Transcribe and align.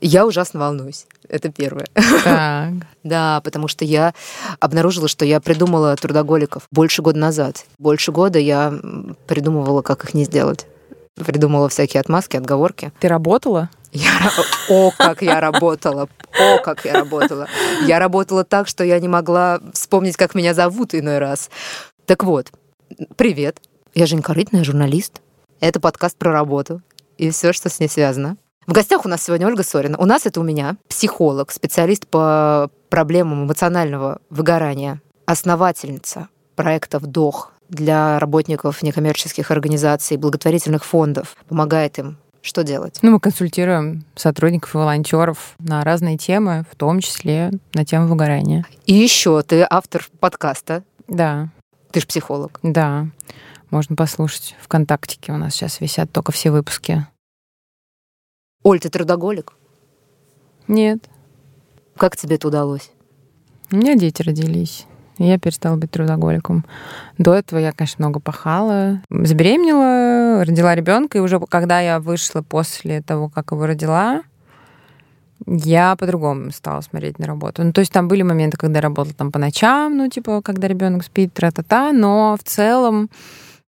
Я 0.00 0.26
ужасно 0.26 0.60
волнуюсь. 0.60 1.06
Это 1.28 1.50
первое. 1.50 1.86
Так. 2.24 2.72
Да, 3.04 3.40
потому 3.42 3.68
что 3.68 3.86
я 3.86 4.12
обнаружила, 4.60 5.08
что 5.08 5.24
я 5.24 5.40
придумала 5.40 5.96
трудоголиков 5.96 6.64
больше 6.70 7.00
года 7.00 7.18
назад. 7.18 7.64
Больше 7.78 8.12
года 8.12 8.38
я 8.38 8.74
придумывала, 9.26 9.80
как 9.80 10.04
их 10.04 10.12
не 10.12 10.24
сделать. 10.24 10.66
Придумала 11.14 11.70
всякие 11.70 12.02
отмазки, 12.02 12.36
отговорки. 12.36 12.92
Ты 13.00 13.08
работала? 13.08 13.70
Я, 13.92 14.30
о, 14.68 14.90
как 14.90 15.22
я 15.22 15.40
работала, 15.40 16.08
о, 16.38 16.58
как 16.58 16.84
я 16.84 16.92
работала. 16.94 17.48
Я 17.86 17.98
работала 17.98 18.44
так, 18.44 18.68
что 18.68 18.84
я 18.84 19.00
не 19.00 19.08
могла 19.08 19.60
вспомнить, 19.72 20.16
как 20.16 20.34
меня 20.34 20.52
зовут 20.52 20.94
иной 20.94 21.18
раз. 21.18 21.48
Так 22.04 22.24
вот, 22.24 22.52
привет. 23.16 23.58
Я 23.94 24.06
Женька 24.06 24.34
Рытная, 24.34 24.64
журналист. 24.64 25.22
Это 25.60 25.80
подкаст 25.80 26.18
про 26.18 26.30
работу 26.30 26.82
и 27.16 27.30
все, 27.30 27.52
что 27.54 27.70
с 27.70 27.80
ней 27.80 27.88
связано. 27.88 28.36
В 28.68 28.72
гостях 28.72 29.06
у 29.06 29.08
нас 29.08 29.24
сегодня 29.24 29.46
Ольга 29.46 29.62
Сорина. 29.62 29.96
У 29.96 30.04
нас 30.04 30.26
это 30.26 30.40
у 30.40 30.42
меня 30.42 30.76
психолог, 30.88 31.50
специалист 31.52 32.06
по 32.06 32.70
проблемам 32.90 33.46
эмоционального 33.46 34.20
выгорания, 34.28 35.00
основательница 35.24 36.28
проекта 36.54 36.98
«Вдох» 36.98 37.50
для 37.70 38.18
работников 38.18 38.82
некоммерческих 38.82 39.50
организаций, 39.50 40.18
благотворительных 40.18 40.84
фондов. 40.84 41.34
Помогает 41.48 41.98
им 41.98 42.18
что 42.42 42.62
делать? 42.62 42.98
Ну, 43.00 43.12
мы 43.12 43.20
консультируем 43.20 44.04
сотрудников 44.14 44.74
и 44.74 44.76
волонтеров 44.76 45.54
на 45.60 45.82
разные 45.82 46.18
темы, 46.18 46.66
в 46.70 46.76
том 46.76 47.00
числе 47.00 47.50
на 47.72 47.86
тему 47.86 48.06
выгорания. 48.06 48.66
И 48.84 48.92
еще 48.92 49.40
ты 49.40 49.66
автор 49.68 50.06
подкаста. 50.20 50.84
Да. 51.08 51.48
Ты 51.90 52.00
же 52.00 52.06
психолог. 52.06 52.60
Да. 52.62 53.06
Можно 53.70 53.96
послушать 53.96 54.56
ВКонтактике. 54.60 55.32
У 55.32 55.38
нас 55.38 55.54
сейчас 55.54 55.80
висят 55.80 56.12
только 56.12 56.32
все 56.32 56.50
выпуски. 56.50 57.06
Оль, 58.68 58.80
ты 58.80 58.90
трудоголик? 58.90 59.54
Нет. 60.66 61.08
Как 61.96 62.18
тебе 62.18 62.36
это 62.36 62.48
удалось? 62.48 62.90
У 63.72 63.76
меня 63.76 63.94
дети 63.94 64.20
родились. 64.20 64.84
И 65.16 65.24
я 65.24 65.38
перестала 65.38 65.76
быть 65.76 65.90
трудоголиком. 65.90 66.66
До 67.16 67.32
этого 67.32 67.58
я, 67.58 67.72
конечно, 67.72 68.04
много 68.04 68.20
пахала. 68.20 69.00
Забеременела, 69.08 70.44
родила 70.44 70.74
ребенка, 70.74 71.16
и 71.16 71.22
уже 71.22 71.40
когда 71.40 71.80
я 71.80 71.98
вышла 71.98 72.42
после 72.42 73.00
того, 73.00 73.30
как 73.30 73.52
его 73.52 73.64
родила, 73.64 74.20
я 75.46 75.96
по-другому 75.96 76.50
стала 76.50 76.82
смотреть 76.82 77.18
на 77.18 77.24
работу. 77.26 77.64
Ну, 77.64 77.72
то 77.72 77.80
есть 77.80 77.90
там 77.90 78.06
были 78.06 78.20
моменты, 78.20 78.58
когда 78.58 78.80
я 78.80 78.82
работала 78.82 79.14
там 79.14 79.32
по 79.32 79.38
ночам, 79.38 79.96
ну, 79.96 80.10
типа, 80.10 80.42
когда 80.42 80.68
ребенок 80.68 81.04
спит, 81.04 81.32
тра-та-та, 81.32 81.92
но 81.92 82.36
в 82.38 82.46
целом 82.46 83.08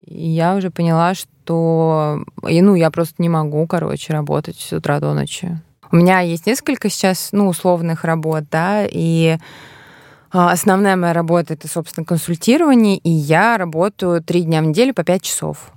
я 0.02 0.56
уже 0.56 0.72
поняла, 0.72 1.14
что, 1.14 1.30
и, 1.54 2.62
ну, 2.62 2.76
я 2.76 2.92
просто 2.92 3.16
не 3.20 3.30
могу, 3.30 3.66
короче, 3.68 4.14
работать 4.14 4.58
с 4.58 4.74
утра 4.74 5.00
до 5.00 5.14
ночи. 5.14 5.60
У 5.92 5.96
меня 5.96 6.20
есть 6.20 6.46
несколько 6.46 6.90
сейчас, 6.90 7.30
ну, 7.32 7.48
условных 7.48 8.04
работ, 8.04 8.44
да, 8.52 8.86
и 8.90 9.38
а, 10.32 10.52
основная 10.52 10.96
моя 10.96 11.14
работа 11.14 11.54
это, 11.54 11.68
собственно, 11.68 12.06
консультирование, 12.06 12.98
и 12.98 13.10
я 13.10 13.58
работаю 13.58 14.22
три 14.22 14.42
дня 14.42 14.62
в 14.62 14.66
неделю 14.66 14.94
по 14.94 15.04
пять 15.04 15.24
часов. 15.24 15.72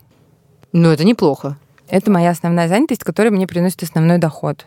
Ну, 0.73 0.91
это 0.91 1.05
неплохо. 1.05 1.57
Это 1.89 2.11
моя 2.11 2.31
основная 2.31 2.69
занятость, 2.69 3.05
которая 3.05 3.33
мне 3.33 3.47
приносит 3.47 3.83
основной 3.83 4.19
доход. 4.19 4.67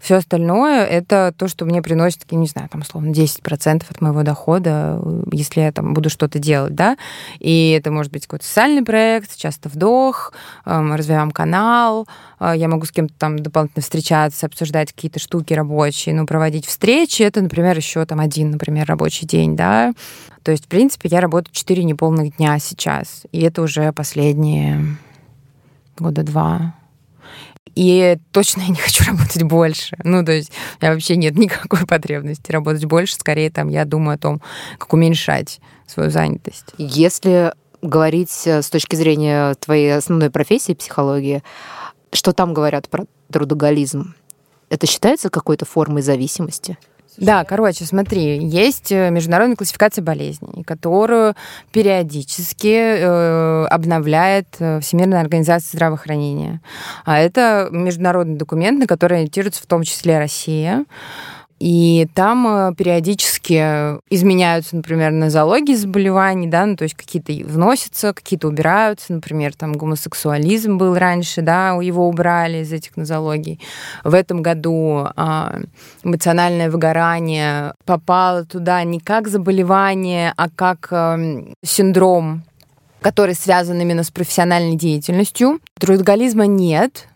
Все 0.00 0.16
остальное— 0.16 0.84
это 0.86 1.32
то, 1.36 1.48
что 1.48 1.64
мне 1.64 1.80
приносит, 1.80 2.30
не 2.30 2.46
знаю, 2.46 2.68
там, 2.68 2.82
условно, 2.82 3.10
10% 3.10 3.84
от 3.88 4.00
моего 4.00 4.22
дохода, 4.22 5.00
если 5.32 5.62
я 5.62 5.72
там 5.72 5.94
буду 5.94 6.10
что-то 6.10 6.38
делать, 6.38 6.74
да. 6.74 6.96
И 7.38 7.70
это 7.70 7.90
может 7.90 8.12
быть 8.12 8.26
какой-то 8.26 8.44
социальный 8.44 8.82
проект, 8.82 9.36
часто 9.36 9.68
вдох, 9.68 10.32
эм, 10.66 10.94
развиваем 10.94 11.30
канал, 11.30 12.06
э, 12.38 12.52
я 12.56 12.68
могу 12.68 12.84
с 12.84 12.92
кем-то 12.92 13.14
там 13.16 13.38
дополнительно 13.38 13.82
встречаться, 13.82 14.46
обсуждать 14.46 14.92
какие-то 14.92 15.18
штуки 15.18 15.54
рабочие, 15.54 16.14
ну, 16.14 16.26
проводить 16.26 16.66
встречи. 16.66 17.22
Это, 17.22 17.40
например, 17.40 17.76
еще 17.76 18.04
там 18.04 18.20
один, 18.20 18.50
например, 18.50 18.86
рабочий 18.86 19.26
день, 19.26 19.56
да. 19.56 19.92
То 20.42 20.52
есть, 20.52 20.66
в 20.66 20.68
принципе, 20.68 21.08
я 21.08 21.20
работаю 21.20 21.54
4 21.54 21.82
неполных 21.84 22.36
дня 22.36 22.58
сейчас. 22.58 23.22
И 23.32 23.40
это 23.40 23.62
уже 23.62 23.90
последние 23.92 24.98
года 25.96 26.22
два 26.22 26.74
и 27.74 28.18
точно 28.30 28.62
я 28.62 28.68
не 28.68 28.76
хочу 28.76 29.04
работать 29.04 29.42
больше. 29.42 29.96
Ну, 30.04 30.24
то 30.24 30.32
есть 30.32 30.50
у 30.80 30.84
меня 30.84 30.94
вообще 30.94 31.16
нет 31.16 31.36
никакой 31.36 31.80
потребности 31.86 32.52
работать 32.52 32.84
больше. 32.84 33.14
Скорее, 33.14 33.50
там, 33.50 33.68
я 33.68 33.84
думаю 33.84 34.14
о 34.16 34.18
том, 34.18 34.40
как 34.78 34.92
уменьшать 34.92 35.60
свою 35.86 36.10
занятость. 36.10 36.66
Если 36.78 37.52
говорить 37.82 38.46
э, 38.46 38.62
с 38.62 38.70
точки 38.70 38.96
зрения 38.96 39.54
твоей 39.54 39.96
основной 39.96 40.30
профессии, 40.30 40.72
психологии, 40.72 41.42
что 42.12 42.32
там 42.32 42.54
говорят 42.54 42.88
про 42.88 43.04
трудоголизм? 43.30 44.14
Это 44.70 44.86
считается 44.86 45.28
какой-то 45.28 45.64
формой 45.64 46.02
зависимости? 46.02 46.78
Да, 47.16 47.44
короче, 47.44 47.84
смотри, 47.84 48.38
есть 48.38 48.90
э, 48.90 49.10
международная 49.10 49.56
классификация 49.56 50.02
болезней, 50.02 50.64
которую 50.64 51.34
периодически 51.72 52.74
э, 52.76 53.66
обновляет 53.66 54.48
э, 54.58 54.80
Всемирная 54.80 55.20
организация 55.20 55.76
здравоохранения. 55.76 56.60
А 57.04 57.18
это 57.20 57.68
международный 57.70 58.36
документ, 58.36 58.80
на 58.80 58.86
который 58.86 59.18
ориентируется 59.18 59.62
в 59.62 59.66
том 59.66 59.82
числе 59.84 60.18
Россия. 60.18 60.84
И 61.64 62.06
там 62.12 62.46
э, 62.46 62.74
периодически 62.74 63.98
изменяются, 64.10 64.76
например, 64.76 65.12
нозологии 65.12 65.72
заболеваний, 65.74 66.46
да, 66.46 66.66
ну, 66.66 66.76
то 66.76 66.82
есть 66.82 66.94
какие-то 66.94 67.32
вносятся, 67.50 68.12
какие-то 68.12 68.48
убираются, 68.48 69.14
например, 69.14 69.54
там 69.54 69.72
гомосексуализм 69.72 70.76
был 70.76 70.94
раньше, 70.94 71.40
да, 71.40 71.70
его 71.80 72.06
убрали 72.06 72.58
из 72.58 72.70
этих 72.70 72.98
нозологий. 72.98 73.60
В 74.04 74.12
этом 74.12 74.42
году 74.42 75.06
а, 75.16 75.58
эмоциональное 76.02 76.70
выгорание 76.70 77.72
попало 77.86 78.44
туда 78.44 78.84
не 78.84 79.00
как 79.00 79.28
заболевание, 79.28 80.34
а 80.36 80.50
как 80.50 80.88
э, 80.90 81.44
синдром 81.64 82.42
который 83.00 83.34
связан 83.34 83.78
именно 83.78 84.02
с 84.02 84.10
профессиональной 84.10 84.76
деятельностью. 84.76 85.60
Трудоголизма 85.78 86.46
нет, 86.46 87.06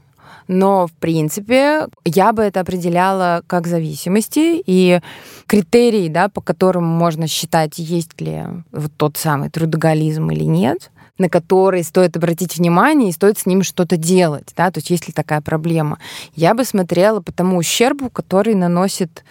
но, 0.48 0.86
в 0.86 0.92
принципе, 0.92 1.86
я 2.04 2.32
бы 2.32 2.42
это 2.42 2.60
определяла 2.60 3.42
как 3.46 3.66
зависимости 3.66 4.62
и 4.66 5.00
критерии, 5.46 6.08
да, 6.08 6.28
по 6.28 6.40
которым 6.40 6.84
можно 6.84 7.28
считать, 7.28 7.78
есть 7.78 8.20
ли 8.20 8.44
вот 8.72 8.90
тот 8.96 9.18
самый 9.18 9.50
трудоголизм 9.50 10.30
или 10.30 10.44
нет, 10.44 10.90
на 11.18 11.28
который 11.28 11.84
стоит 11.84 12.16
обратить 12.16 12.56
внимание 12.56 13.10
и 13.10 13.12
стоит 13.12 13.38
с 13.38 13.46
ним 13.46 13.62
что-то 13.62 13.96
делать, 13.96 14.52
да, 14.56 14.70
то 14.70 14.78
есть 14.78 14.90
есть 14.90 15.06
ли 15.06 15.12
такая 15.12 15.40
проблема. 15.40 15.98
Я 16.34 16.54
бы 16.54 16.64
смотрела 16.64 17.20
по 17.20 17.32
тому 17.32 17.58
ущербу, 17.58 18.08
который 18.08 18.54
наносит 18.54 19.24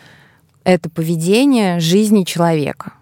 это 0.63 0.89
поведение 0.89 1.79
жизни 1.79 2.23
человека. 2.23 2.93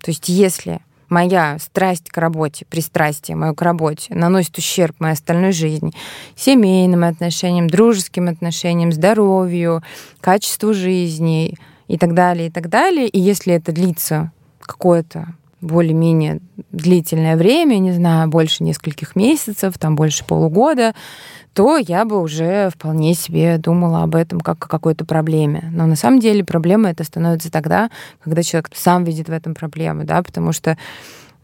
То 0.00 0.10
есть 0.10 0.28
если 0.28 0.80
моя 1.14 1.58
страсть 1.60 2.10
к 2.10 2.18
работе, 2.18 2.66
пристрастие 2.68 3.36
мое 3.36 3.54
к 3.54 3.62
работе 3.62 4.12
наносит 4.14 4.58
ущерб 4.58 4.96
моей 4.98 5.14
остальной 5.14 5.52
жизни, 5.52 5.92
семейным 6.34 7.04
отношениям, 7.04 7.68
дружеским 7.70 8.28
отношениям, 8.28 8.90
здоровью, 8.92 9.82
качеству 10.20 10.74
жизни 10.74 11.56
и 11.86 11.96
так 11.98 12.14
далее, 12.14 12.48
и 12.48 12.50
так 12.50 12.68
далее. 12.68 13.08
И 13.08 13.20
если 13.20 13.54
это 13.54 13.70
длится 13.70 14.32
какое-то 14.60 15.28
более-менее 15.64 16.40
длительное 16.70 17.36
время, 17.36 17.78
не 17.78 17.92
знаю, 17.92 18.28
больше 18.28 18.62
нескольких 18.62 19.16
месяцев, 19.16 19.78
там 19.78 19.96
больше 19.96 20.24
полугода, 20.24 20.94
то 21.54 21.76
я 21.76 22.04
бы 22.04 22.20
уже 22.20 22.70
вполне 22.70 23.14
себе 23.14 23.58
думала 23.58 24.02
об 24.02 24.14
этом 24.14 24.40
как 24.40 24.64
о 24.64 24.68
какой-то 24.68 25.04
проблеме. 25.04 25.70
Но 25.72 25.86
на 25.86 25.96
самом 25.96 26.20
деле 26.20 26.44
проблема 26.44 26.90
это 26.90 27.04
становится 27.04 27.50
тогда, 27.50 27.90
когда 28.22 28.42
человек 28.42 28.70
сам 28.74 29.04
видит 29.04 29.28
в 29.28 29.32
этом 29.32 29.54
проблему, 29.54 30.04
да, 30.04 30.22
потому 30.22 30.52
что 30.52 30.76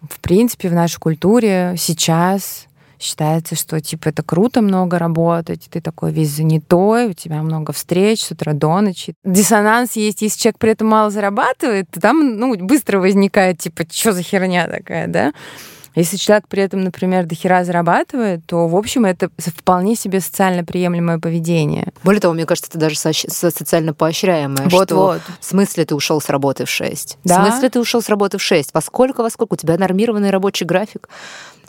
в 0.03 0.21
принципе 0.21 0.69
в 0.69 0.75
нашей 0.75 0.99
культуре 0.99 1.75
сейчас 1.77 2.67
считается, 3.01 3.57
что 3.57 3.81
типа 3.81 4.09
это 4.09 4.23
круто 4.23 4.63
много 4.63 4.99
работать, 4.99 5.69
ты 5.71 5.81
такой 5.81 6.13
весь 6.13 6.31
занятой, 6.31 7.09
у 7.09 7.13
тебя 7.13 7.43
много 7.43 7.73
встреч 7.73 8.23
с 8.25 8.31
утра 8.31 8.53
до 8.53 8.81
ночи. 8.81 9.15
Диссонанс 9.25 9.97
есть, 9.97 10.23
если 10.23 10.39
человек 10.39 10.59
при 10.59 10.73
этом 10.73 10.89
мало 10.89 11.11
зарабатывает, 11.11 11.91
то 11.91 12.01
там 12.01 12.37
ну, 12.37 12.57
быстро 12.59 12.99
возникает 12.99 13.59
типа, 13.59 13.85
что 13.91 14.13
за 14.13 14.23
херня 14.23 14.69
такая, 14.69 15.07
да? 15.07 15.33
Если 15.95 16.17
человек 16.17 16.47
при 16.49 16.63
этом, 16.63 16.83
например, 16.83 17.27
дохера 17.27 17.65
зарабатывает, 17.65 18.41
то, 18.47 18.69
в 18.69 18.77
общем, 18.77 19.05
это 19.05 19.29
вполне 19.39 19.97
себе 19.97 20.21
социально 20.21 20.65
приемлемое 20.65 21.19
поведение. 21.19 21.93
Более 22.05 22.21
того, 22.21 22.35
мне 22.35 22.47
кажется, 22.47 22.71
это 22.71 22.79
даже 22.79 22.97
со- 22.97 23.13
социально 23.13 23.93
поощряемое. 23.93 24.69
Вот, 24.69 24.87
что 24.89 24.97
вот. 24.97 25.21
В 25.41 25.45
смысле 25.45 25.85
ты 25.85 25.95
ушел 25.95 26.21
с 26.21 26.29
работы 26.29 26.65
в 26.65 26.71
6? 26.71 27.19
Да? 27.25 27.43
В 27.43 27.49
смысле 27.49 27.71
ты 27.71 27.81
ушел 27.81 28.03
с 28.03 28.09
работы 28.09 28.39
в 28.39 28.43
6? 28.43 28.73
Во 28.73 28.81
сколько, 28.81 29.23
во 29.23 29.31
сколько? 29.31 29.55
У 29.55 29.57
тебя 29.57 29.77
нормированный 29.79 30.31
рабочий 30.31 30.65
график. 30.65 31.09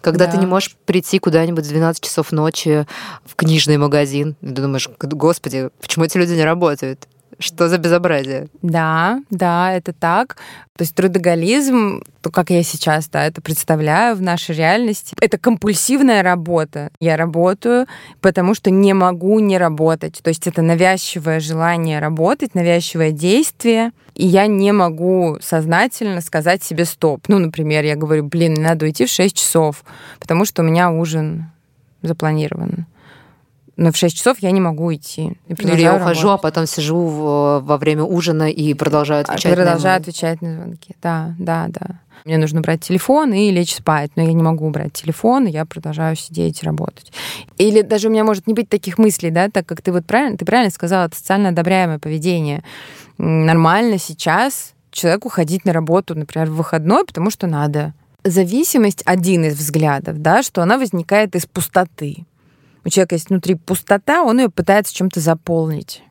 Когда 0.01 0.25
Да. 0.25 0.31
ты 0.31 0.37
не 0.37 0.47
можешь 0.47 0.75
прийти 0.85 1.19
куда-нибудь 1.19 1.63
в 1.65 1.69
12 1.69 2.03
часов 2.03 2.31
ночи 2.31 2.87
в 3.23 3.35
книжный 3.35 3.77
магазин, 3.77 4.35
и 4.41 4.47
ты 4.47 4.61
думаешь, 4.63 4.89
господи, 4.99 5.69
почему 5.79 6.05
эти 6.05 6.17
люди 6.17 6.33
не 6.33 6.43
работают? 6.43 7.07
Что 7.41 7.69
за 7.69 7.77
безобразие? 7.79 8.47
Да, 8.61 9.21
да, 9.31 9.73
это 9.73 9.93
так. 9.93 10.35
То 10.77 10.83
есть 10.83 10.95
трудоголизм, 10.95 12.03
то, 12.21 12.29
как 12.29 12.51
я 12.51 12.61
сейчас 12.63 13.07
да, 13.09 13.25
это 13.25 13.41
представляю 13.41 14.15
в 14.15 14.21
нашей 14.21 14.55
реальности, 14.55 15.15
это 15.19 15.37
компульсивная 15.39 16.21
работа. 16.21 16.91
Я 16.99 17.17
работаю, 17.17 17.87
потому 18.21 18.53
что 18.53 18.69
не 18.69 18.93
могу 18.93 19.39
не 19.39 19.57
работать. 19.57 20.19
То 20.23 20.29
есть 20.29 20.45
это 20.45 20.61
навязчивое 20.61 21.39
желание 21.39 21.99
работать, 21.99 22.53
навязчивое 22.53 23.11
действие, 23.11 23.91
и 24.13 24.27
я 24.27 24.45
не 24.45 24.71
могу 24.71 25.37
сознательно 25.41 26.21
сказать 26.21 26.63
себе 26.63 26.85
стоп. 26.85 27.25
Ну, 27.27 27.39
например, 27.39 27.83
я 27.83 27.95
говорю, 27.95 28.23
блин, 28.23 28.53
надо 28.53 28.85
уйти 28.85 29.05
в 29.05 29.09
6 29.09 29.35
часов, 29.35 29.83
потому 30.19 30.45
что 30.45 30.61
у 30.61 30.65
меня 30.65 30.91
ужин 30.91 31.51
запланирован 32.03 32.85
но 33.77 33.91
в 33.91 33.97
6 33.97 34.15
часов 34.15 34.37
я 34.39 34.51
не 34.51 34.61
могу 34.61 34.93
идти. 34.93 35.37
Или 35.47 35.81
я 35.81 35.95
ухожу, 35.95 36.27
работать. 36.27 36.39
а 36.39 36.43
потом 36.43 36.67
сижу 36.67 36.97
в, 36.97 37.61
во 37.61 37.77
время 37.77 38.03
ужина 38.03 38.49
и 38.49 38.73
продолжаю 38.73 39.21
отвечать. 39.21 39.53
А 39.53 39.55
продолжаю 39.55 39.95
на 39.95 40.01
отвечать 40.01 40.41
на 40.41 40.55
звонки. 40.55 40.95
Да, 41.01 41.35
да, 41.39 41.67
да. 41.69 41.99
Мне 42.25 42.37
нужно 42.37 42.61
брать 42.61 42.81
телефон 42.81 43.33
и 43.33 43.49
лечь 43.49 43.75
спать, 43.75 44.11
но 44.15 44.23
я 44.23 44.33
не 44.33 44.43
могу 44.43 44.69
брать 44.69 44.93
телефон, 44.93 45.47
и 45.47 45.51
я 45.51 45.65
продолжаю 45.65 46.15
сидеть 46.15 46.61
и 46.61 46.65
работать. 46.65 47.11
Или 47.57 47.81
даже 47.81 48.09
у 48.09 48.11
меня 48.11 48.23
может 48.23 48.45
не 48.45 48.53
быть 48.53 48.69
таких 48.69 48.97
мыслей, 48.97 49.31
да, 49.31 49.49
так 49.49 49.65
как 49.65 49.81
ты 49.81 49.91
вот 49.91 50.05
правильно, 50.05 50.37
ты 50.37 50.45
правильно 50.45 50.71
сказала, 50.71 51.05
это 51.05 51.15
социально 51.15 51.49
одобряемое 51.49 51.97
поведение. 51.97 52.63
Нормально 53.17 53.97
сейчас 53.97 54.73
человеку 54.91 55.29
ходить 55.29 55.65
на 55.65 55.73
работу, 55.73 56.13
например, 56.13 56.49
в 56.49 56.55
выходной, 56.55 57.05
потому 57.05 57.31
что 57.31 57.47
надо. 57.47 57.93
Зависимость 58.23 59.01
один 59.05 59.45
из 59.45 59.55
взглядов, 59.55 60.21
да, 60.21 60.43
что 60.43 60.61
она 60.61 60.77
возникает 60.77 61.35
из 61.35 61.47
пустоты 61.47 62.25
у 62.83 62.89
человека 62.89 63.15
есть 63.15 63.29
внутри 63.29 63.55
пустота, 63.55 64.23
он 64.23 64.39
ее 64.39 64.49
пытается 64.49 64.93
чем-то 64.93 65.19
заполнить. 65.19 66.03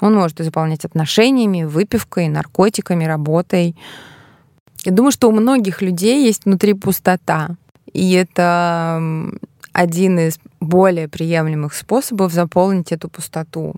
Он 0.00 0.14
может 0.14 0.40
ее 0.40 0.46
заполнять 0.46 0.84
отношениями, 0.84 1.64
выпивкой, 1.64 2.28
наркотиками, 2.28 3.04
работой. 3.04 3.76
Я 4.84 4.92
думаю, 4.92 5.12
что 5.12 5.28
у 5.28 5.32
многих 5.32 5.80
людей 5.80 6.24
есть 6.24 6.44
внутри 6.44 6.74
пустота. 6.74 7.56
И 7.92 8.12
это 8.12 9.00
один 9.72 10.18
из 10.18 10.38
более 10.60 11.08
приемлемых 11.08 11.74
способов 11.74 12.32
заполнить 12.32 12.90
эту 12.90 13.08
пустоту 13.08 13.74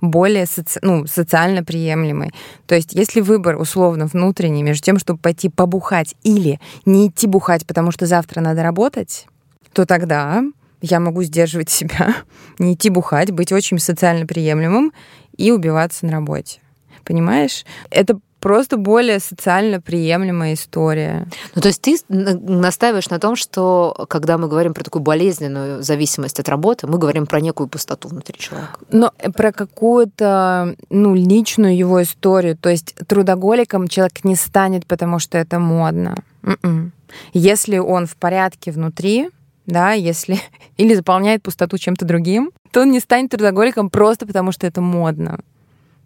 более 0.00 0.46
соци... 0.46 0.78
ну, 0.82 1.06
социально 1.06 1.64
приемлемый. 1.64 2.32
То 2.66 2.74
есть, 2.74 2.92
если 2.92 3.20
выбор 3.20 3.56
условно 3.56 4.06
внутренний 4.06 4.62
между 4.62 4.82
тем, 4.82 4.98
чтобы 4.98 5.18
пойти 5.18 5.48
побухать 5.48 6.14
или 6.22 6.60
не 6.84 7.08
идти 7.08 7.26
бухать, 7.26 7.66
потому 7.66 7.90
что 7.90 8.06
завтра 8.06 8.40
надо 8.40 8.62
работать, 8.62 9.26
то 9.72 9.86
тогда 9.86 10.42
я 10.84 11.00
могу 11.00 11.22
сдерживать 11.22 11.70
себя, 11.70 12.14
не 12.58 12.74
идти 12.74 12.90
бухать, 12.90 13.30
быть 13.30 13.52
очень 13.52 13.78
социально 13.78 14.26
приемлемым 14.26 14.92
и 15.36 15.50
убиваться 15.50 16.06
на 16.06 16.12
работе. 16.12 16.60
Понимаешь? 17.04 17.64
Это 17.90 18.18
просто 18.40 18.76
более 18.76 19.20
социально 19.20 19.80
приемлемая 19.80 20.52
история. 20.52 21.26
Ну, 21.54 21.62
то 21.62 21.68
есть 21.68 21.80
ты 21.80 21.96
настаиваешь 22.08 23.08
на 23.08 23.18
том, 23.18 23.36
что 23.36 24.06
когда 24.08 24.36
мы 24.36 24.48
говорим 24.48 24.74
про 24.74 24.84
такую 24.84 25.02
болезненную 25.02 25.82
зависимость 25.82 26.40
от 26.40 26.48
работы, 26.50 26.86
мы 26.86 26.98
говорим 26.98 27.26
про 27.26 27.40
некую 27.40 27.68
пустоту 27.68 28.08
внутри 28.08 28.38
человека. 28.38 28.78
Но 28.90 29.12
про 29.34 29.52
какую-то 29.52 30.76
ну, 30.90 31.14
личную 31.14 31.74
его 31.74 32.02
историю. 32.02 32.56
То 32.56 32.68
есть 32.68 32.94
трудоголиком 33.06 33.88
человек 33.88 34.24
не 34.24 34.36
станет, 34.36 34.86
потому 34.86 35.18
что 35.18 35.38
это 35.38 35.58
модно. 35.58 36.14
М-м. 36.42 36.92
Если 37.32 37.78
он 37.78 38.06
в 38.06 38.16
порядке 38.16 38.72
внутри, 38.72 39.30
да, 39.66 39.92
если 39.92 40.38
или 40.76 40.94
заполняет 40.94 41.42
пустоту 41.42 41.78
чем-то 41.78 42.04
другим, 42.04 42.52
то 42.70 42.82
он 42.82 42.90
не 42.90 43.00
станет 43.00 43.30
трудоголиком 43.30 43.90
просто 43.90 44.26
потому, 44.26 44.52
что 44.52 44.66
это 44.66 44.80
модно. 44.80 45.38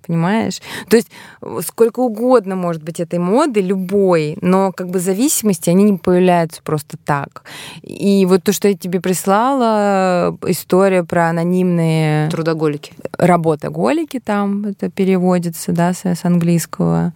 Понимаешь? 0.06 0.62
То 0.88 0.96
есть 0.96 1.10
э, 1.42 1.60
сколько 1.66 2.00
угодно 2.00 2.56
может 2.56 2.82
быть 2.82 2.98
этой 2.98 3.18
моды, 3.18 3.60
любой, 3.60 4.38
но 4.40 4.72
как 4.72 4.88
бы 4.88 5.00
зависимости, 5.00 5.68
они 5.68 5.84
не 5.84 5.98
появляются 5.98 6.62
просто 6.62 6.96
так. 7.04 7.42
И 7.82 8.24
вот 8.24 8.42
то, 8.42 8.52
что 8.52 8.68
я 8.68 8.74
тебе 8.74 9.02
прислала, 9.02 10.34
история 10.46 11.04
про 11.04 11.28
анонимные... 11.28 12.30
Трудоголики. 12.30 12.94
Работоголики 13.18 14.18
там, 14.18 14.64
это 14.64 14.90
переводится, 14.90 15.72
да, 15.72 15.92
с, 15.92 16.06
с 16.06 16.24
английского. 16.24 17.12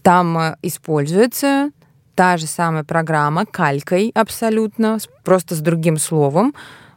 Там 0.00 0.38
э, 0.38 0.56
используется 0.62 1.72
та 2.14 2.36
же 2.36 2.46
самая 2.46 2.84
программа, 2.84 3.46
калькой 3.46 4.10
абсолютно, 4.14 4.98
просто 5.22 5.54
с 5.54 5.60
другим 5.60 5.98
словом, 5.98 6.54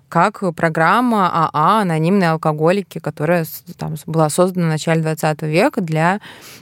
как 0.10 0.42
программа 0.56 1.30
АА 1.30 1.82
«Анонимные 1.82 2.32
алкоголики», 2.32 3.00
которая 3.00 3.46
там, 3.78 3.96
была 4.06 4.30
создана 4.30 4.68
в 4.68 4.70
начале 4.70 5.02
20 5.02 5.42
века 5.44 5.82
для, 5.82 6.22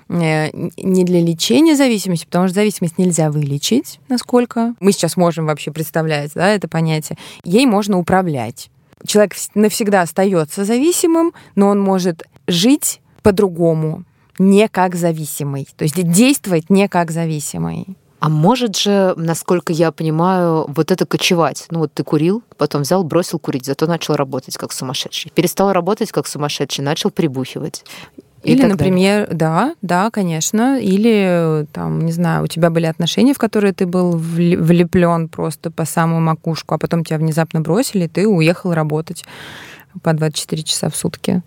э, 0.10 0.50
не 0.78 1.04
для 1.04 1.22
лечения 1.22 1.76
зависимости, 1.76 2.26
потому 2.26 2.48
что 2.48 2.56
зависимость 2.56 2.98
нельзя 2.98 3.30
вылечить, 3.30 4.00
насколько 4.10 4.74
мы 4.80 4.92
сейчас 4.92 5.16
можем 5.16 5.46
вообще 5.46 5.72
представлять 5.72 6.32
да, 6.34 6.50
это 6.50 6.68
понятие. 6.68 7.18
Ей 7.44 7.66
можно 7.66 8.00
управлять. 8.00 8.72
Человек 9.06 9.34
навсегда 9.54 10.02
остается 10.02 10.66
зависимым, 10.66 11.34
но 11.56 11.68
он 11.68 11.80
может 11.80 12.24
жить 12.48 13.02
по-другому, 13.22 14.04
не 14.40 14.68
как 14.68 14.96
зависимый, 14.96 15.68
то 15.76 15.84
есть 15.84 15.96
действовать 16.12 16.70
не 16.70 16.88
как 16.88 17.12
зависимый. 17.12 17.96
А 18.20 18.30
может 18.30 18.78
же, 18.78 19.14
насколько 19.18 19.74
я 19.74 19.92
понимаю, 19.92 20.66
вот 20.68 20.92
это 20.92 21.06
кочевать. 21.06 21.66
Ну 21.70 21.80
вот 21.80 21.94
ты 21.94 22.04
курил, 22.04 22.44
потом 22.58 22.82
взял, 22.82 23.04
бросил 23.04 23.40
курить, 23.40 23.66
зато 23.66 23.86
начал 23.88 24.16
работать 24.16 24.58
как 24.58 24.72
сумасшедший. 24.72 25.32
Перестал 25.36 25.74
работать 25.74 26.12
как 26.12 26.28
сумасшедший, 26.28 26.84
начал 26.84 27.12
прибухивать. 27.12 27.84
Или, 28.46 28.64
например, 28.64 29.22
далее. 29.22 29.36
да, 29.36 29.76
да, 29.82 30.12
конечно. 30.12 30.80
Или 30.80 31.66
там, 31.74 32.06
не 32.06 32.12
знаю, 32.12 32.44
у 32.44 32.48
тебя 32.48 32.70
были 32.70 32.86
отношения, 32.86 33.34
в 33.34 33.40
которые 33.40 33.74
ты 33.74 33.88
был 33.88 34.12
влеплен 34.12 35.30
просто 35.30 35.72
по 35.72 35.86
самую 35.86 36.22
макушку, 36.22 36.76
а 36.76 36.78
потом 36.78 37.04
тебя 37.04 37.18
внезапно 37.18 37.62
бросили, 37.62 38.06
и 38.06 38.08
ты 38.08 38.28
уехал 38.28 38.74
работать 38.74 39.26
по 40.04 40.14
24 40.14 40.64
часа 40.64 40.90
в 40.90 40.96
сутки. 40.96 41.42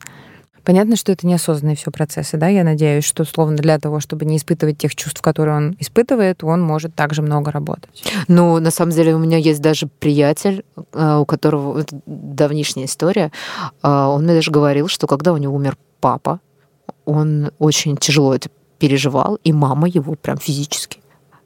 Понятно, 0.68 0.96
что 0.96 1.12
это 1.12 1.26
неосознанные 1.26 1.76
все 1.76 1.90
процессы, 1.90 2.36
да, 2.36 2.48
я 2.48 2.62
надеюсь, 2.62 3.02
что, 3.02 3.22
условно, 3.22 3.56
для 3.56 3.78
того, 3.78 4.00
чтобы 4.00 4.26
не 4.26 4.36
испытывать 4.36 4.76
тех 4.76 4.94
чувств, 4.94 5.22
которые 5.22 5.56
он 5.56 5.76
испытывает, 5.78 6.44
он 6.44 6.60
может 6.60 6.94
также 6.94 7.22
много 7.22 7.50
работать. 7.50 8.04
Ну, 8.28 8.58
на 8.60 8.70
самом 8.70 8.92
деле, 8.92 9.14
у 9.14 9.18
меня 9.18 9.38
есть 9.38 9.62
даже 9.62 9.86
приятель, 9.86 10.66
э, 10.92 11.16
у 11.16 11.24
которого, 11.24 11.78
это 11.80 11.98
давнишняя 12.04 12.84
история, 12.84 13.32
э, 13.82 13.88
он 13.88 14.24
мне 14.24 14.34
даже 14.34 14.50
говорил, 14.50 14.88
что 14.88 15.06
когда 15.06 15.32
у 15.32 15.38
него 15.38 15.56
умер 15.56 15.78
папа, 16.00 16.38
он 17.06 17.50
очень 17.58 17.96
тяжело 17.96 18.34
это 18.34 18.50
переживал, 18.78 19.38
и 19.44 19.54
мама 19.54 19.88
его 19.88 20.16
прям 20.16 20.36
физически 20.36 21.00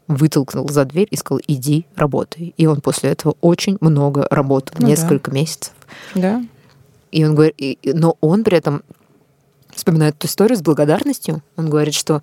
вытолкнул 0.09 0.69
за 0.69 0.85
дверь 0.85 1.07
и 1.13 1.17
сказал, 1.17 1.41
иди, 1.47 1.87
работай. 1.95 2.55
И 2.57 2.67
он 2.67 2.81
после 2.81 3.11
этого 3.11 3.37
очень 3.41 3.79
много 3.81 4.27
работал, 4.33 4.75
ну, 4.81 4.89
несколько 4.89 5.31
да. 5.31 5.37
месяцев. 5.37 5.75
Да. 6.17 6.45
И 7.13 7.25
он 7.25 7.37
говорит, 7.37 7.55
и, 7.59 7.79
но 7.85 8.17
он 8.21 8.43
при 8.43 8.59
этом 8.59 8.83
вспоминает 9.75 10.17
эту 10.17 10.27
историю 10.27 10.57
с 10.57 10.63
благодарностью. 10.63 11.43
Он 11.57 11.69
говорит, 11.69 11.95
что 11.95 12.23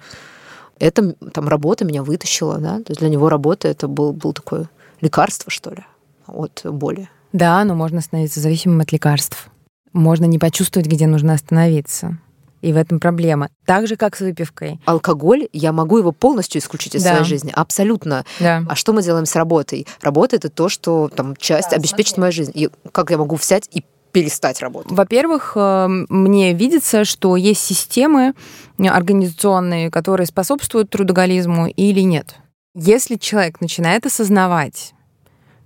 эта 0.79 1.13
там 1.34 1.48
работа 1.48 1.86
меня 1.86 2.03
вытащила, 2.03 2.58
да, 2.58 2.77
то 2.77 2.89
есть 2.89 3.00
для 3.00 3.10
него 3.10 3.29
работа 3.29 3.68
это 3.68 3.88
был, 3.88 4.13
был 4.13 4.34
такое 4.34 4.70
лекарство, 5.01 5.51
что 5.51 5.72
ли, 5.72 5.86
от 6.27 6.62
боли. 6.65 7.10
Да, 7.34 7.63
но 7.63 7.75
можно 7.75 8.01
становиться 8.01 8.39
зависимым 8.39 8.82
от 8.82 8.91
лекарств. 8.91 9.50
Можно 9.94 10.25
не 10.25 10.39
почувствовать, 10.39 10.88
где 10.88 11.08
нужно 11.08 11.34
остановиться. 11.34 12.18
И 12.62 12.74
в 12.74 12.77
этом 12.77 13.00
проблема. 13.00 13.50
Так 13.65 13.88
же, 13.88 13.96
как 13.96 14.18
с 14.18 14.20
выпивкой. 14.20 14.82
Алкоголь, 14.86 15.48
я 15.53 15.72
могу 15.72 15.98
его 15.98 16.12
полностью 16.12 16.60
исключить 16.60 16.96
из 16.96 17.03
да. 17.03 17.12
своей 17.12 17.24
жизни. 17.24 17.53
Абсолютно. 17.56 18.25
Да. 18.39 18.63
А 18.68 18.75
что 18.75 18.91
мы 18.91 19.01
делаем 19.01 19.25
с 19.25 19.36
работой? 19.36 19.88
Работа 20.01 20.36
это 20.36 20.50
то, 20.50 20.68
что 20.68 21.08
там 21.08 21.36
часть 21.38 21.70
да, 21.70 21.77
обеспечит 21.77 22.15
смотри. 22.15 22.22
мою 22.22 22.32
жизнь. 22.34 22.51
И 22.53 22.70
как 22.91 23.12
я 23.12 23.18
могу 23.18 23.36
взять 23.38 23.70
и 23.72 23.86
перестать 24.12 24.62
работать? 24.62 24.92
Во-первых, 24.92 25.54
э, 25.56 25.88
мне 26.10 26.54
видится, 26.54 27.06
что 27.06 27.36
есть 27.36 27.62
системы 27.62 28.34
организационные, 28.78 29.92
которые 29.92 30.28
способствуют 30.28 30.89
трудоголизму 30.89 31.68
или 31.68 32.01
нет. 32.01 32.36
Если 32.75 33.16
человек 33.16 33.62
начинает 33.62 34.06
осознавать, 34.06 34.94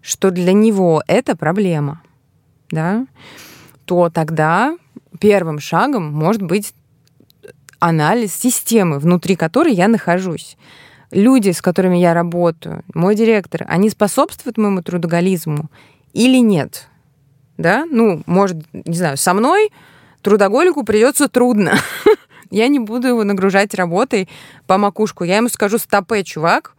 что 0.02 0.32
для 0.32 0.54
него 0.54 1.04
это 1.08 1.36
проблема, 1.36 2.02
да, 2.72 3.06
то 3.86 4.10
тогда 4.10 4.78
первым 5.20 5.60
шагом 5.60 6.12
может 6.12 6.42
быть 6.42 6.74
анализ 7.80 8.34
системы, 8.34 9.00
внутри 9.00 9.36
которой 9.36 9.74
я 9.74 9.88
нахожусь. 9.88 10.58
Люди, 11.12 11.52
с 11.52 11.62
которыми 11.62 11.98
я 11.98 12.14
работаю, 12.14 12.84
мой 12.94 13.16
директор, 13.16 13.66
они 13.68 13.90
способствуют 13.90 14.58
моему 14.58 14.82
трудоголизму 14.82 15.70
или 16.14 16.38
нет? 16.38 16.88
Да, 17.58 17.86
ну, 17.90 18.24
может, 18.26 18.58
не 18.74 18.96
знаю, 18.96 19.18
со 19.18 19.34
мной 19.34 19.72
трудоголику 20.22 20.84
придется 20.84 21.28
трудно. 21.28 21.76
Я 22.50 22.68
не 22.68 22.80
буду 22.80 23.08
его 23.08 23.24
нагружать 23.24 23.74
работой 23.74 24.30
по 24.68 24.78
макушку. 24.78 25.24
Я 25.24 25.38
ему 25.38 25.50
скажу, 25.50 25.78
стопе, 25.78 26.24
чувак, 26.24 26.76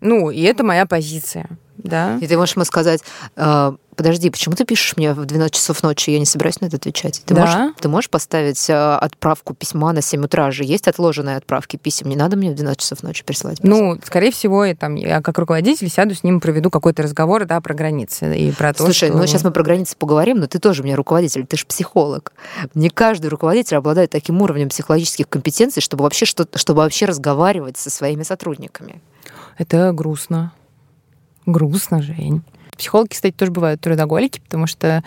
ну, 0.00 0.30
и 0.30 0.42
это 0.42 0.64
моя 0.64 0.86
позиция. 0.86 1.48
Да. 1.78 2.18
И 2.20 2.26
ты 2.26 2.36
можешь 2.36 2.56
ему 2.56 2.64
сказать, 2.64 3.00
э, 3.36 3.72
подожди, 3.96 4.30
почему 4.30 4.54
ты 4.54 4.64
пишешь 4.64 4.96
мне 4.96 5.12
в 5.12 5.24
12 5.24 5.54
часов 5.54 5.82
ночи, 5.82 6.10
я 6.10 6.18
не 6.18 6.24
собираюсь 6.26 6.60
на 6.60 6.66
это 6.66 6.76
отвечать. 6.76 7.22
Ты, 7.24 7.34
Да. 7.34 7.40
можешь, 7.40 7.74
ты 7.80 7.88
можешь 7.88 8.10
поставить 8.10 8.68
э, 8.70 8.74
отправку 8.74 9.54
письма 9.54 9.92
на 9.92 10.02
7 10.02 10.24
утра 10.24 10.50
же? 10.50 10.64
Есть 10.64 10.86
отложенные 10.88 11.36
отправки 11.36 11.76
писем, 11.76 12.08
не 12.08 12.16
надо 12.16 12.36
мне 12.36 12.50
в 12.50 12.54
12 12.54 12.80
часов 12.80 13.02
ночи 13.02 13.24
присылать. 13.24 13.60
письма. 13.60 13.76
Ну, 13.76 13.98
скорее 14.04 14.30
всего, 14.30 14.64
я, 14.64 14.74
там, 14.76 14.94
я 14.94 15.20
как 15.20 15.38
руководитель 15.38 15.88
сяду 15.90 16.14
с 16.14 16.22
ним, 16.22 16.40
проведу 16.40 16.70
какой-то 16.70 17.02
разговор, 17.02 17.44
да, 17.44 17.60
про 17.60 17.74
границы 17.74 18.36
и 18.36 18.52
про 18.52 18.72
то, 18.72 18.84
Слушай, 18.84 19.08
что... 19.08 19.18
ну 19.18 19.26
сейчас 19.26 19.42
мы 19.44 19.50
про 19.50 19.62
границы 19.62 19.96
поговорим, 19.96 20.38
но 20.38 20.46
ты 20.46 20.58
тоже 20.58 20.82
у 20.82 20.84
меня 20.84 20.96
руководитель, 20.96 21.46
ты 21.46 21.56
же 21.56 21.66
психолог. 21.66 22.32
Не 22.74 22.90
каждый 22.90 23.28
руководитель 23.28 23.76
обладает 23.76 24.10
таким 24.10 24.40
уровнем 24.42 24.68
психологических 24.68 25.28
компетенций, 25.28 25.82
чтобы 25.82 26.04
вообще, 26.04 26.24
что, 26.26 26.46
чтобы 26.54 26.78
вообще 26.82 27.06
разговаривать 27.06 27.76
со 27.78 27.90
своими 27.90 28.22
сотрудниками. 28.22 29.00
Это 29.56 29.92
грустно. 29.92 30.52
Грустно, 31.48 32.02
Жень. 32.02 32.42
Психологи, 32.76 33.08
кстати, 33.08 33.34
тоже 33.34 33.50
бывают 33.50 33.80
трудоголики, 33.80 34.38
потому 34.38 34.66
что 34.66 35.02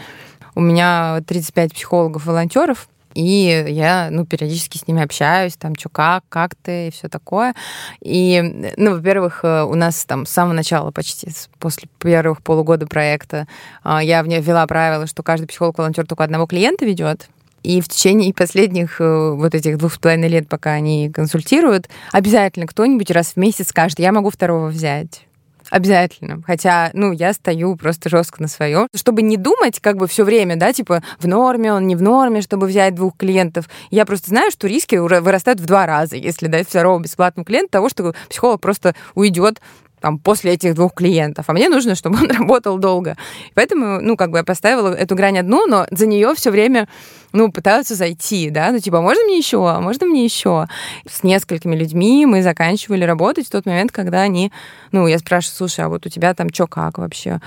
у 0.55 0.59
меня 0.59 1.21
35 1.27 1.73
психологов-волонтеров, 1.73 2.89
и 3.13 3.63
я, 3.67 4.09
ну, 4.09 4.25
периодически 4.25 4.79
с 4.79 4.87
ними 4.87 5.03
общаюсь, 5.03 5.55
там, 5.55 5.75
что 5.75 5.89
как, 5.89 6.23
как 6.29 6.55
ты, 6.55 6.87
и 6.87 6.91
все 6.91 7.09
такое. 7.09 7.53
И, 8.01 8.73
ну, 8.75 8.95
во-первых, 8.95 9.41
э, 9.43 9.63
у 9.63 9.75
нас 9.75 10.03
там 10.05 10.25
с 10.25 10.31
самого 10.31 10.53
начала 10.53 10.89
почти, 10.89 11.29
после 11.59 11.87
первых 11.99 12.41
полугода 12.41 12.87
проекта, 12.87 13.47
а, 13.83 14.01
я 14.01 14.23
ввела 14.23 14.65
правило, 14.65 15.05
что 15.05 15.21
каждый 15.21 15.45
психолог-волонтер 15.45 16.07
только 16.07 16.23
одного 16.23 16.47
клиента 16.47 16.85
ведет. 16.85 17.29
И 17.61 17.81
в 17.81 17.87
течение 17.87 18.33
последних 18.33 18.99
э, 18.99 19.31
вот 19.31 19.53
этих 19.53 19.77
двух 19.77 19.93
с 19.93 19.99
половиной 19.99 20.29
лет, 20.29 20.49
пока 20.49 20.71
они 20.71 21.11
консультируют, 21.11 21.87
обязательно 22.11 22.65
кто-нибудь 22.65 23.11
раз 23.11 23.33
в 23.33 23.37
месяц 23.37 23.67
скажет, 23.67 23.99
я 23.99 24.11
могу 24.11 24.31
второго 24.31 24.69
взять. 24.69 25.27
Обязательно. 25.71 26.43
Хотя, 26.45 26.91
ну, 26.93 27.13
я 27.13 27.31
стою 27.31 27.77
просто 27.77 28.09
жестко 28.09 28.41
на 28.41 28.49
своем. 28.49 28.87
Чтобы 28.93 29.21
не 29.21 29.37
думать 29.37 29.79
как 29.79 29.95
бы 29.95 30.05
все 30.05 30.25
время, 30.25 30.57
да, 30.57 30.73
типа 30.73 31.01
в 31.17 31.27
норме, 31.27 31.73
он 31.73 31.87
не 31.87 31.95
в 31.95 32.01
норме, 32.01 32.41
чтобы 32.41 32.67
взять 32.67 32.93
двух 32.93 33.15
клиентов. 33.15 33.69
Я 33.89 34.05
просто 34.05 34.29
знаю, 34.29 34.51
что 34.51 34.67
риски 34.67 34.97
вырастают 34.97 35.61
в 35.61 35.65
два 35.65 35.85
раза, 35.85 36.17
если 36.17 36.47
дать 36.47 36.67
второго 36.67 36.99
бесплатного 36.99 37.45
клиента, 37.45 37.71
того, 37.71 37.87
что 37.87 38.13
психолог 38.29 38.59
просто 38.59 38.95
уйдет 39.15 39.61
там, 40.01 40.17
после 40.17 40.53
этих 40.53 40.75
двух 40.75 40.93
клиентов, 40.93 41.45
а 41.47 41.53
мне 41.53 41.69
нужно, 41.69 41.95
чтобы 41.95 42.17
он 42.17 42.29
работал 42.37 42.77
долго. 42.77 43.15
Поэтому, 43.53 44.01
ну, 44.01 44.17
как 44.17 44.31
бы 44.31 44.39
я 44.39 44.43
поставила 44.43 44.93
эту 44.93 45.15
грань 45.15 45.39
одну, 45.39 45.67
но 45.67 45.85
за 45.91 46.07
нее 46.07 46.33
все 46.35 46.51
время, 46.51 46.87
ну, 47.31 47.51
пытаются 47.51 47.95
зайти, 47.95 48.49
да, 48.49 48.71
ну, 48.71 48.79
типа, 48.79 48.97
«А 48.97 49.01
можно 49.01 49.23
мне 49.23 49.37
еще, 49.37 49.69
А 49.69 49.79
можно 49.79 50.07
мне 50.07 50.25
еще. 50.25 50.67
С 51.07 51.23
несколькими 51.23 51.75
людьми 51.75 52.25
мы 52.25 52.41
заканчивали 52.41 53.05
работать 53.05 53.47
в 53.47 53.51
тот 53.51 53.65
момент, 53.65 53.91
когда 53.91 54.21
они, 54.21 54.51
ну, 54.91 55.07
я 55.07 55.19
спрашиваю, 55.19 55.55
слушай, 55.55 55.85
а 55.85 55.89
вот 55.89 56.05
у 56.05 56.09
тебя 56.09 56.33
там 56.33 56.49
что, 56.51 56.67
как 56.67 56.97
вообще? 56.97 57.39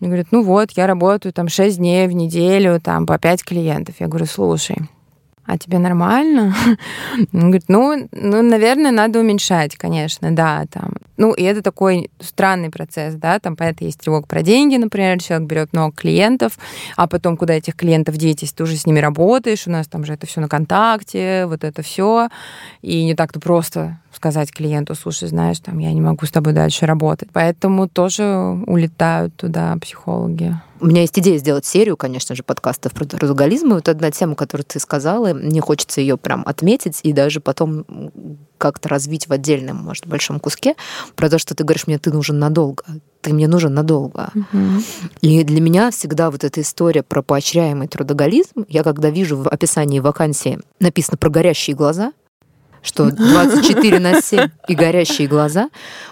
Мне 0.00 0.08
говорят, 0.08 0.28
ну 0.30 0.42
вот, 0.42 0.70
я 0.72 0.86
работаю 0.86 1.32
там 1.32 1.48
6 1.48 1.78
дней 1.78 2.06
в 2.06 2.12
неделю, 2.12 2.80
там 2.80 3.04
по 3.04 3.18
5 3.18 3.44
клиентов. 3.44 3.96
Я 3.98 4.06
говорю, 4.06 4.26
слушай, 4.26 4.76
а 5.48 5.56
тебе 5.56 5.78
нормально? 5.78 6.54
Он 7.32 7.40
говорит, 7.40 7.64
ну, 7.68 8.08
ну, 8.12 8.42
наверное, 8.42 8.90
надо 8.90 9.18
уменьшать, 9.18 9.76
конечно, 9.76 10.30
да, 10.30 10.66
там. 10.70 10.92
Ну, 11.16 11.32
и 11.32 11.42
это 11.42 11.62
такой 11.62 12.10
странный 12.20 12.68
процесс, 12.68 13.14
да, 13.14 13.38
там, 13.38 13.56
понятно, 13.56 13.86
есть 13.86 13.98
тревога 13.98 14.26
про 14.26 14.42
деньги, 14.42 14.76
например, 14.76 15.20
человек 15.20 15.48
берет 15.48 15.72
много 15.72 15.96
клиентов, 15.96 16.58
а 16.96 17.06
потом, 17.06 17.38
куда 17.38 17.54
этих 17.54 17.76
клиентов 17.76 18.18
деть, 18.18 18.42
если 18.42 18.56
ты 18.56 18.62
уже 18.64 18.76
с 18.76 18.84
ними 18.84 19.00
работаешь, 19.00 19.66
у 19.66 19.70
нас 19.70 19.88
там 19.88 20.04
же 20.04 20.12
это 20.12 20.26
все 20.26 20.42
на 20.42 20.48
контакте, 20.48 21.46
вот 21.46 21.64
это 21.64 21.82
все, 21.82 22.28
и 22.82 23.02
не 23.04 23.14
так-то 23.14 23.40
просто 23.40 23.98
сказать 24.18 24.50
клиенту, 24.50 24.96
слушай, 24.96 25.28
знаешь, 25.28 25.60
там, 25.60 25.78
я 25.78 25.92
не 25.92 26.00
могу 26.00 26.26
с 26.26 26.30
тобой 26.32 26.52
дальше 26.52 26.86
работать. 26.86 27.28
Поэтому 27.32 27.88
тоже 27.88 28.24
улетают 28.66 29.34
туда 29.36 29.76
психологи. 29.80 30.56
У 30.80 30.86
меня 30.86 31.02
есть 31.02 31.16
идея 31.18 31.38
сделать 31.38 31.64
серию, 31.64 31.96
конечно 31.96 32.34
же, 32.34 32.42
подкастов 32.42 32.92
про 32.92 33.04
трудоголизм. 33.04 33.70
И 33.70 33.74
вот 33.74 33.88
одна 33.88 34.10
тема, 34.10 34.34
которую 34.34 34.64
ты 34.64 34.80
сказала, 34.80 35.32
мне 35.32 35.60
хочется 35.60 36.00
ее 36.00 36.16
прям 36.16 36.42
отметить 36.46 37.00
и 37.04 37.12
даже 37.12 37.40
потом 37.40 37.84
как-то 38.58 38.88
развить 38.88 39.28
в 39.28 39.32
отдельном, 39.32 39.76
может, 39.76 40.06
большом 40.06 40.40
куске, 40.40 40.74
про 41.14 41.30
то, 41.30 41.38
что 41.38 41.54
ты 41.54 41.62
говоришь, 41.62 41.86
мне 41.86 41.98
ты 41.98 42.12
нужен 42.12 42.38
надолго. 42.38 42.84
Ты 43.20 43.32
мне 43.32 43.48
нужен 43.48 43.74
надолго. 43.74 44.30
И 45.20 45.44
для 45.44 45.60
меня 45.60 45.90
всегда 45.90 46.30
вот 46.30 46.44
эта 46.44 46.60
история 46.60 47.02
про 47.02 47.22
поощряемый 47.22 47.88
трудоголизм, 47.88 48.64
я 48.68 48.82
когда 48.82 49.10
вижу 49.10 49.36
в 49.36 49.48
описании 49.48 50.00
вакансии 50.00 50.58
написано 50.80 51.18
про 51.18 51.30
горящие 51.30 51.76
глаза, 51.76 52.12
что 52.88 53.10
24 53.10 53.98
на 54.00 54.20
7 54.20 54.48
и 54.66 54.74
горящие 54.74 55.28
глаза, 55.28 55.68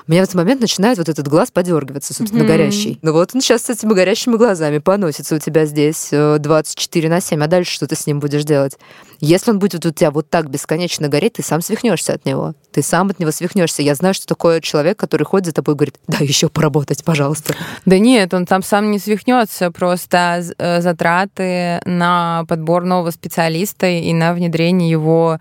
у 0.07 0.11
меня 0.13 0.21
в 0.21 0.25
этот 0.25 0.35
момент 0.37 0.61
начинает 0.61 0.99
вот 0.99 1.09
этот 1.09 1.27
глаз 1.27 1.51
подергиваться, 1.51 2.15
собственно, 2.15 2.45
Мгм. 2.45 2.53
горящий. 2.53 2.99
Ну 3.03 3.13
вот 3.13 3.31
он 3.35 3.41
сейчас 3.41 3.63
с 3.63 3.71
этими 3.71 3.93
горящими 3.93 4.37
глазами 4.37 4.79
поносится 4.79 5.35
у 5.35 5.39
тебя 5.39 5.65
здесь 5.65 6.09
э, 6.13 6.37
24 6.39 7.09
на 7.09 7.21
7, 7.21 7.43
а 7.43 7.47
дальше 7.47 7.73
что 7.73 7.87
ты 7.87 7.97
с 7.97 8.07
ним 8.07 8.21
будешь 8.21 8.45
делать? 8.45 8.77
Если 9.21 9.51
он 9.51 9.59
будет 9.59 9.85
у 9.87 9.91
тебя 9.91 10.11
вот 10.11 10.29
так 10.29 10.51
бесконечно 10.51 11.09
гореть, 11.09 11.35
ты 11.35 11.43
сам 11.43 11.63
свихнешься 11.63 12.13
от 12.13 12.25
него. 12.27 12.55
Ты 12.77 12.83
сам 12.83 13.09
от 13.09 13.19
него 13.19 13.31
свихнешься. 13.31 13.81
Я 13.81 13.95
знаю, 13.95 14.13
что 14.13 14.27
такое 14.27 14.61
человек, 14.61 14.99
который 14.99 15.23
ходит 15.23 15.47
за 15.47 15.53
тобой 15.55 15.73
и 15.73 15.77
говорит, 15.79 15.99
да, 16.09 16.19
еще 16.21 16.51
поработать, 16.51 17.03
пожалуйста. 17.05 17.55
Да 17.87 17.99
нет, 17.99 18.35
он 18.35 18.45
там 18.45 18.63
сам 18.63 18.91
не 18.91 18.99
свихнется, 18.99 19.71
просто 19.71 20.43
э, 20.59 20.83
затраты 20.83 21.81
на 21.87 22.45
подбор 22.47 22.85
нового 22.85 23.13
специалиста 23.13 23.87
и 23.87 24.13
на 24.13 24.35
внедрение 24.35 24.91
его. 24.91 25.41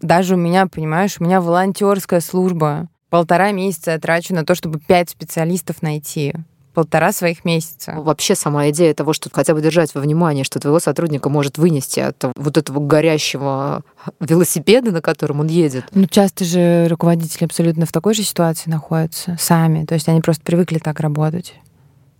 Даже 0.00 0.34
у 0.34 0.36
меня, 0.36 0.68
понимаешь, 0.68 1.16
у 1.18 1.24
меня 1.24 1.40
волонтерская 1.40 2.20
служба. 2.20 2.86
Полтора 3.10 3.50
месяца 3.50 3.90
я 3.90 3.98
трачу 3.98 4.32
на 4.32 4.44
то, 4.44 4.54
чтобы 4.54 4.78
пять 4.78 5.10
специалистов 5.10 5.82
найти. 5.82 6.34
Полтора 6.76 7.10
своих 7.10 7.46
месяца. 7.46 7.94
Вообще 7.96 8.34
сама 8.34 8.68
идея 8.68 8.92
того, 8.92 9.14
что 9.14 9.30
хотя 9.32 9.54
бы 9.54 9.62
держать 9.62 9.94
во 9.94 10.02
внимании, 10.02 10.42
что 10.42 10.60
твоего 10.60 10.78
сотрудника 10.78 11.30
может 11.30 11.56
вынести 11.56 12.00
от 12.00 12.22
вот 12.36 12.58
этого 12.58 12.80
горящего 12.80 13.82
велосипеда, 14.20 14.90
на 14.92 15.00
котором 15.00 15.40
он 15.40 15.46
едет. 15.46 15.86
Ну, 15.92 16.06
часто 16.06 16.44
же 16.44 16.86
руководители 16.88 17.46
абсолютно 17.46 17.86
в 17.86 17.92
такой 17.92 18.12
же 18.12 18.24
ситуации 18.24 18.68
находятся 18.68 19.38
сами. 19.40 19.86
То 19.86 19.94
есть 19.94 20.06
они 20.10 20.20
просто 20.20 20.42
привыкли 20.44 20.76
так 20.78 21.00
работать. 21.00 21.54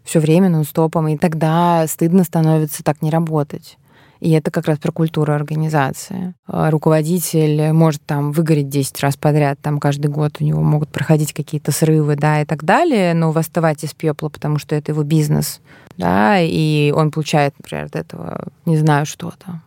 Все 0.04 0.20
время 0.20 0.48
нон-стопом. 0.48 1.06
И 1.08 1.18
тогда 1.18 1.86
стыдно 1.86 2.24
становится 2.24 2.82
так 2.82 3.02
не 3.02 3.10
работать. 3.10 3.76
И 4.20 4.30
это 4.30 4.50
как 4.50 4.66
раз 4.66 4.78
про 4.78 4.92
культуру 4.92 5.32
организации. 5.32 6.34
А 6.46 6.70
Руководитель 6.70 7.72
может 7.72 8.02
там 8.02 8.32
выгореть 8.32 8.68
10 8.68 9.00
раз 9.00 9.16
подряд, 9.16 9.58
там 9.60 9.78
каждый 9.78 10.08
год 10.08 10.36
у 10.40 10.44
него 10.44 10.62
могут 10.62 10.88
проходить 10.88 11.32
какие-то 11.32 11.72
срывы, 11.72 12.16
да, 12.16 12.42
и 12.42 12.44
так 12.44 12.64
далее, 12.64 13.14
но 13.14 13.32
восставать 13.32 13.84
из 13.84 13.92
пепла, 13.92 14.28
потому 14.28 14.58
что 14.58 14.74
это 14.74 14.92
его 14.92 15.02
бизнес, 15.02 15.60
да, 15.96 16.40
и 16.40 16.92
он 16.94 17.10
получает, 17.10 17.54
например, 17.58 17.86
от 17.86 17.96
этого, 17.96 18.48
не 18.64 18.76
знаю, 18.76 19.06
что-то, 19.06 19.60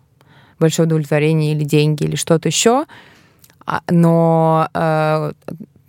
большое 0.60 0.88
удовлетворение 0.88 1.54
или 1.54 1.64
деньги, 1.64 2.04
или 2.04 2.16
что-то 2.16 2.48
еще, 2.50 2.86
а, 3.66 3.82
но 3.90 4.68
э, 4.74 5.32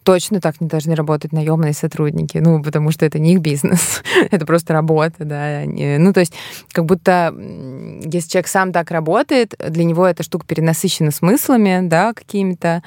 точно 0.03 0.41
так 0.41 0.61
не 0.61 0.69
должны 0.69 0.95
работать 0.95 1.33
наемные 1.33 1.73
сотрудники, 1.73 2.39
ну, 2.39 2.63
потому 2.63 2.91
что 2.91 3.05
это 3.05 3.19
не 3.19 3.35
их 3.35 3.41
бизнес, 3.41 4.03
это 4.31 4.47
просто 4.47 4.73
работа, 4.73 5.25
да. 5.25 5.63
Ну, 5.67 6.13
то 6.13 6.21
есть, 6.21 6.33
как 6.73 6.85
будто, 6.87 7.35
если 7.37 8.29
человек 8.29 8.49
сам 8.49 8.73
так 8.73 8.91
работает, 8.91 9.55
для 9.59 9.85
него 9.85 10.07
эта 10.07 10.23
штука 10.23 10.47
перенасыщена 10.47 11.11
смыслами, 11.11 11.81
да, 11.83 12.13
какими-то, 12.13 12.83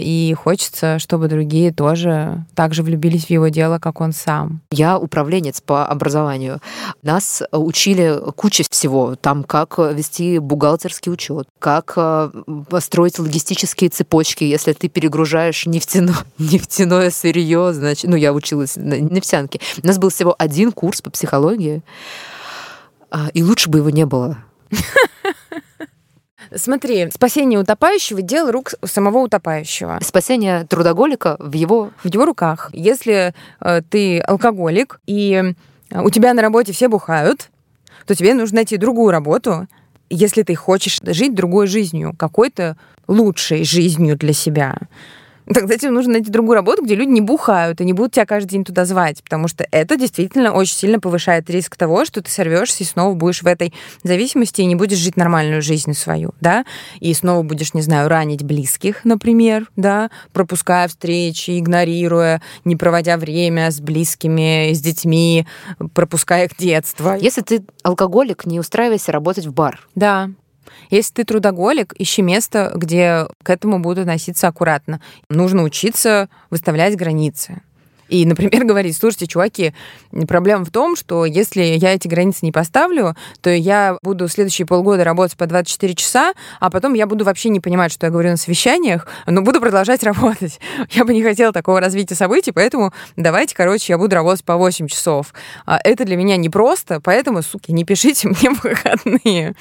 и 0.00 0.34
хочется, 0.34 0.98
чтобы 0.98 1.28
другие 1.28 1.72
тоже 1.72 2.44
так 2.54 2.74
же 2.74 2.82
влюбились 2.82 3.26
в 3.26 3.30
его 3.30 3.48
дело, 3.48 3.78
как 3.78 4.00
он 4.00 4.12
сам. 4.12 4.60
Я 4.70 4.98
управленец 4.98 5.60
по 5.60 5.86
образованию. 5.86 6.60
Нас 7.02 7.42
учили 7.52 8.18
куче 8.34 8.64
всего. 8.68 9.14
Там, 9.14 9.44
как 9.44 9.78
вести 9.78 10.38
бухгалтерский 10.38 11.12
учет, 11.12 11.48
как 11.58 11.92
э, 11.96 12.30
строить 12.80 13.18
логистические 13.18 13.90
цепочки, 13.90 14.44
если 14.44 14.72
ты 14.72 14.88
перегружаешь 14.88 15.66
нефтяно, 15.66 16.14
нефтяное 16.38 17.10
сырье, 17.10 17.72
значит, 17.72 18.10
ну, 18.10 18.16
я 18.16 18.32
училась 18.32 18.76
на 18.76 18.98
нефтянке. 18.98 19.60
У 19.82 19.86
нас 19.86 19.98
был 19.98 20.10
всего 20.10 20.34
один 20.38 20.72
курс 20.72 21.00
по 21.02 21.10
психологии, 21.10 21.82
а, 23.10 23.28
и 23.32 23.42
лучше 23.42 23.70
бы 23.70 23.78
его 23.78 23.90
не 23.90 24.06
было. 24.06 24.38
Смотри, 26.54 27.10
спасение 27.10 27.58
утопающего— 27.58 28.22
дело 28.22 28.52
рук 28.52 28.74
самого 28.84 29.18
утопающего. 29.18 29.98
Спасение 30.02 30.64
трудоголика 30.64 31.36
в 31.38 31.52
его... 31.52 31.90
в 32.02 32.06
его 32.06 32.24
руках. 32.24 32.70
Если 32.72 33.34
э, 33.60 33.82
ты 33.88 34.20
алкоголик 34.20 35.00
и 35.06 35.54
э, 35.90 36.00
у 36.00 36.10
тебя 36.10 36.34
на 36.34 36.42
работе 36.42 36.72
все 36.72 36.88
бухают, 36.88 37.50
то 38.06 38.14
тебе 38.14 38.34
нужно 38.34 38.56
найти 38.56 38.76
другую 38.76 39.10
работу, 39.10 39.66
если 40.10 40.42
ты 40.42 40.54
хочешь 40.54 41.00
жить 41.02 41.34
другой 41.34 41.66
жизнью, 41.66 42.14
какой-то 42.18 42.76
лучшей 43.06 43.64
жизнью 43.64 44.16
для 44.16 44.32
себя. 44.32 44.76
Тогда 45.52 45.76
тебе 45.76 45.90
нужно 45.90 46.14
найти 46.14 46.30
другую 46.30 46.56
работу, 46.56 46.82
где 46.82 46.94
люди 46.94 47.10
не 47.10 47.20
бухают 47.20 47.80
и 47.80 47.84
не 47.84 47.92
будут 47.92 48.12
тебя 48.12 48.26
каждый 48.26 48.50
день 48.50 48.64
туда 48.64 48.84
звать, 48.84 49.22
потому 49.22 49.48
что 49.48 49.66
это 49.70 49.96
действительно 49.96 50.52
очень 50.52 50.74
сильно 50.74 51.00
повышает 51.00 51.48
риск 51.48 51.76
того, 51.76 52.04
что 52.04 52.22
ты 52.22 52.30
сорвешься 52.30 52.84
и 52.84 52.86
снова 52.86 53.14
будешь 53.14 53.42
в 53.42 53.46
этой 53.46 53.72
зависимости 54.02 54.60
и 54.60 54.66
не 54.66 54.74
будешь 54.74 54.98
жить 54.98 55.16
нормальную 55.16 55.62
жизнь 55.62 55.94
свою, 55.94 56.32
да, 56.40 56.64
и 57.00 57.14
снова 57.14 57.42
будешь, 57.42 57.74
не 57.74 57.82
знаю, 57.82 58.08
ранить 58.08 58.42
близких, 58.42 59.04
например, 59.04 59.70
да, 59.76 60.10
пропуская 60.32 60.86
встречи, 60.88 61.58
игнорируя, 61.58 62.42
не 62.64 62.76
проводя 62.76 63.16
время 63.16 63.70
с 63.70 63.80
близкими, 63.80 64.72
с 64.72 64.80
детьми, 64.80 65.46
пропуская 65.94 66.44
их 66.46 66.56
детство. 66.58 67.16
Если 67.18 67.40
ты 67.40 67.64
алкоголик, 67.82 68.44
не 68.44 68.60
устраивайся 68.60 69.12
работать 69.12 69.46
в 69.46 69.52
бар. 69.52 69.80
Да, 69.94 70.30
если 70.90 71.14
ты 71.14 71.24
трудоголик, 71.24 71.94
ищи 71.98 72.22
место, 72.22 72.72
где 72.74 73.26
к 73.42 73.50
этому 73.50 73.80
будут 73.80 74.00
относиться 74.00 74.48
аккуратно. 74.48 75.00
Нужно 75.28 75.62
учиться 75.62 76.28
выставлять 76.50 76.96
границы. 76.96 77.62
И, 78.08 78.24
например, 78.26 78.64
говорить, 78.66 78.96
слушайте, 78.96 79.26
чуваки, 79.26 79.74
проблема 80.26 80.64
в 80.64 80.70
том, 80.70 80.96
что 80.96 81.24
если 81.24 81.62
я 81.62 81.94
эти 81.94 82.08
границы 82.08 82.40
не 82.42 82.52
поставлю, 82.52 83.14
то 83.40 83.50
я 83.50 83.98
буду 84.02 84.28
следующие 84.28 84.66
полгода 84.66 85.04
работать 85.04 85.36
по 85.36 85.46
24 85.46 85.94
часа, 85.94 86.32
а 86.60 86.70
потом 86.70 86.94
я 86.94 87.06
буду 87.06 87.24
вообще 87.24 87.48
не 87.48 87.60
понимать, 87.60 87.92
что 87.92 88.06
я 88.06 88.10
говорю 88.10 88.30
на 88.30 88.36
совещаниях, 88.36 89.06
но 89.26 89.42
буду 89.42 89.60
продолжать 89.60 90.02
работать. 90.04 90.60
Я 90.90 91.04
бы 91.04 91.14
не 91.14 91.22
хотела 91.22 91.52
такого 91.52 91.80
развития 91.80 92.14
событий, 92.14 92.52
поэтому 92.52 92.92
давайте, 93.16 93.54
короче, 93.54 93.92
я 93.92 93.98
буду 93.98 94.14
работать 94.14 94.44
по 94.44 94.56
8 94.56 94.88
часов. 94.88 95.32
А 95.66 95.78
это 95.82 96.04
для 96.04 96.16
меня 96.16 96.36
непросто, 96.36 97.00
поэтому, 97.00 97.42
суки, 97.42 97.72
не 97.72 97.84
пишите 97.84 98.28
мне 98.28 98.50
в 98.50 98.62
выходные. 98.62 99.54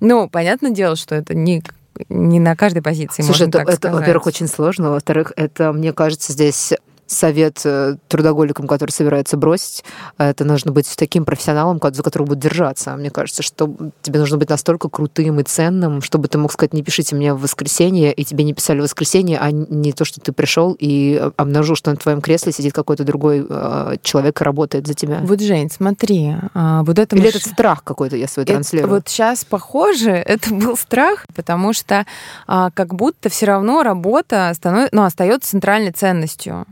Ну, 0.00 0.28
понятное 0.28 0.70
дело, 0.70 0.96
что 0.96 1.14
это 1.14 1.34
не 1.34 1.62
не 2.10 2.40
на 2.40 2.54
каждой 2.54 2.82
позиции. 2.82 3.22
Слушай, 3.22 3.48
это, 3.48 3.60
это 3.60 3.90
во-первых, 3.90 4.26
очень 4.26 4.48
сложно, 4.48 4.90
во-вторых, 4.90 5.32
это, 5.34 5.72
мне 5.72 5.94
кажется, 5.94 6.34
здесь 6.34 6.74
совет 7.06 7.60
э, 7.64 7.96
трудоголикам, 8.08 8.66
которые 8.66 8.92
собираются 8.92 9.36
бросить, 9.36 9.84
это 10.18 10.44
нужно 10.44 10.72
быть 10.72 10.92
таким 10.96 11.24
профессионалом, 11.24 11.80
за 11.82 12.02
которого 12.02 12.28
будут 12.28 12.42
держаться. 12.42 12.96
Мне 12.96 13.10
кажется, 13.10 13.42
что 13.42 13.74
тебе 14.02 14.18
нужно 14.18 14.38
быть 14.38 14.48
настолько 14.48 14.88
крутым 14.88 15.40
и 15.40 15.42
ценным, 15.44 16.02
чтобы 16.02 16.28
ты 16.28 16.38
мог 16.38 16.52
сказать, 16.52 16.72
не 16.72 16.82
пишите 16.82 17.14
мне 17.14 17.34
в 17.34 17.40
воскресенье, 17.40 18.12
и 18.12 18.24
тебе 18.24 18.44
не 18.44 18.54
писали 18.54 18.80
в 18.80 18.82
воскресенье, 18.82 19.38
а 19.38 19.50
не 19.50 19.92
то, 19.92 20.04
что 20.04 20.20
ты 20.20 20.32
пришел 20.32 20.76
и 20.78 21.30
обнаружил, 21.36 21.76
что 21.76 21.90
на 21.90 21.96
твоем 21.96 22.20
кресле 22.20 22.52
сидит 22.52 22.72
какой-то 22.72 23.04
другой 23.04 23.46
э, 23.48 23.96
человек 24.02 24.40
и 24.40 24.44
работает 24.44 24.86
за 24.86 24.94
тебя. 24.94 25.20
Вот, 25.22 25.40
Жень, 25.40 25.70
смотри, 25.70 26.34
а, 26.54 26.82
вот 26.82 26.98
это... 26.98 27.16
Или 27.16 27.26
мыш... 27.26 27.36
этот 27.36 27.52
страх 27.52 27.84
какой-то 27.84 28.16
я 28.16 28.28
свой 28.28 28.46
транслирую? 28.46 28.90
Вот 28.90 29.08
сейчас 29.08 29.44
похоже, 29.44 30.10
это 30.26 30.52
был 30.52 30.76
страх, 30.76 31.26
потому 31.34 31.72
что 31.72 32.06
а, 32.46 32.70
как 32.72 32.94
будто 32.94 33.28
все 33.28 33.46
равно 33.46 33.82
работа 33.82 34.52
становится, 34.54 34.94
ну, 34.94 35.04
остается 35.04 35.50
центральной 35.50 35.92
ценностью. 35.92 36.66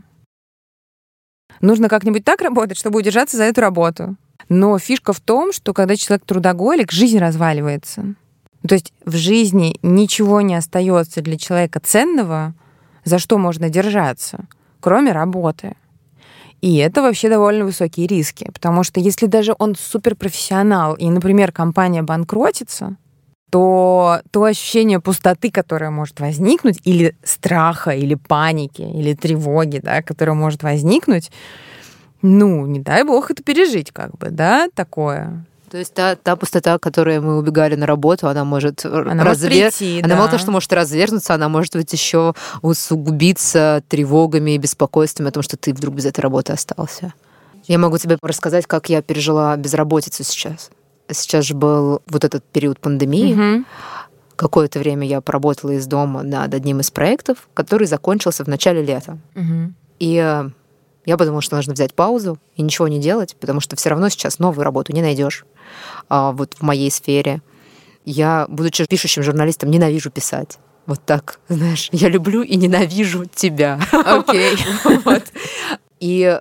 Нужно 1.61 1.89
как-нибудь 1.89 2.23
так 2.23 2.41
работать, 2.41 2.77
чтобы 2.77 2.99
удержаться 2.99 3.37
за 3.37 3.43
эту 3.43 3.61
работу. 3.61 4.15
Но 4.49 4.77
фишка 4.77 5.13
в 5.13 5.19
том, 5.19 5.51
что 5.51 5.73
когда 5.73 5.95
человек 5.95 6.25
трудоголик, 6.25 6.91
жизнь 6.91 7.17
разваливается. 7.17 8.15
То 8.67 8.75
есть 8.75 8.93
в 9.05 9.15
жизни 9.15 9.77
ничего 9.81 10.41
не 10.41 10.55
остается 10.55 11.21
для 11.21 11.37
человека 11.37 11.79
ценного, 11.79 12.53
за 13.03 13.19
что 13.19 13.37
можно 13.37 13.69
держаться, 13.69 14.45
кроме 14.79 15.11
работы. 15.11 15.75
И 16.61 16.77
это 16.77 17.01
вообще 17.01 17.29
довольно 17.29 17.65
высокие 17.65 18.07
риски, 18.07 18.49
потому 18.51 18.83
что 18.83 18.99
если 18.99 19.27
даже 19.27 19.55
он 19.59 19.75
суперпрофессионал, 19.75 20.95
и, 20.95 21.09
например, 21.09 21.51
компания 21.51 22.01
банкротится, 22.01 22.95
то 23.49 24.21
то 24.31 24.43
ощущение 24.43 24.99
пустоты, 24.99 25.51
которое 25.51 25.89
может 25.89 26.19
возникнуть, 26.19 26.79
или 26.83 27.15
страха, 27.23 27.91
или 27.91 28.15
паники, 28.15 28.81
или 28.81 29.13
тревоги, 29.13 29.79
да, 29.79 30.01
которое 30.01 30.33
может 30.33 30.63
возникнуть, 30.63 31.31
ну, 32.21 32.65
не 32.65 32.79
дай 32.79 33.03
бог 33.03 33.31
это 33.31 33.43
пережить, 33.43 33.91
как 33.91 34.17
бы, 34.17 34.29
да, 34.29 34.67
такое. 34.73 35.45
То 35.69 35.77
есть 35.77 35.93
та, 35.93 36.15
та 36.15 36.35
пустота, 36.35 36.77
которой 36.79 37.19
мы 37.19 37.37
убегали 37.37 37.75
на 37.75 37.85
работу, 37.85 38.27
она 38.27 38.45
может 38.45 38.85
она 38.85 39.23
развер... 39.23 39.51
может 39.51 39.77
прийти, 39.77 39.99
она 39.99 40.09
да. 40.09 40.15
мало 40.15 40.29
того, 40.29 40.39
что 40.39 40.51
может 40.51 40.71
развернуться, 40.71 41.33
она 41.33 41.49
может 41.49 41.75
быть 41.75 41.91
еще 41.91 42.33
усугубиться 42.61 43.83
тревогами 43.89 44.51
и 44.51 44.57
беспокойством 44.57 45.27
о 45.27 45.31
том, 45.31 45.43
что 45.43 45.57
ты 45.57 45.73
вдруг 45.73 45.95
без 45.95 46.05
этой 46.05 46.21
работы 46.21 46.53
остался. 46.53 47.13
Я 47.67 47.77
могу 47.79 47.97
тебе 47.97 48.17
рассказать, 48.21 48.67
как 48.67 48.89
я 48.89 49.01
пережила 49.01 49.55
безработицу 49.57 50.23
сейчас 50.23 50.69
сейчас 51.11 51.45
же 51.45 51.53
был 51.53 52.01
вот 52.07 52.23
этот 52.23 52.43
период 52.43 52.79
пандемии. 52.79 53.33
Угу. 53.33 53.65
Какое-то 54.35 54.79
время 54.79 55.07
я 55.07 55.21
поработала 55.21 55.71
из 55.71 55.87
дома 55.87 56.23
над 56.23 56.53
одним 56.53 56.81
из 56.81 56.91
проектов, 56.91 57.47
который 57.53 57.87
закончился 57.87 58.43
в 58.43 58.47
начале 58.47 58.83
лета. 58.83 59.17
Угу. 59.35 59.73
И 59.99 60.15
э, 60.15 60.49
я 61.05 61.17
подумала, 61.17 61.41
что 61.41 61.55
нужно 61.55 61.73
взять 61.73 61.93
паузу 61.93 62.37
и 62.55 62.61
ничего 62.61 62.87
не 62.87 62.99
делать, 62.99 63.35
потому 63.39 63.61
что 63.61 63.75
все 63.75 63.89
равно 63.89 64.09
сейчас 64.09 64.39
новую 64.39 64.65
работу 64.65 64.91
не 64.93 65.01
найдешь. 65.01 65.45
А 66.09 66.31
вот 66.31 66.55
в 66.55 66.61
моей 66.61 66.91
сфере. 66.91 67.41
Я, 68.03 68.45
будучи 68.49 68.85
пишущим 68.85 69.23
журналистом, 69.23 69.71
ненавижу 69.71 70.11
писать. 70.11 70.59
Вот 70.85 71.01
так, 71.03 71.39
знаешь, 71.47 71.89
я 71.91 72.09
люблю 72.09 72.43
и 72.43 72.55
ненавижу 72.55 73.25
тебя. 73.25 73.79
Окей. 73.91 74.55
Okay. 74.55 75.01
вот. 75.05 75.23
И 75.99 76.39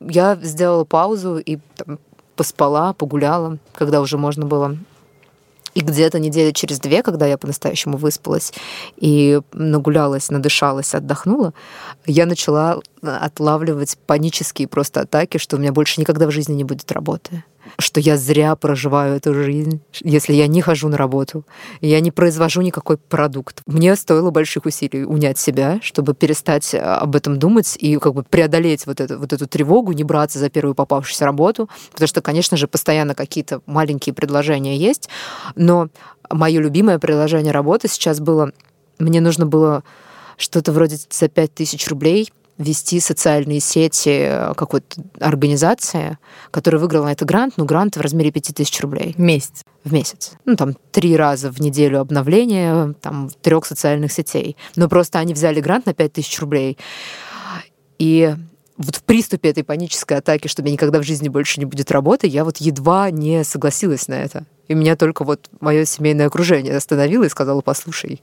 я 0.00 0.38
сделала 0.42 0.84
паузу 0.84 1.38
и 1.38 1.58
там, 1.76 1.98
поспала, 2.36 2.92
погуляла, 2.92 3.58
когда 3.72 4.00
уже 4.00 4.18
можно 4.18 4.46
было. 4.46 4.76
И 5.74 5.80
где-то 5.80 6.20
недели 6.20 6.52
через 6.52 6.78
две, 6.78 7.02
когда 7.02 7.26
я 7.26 7.36
по-настоящему 7.36 7.96
выспалась 7.96 8.52
и 8.96 9.40
нагулялась, 9.52 10.30
надышалась, 10.30 10.94
отдохнула, 10.94 11.52
я 12.06 12.26
начала 12.26 12.80
отлавливать 13.02 13.98
панические 14.06 14.68
просто 14.68 15.00
атаки, 15.00 15.38
что 15.38 15.56
у 15.56 15.58
меня 15.58 15.72
больше 15.72 16.00
никогда 16.00 16.28
в 16.28 16.30
жизни 16.30 16.54
не 16.54 16.64
будет 16.64 16.92
работы 16.92 17.42
что 17.78 18.00
я 18.00 18.16
зря 18.16 18.54
проживаю 18.56 19.16
эту 19.16 19.34
жизнь, 19.34 19.80
если 20.02 20.32
я 20.32 20.46
не 20.46 20.60
хожу 20.60 20.88
на 20.88 20.96
работу, 20.96 21.44
я 21.80 22.00
не 22.00 22.10
произвожу 22.10 22.62
никакой 22.62 22.96
продукт. 22.96 23.62
Мне 23.66 23.96
стоило 23.96 24.30
больших 24.30 24.66
усилий 24.66 25.04
унять 25.04 25.38
себя, 25.38 25.78
чтобы 25.82 26.14
перестать 26.14 26.74
а, 26.74 26.98
об 26.98 27.16
этом 27.16 27.38
думать 27.38 27.76
и 27.78 27.96
как 27.98 28.14
бы 28.14 28.22
преодолеть 28.22 28.86
вот 28.86 29.00
эту, 29.00 29.18
вот 29.18 29.32
эту 29.32 29.46
тревогу, 29.46 29.92
не 29.92 30.04
браться 30.04 30.38
за 30.38 30.50
первую 30.50 30.74
попавшуюся 30.74 31.24
работу, 31.24 31.68
потому 31.92 32.08
что, 32.08 32.20
конечно 32.20 32.56
же, 32.56 32.68
постоянно 32.68 33.14
какие-то 33.14 33.60
маленькие 33.66 34.14
предложения 34.14 34.76
есть, 34.76 35.08
но 35.56 35.88
мое 36.30 36.60
любимое 36.60 36.98
предложение 36.98 37.52
работы 37.52 37.88
сейчас 37.88 38.20
было, 38.20 38.52
мне 38.98 39.20
нужно 39.20 39.46
было 39.46 39.82
что-то 40.36 40.72
вроде 40.72 40.96
за 41.10 41.28
5000 41.28 41.88
рублей— 41.88 42.32
вести 42.58 43.00
социальные 43.00 43.60
сети 43.60 44.26
э, 44.28 44.54
какой-то 44.54 45.02
организации, 45.20 46.18
которая 46.50 46.80
выиграла 46.80 47.06
на 47.06 47.12
это 47.12 47.24
грант, 47.24 47.54
ну, 47.56 47.64
грант 47.64 47.96
в 47.96 48.00
размере 48.00 48.30
5000 48.30 48.80
рублей. 48.80 49.14
В 49.16 49.20
месяц? 49.20 49.64
В 49.82 49.92
месяц. 49.92 50.32
Ну, 50.44 50.56
там, 50.56 50.74
три 50.92 51.16
раза 51.16 51.50
в 51.50 51.60
неделю 51.60 52.00
обновления, 52.00 52.94
там, 53.00 53.28
трех 53.42 53.66
социальных 53.66 54.12
сетей. 54.12 54.56
Но 54.76 54.88
просто 54.88 55.18
они 55.18 55.34
взяли 55.34 55.60
грант 55.60 55.86
на 55.86 55.94
5000 55.94 56.38
рублей. 56.40 56.78
И 57.98 58.34
вот 58.76 58.96
в 58.96 59.02
приступе 59.02 59.50
этой 59.50 59.64
панической 59.64 60.18
атаки, 60.18 60.48
что 60.48 60.62
у 60.62 60.64
меня 60.64 60.74
никогда 60.74 61.00
в 61.00 61.04
жизни 61.04 61.28
больше 61.28 61.60
не 61.60 61.66
будет 61.66 61.90
работы, 61.90 62.26
я 62.26 62.44
вот 62.44 62.58
едва 62.58 63.10
не 63.10 63.44
согласилась 63.44 64.08
на 64.08 64.14
это. 64.14 64.46
И 64.68 64.74
меня 64.74 64.96
только 64.96 65.24
вот 65.24 65.48
мое 65.60 65.84
семейное 65.84 66.26
окружение 66.26 66.76
остановило 66.76 67.24
и 67.24 67.28
сказало, 67.28 67.60
послушай, 67.60 68.22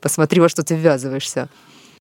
посмотри, 0.00 0.40
во 0.40 0.48
что 0.48 0.62
ты 0.62 0.74
ввязываешься. 0.74 1.48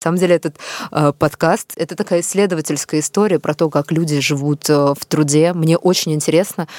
На 0.01 0.11
самом 0.11 0.17
деле 0.17 0.35
этот 0.35 0.55
э, 0.91 1.11
подкаст— 1.11 1.73
это 1.75 1.93
такая 1.97 2.21
исследовательская 2.21 3.01
история 3.01 3.37
про 3.37 3.53
то, 3.53 3.69
как 3.69 3.91
люди 3.91 4.21
живут 4.21 4.69
э, 4.69 4.93
в 4.97 5.05
труде. 5.05 5.51
Мне 5.51 5.77
очень 5.77 6.13
интересно 6.13 6.69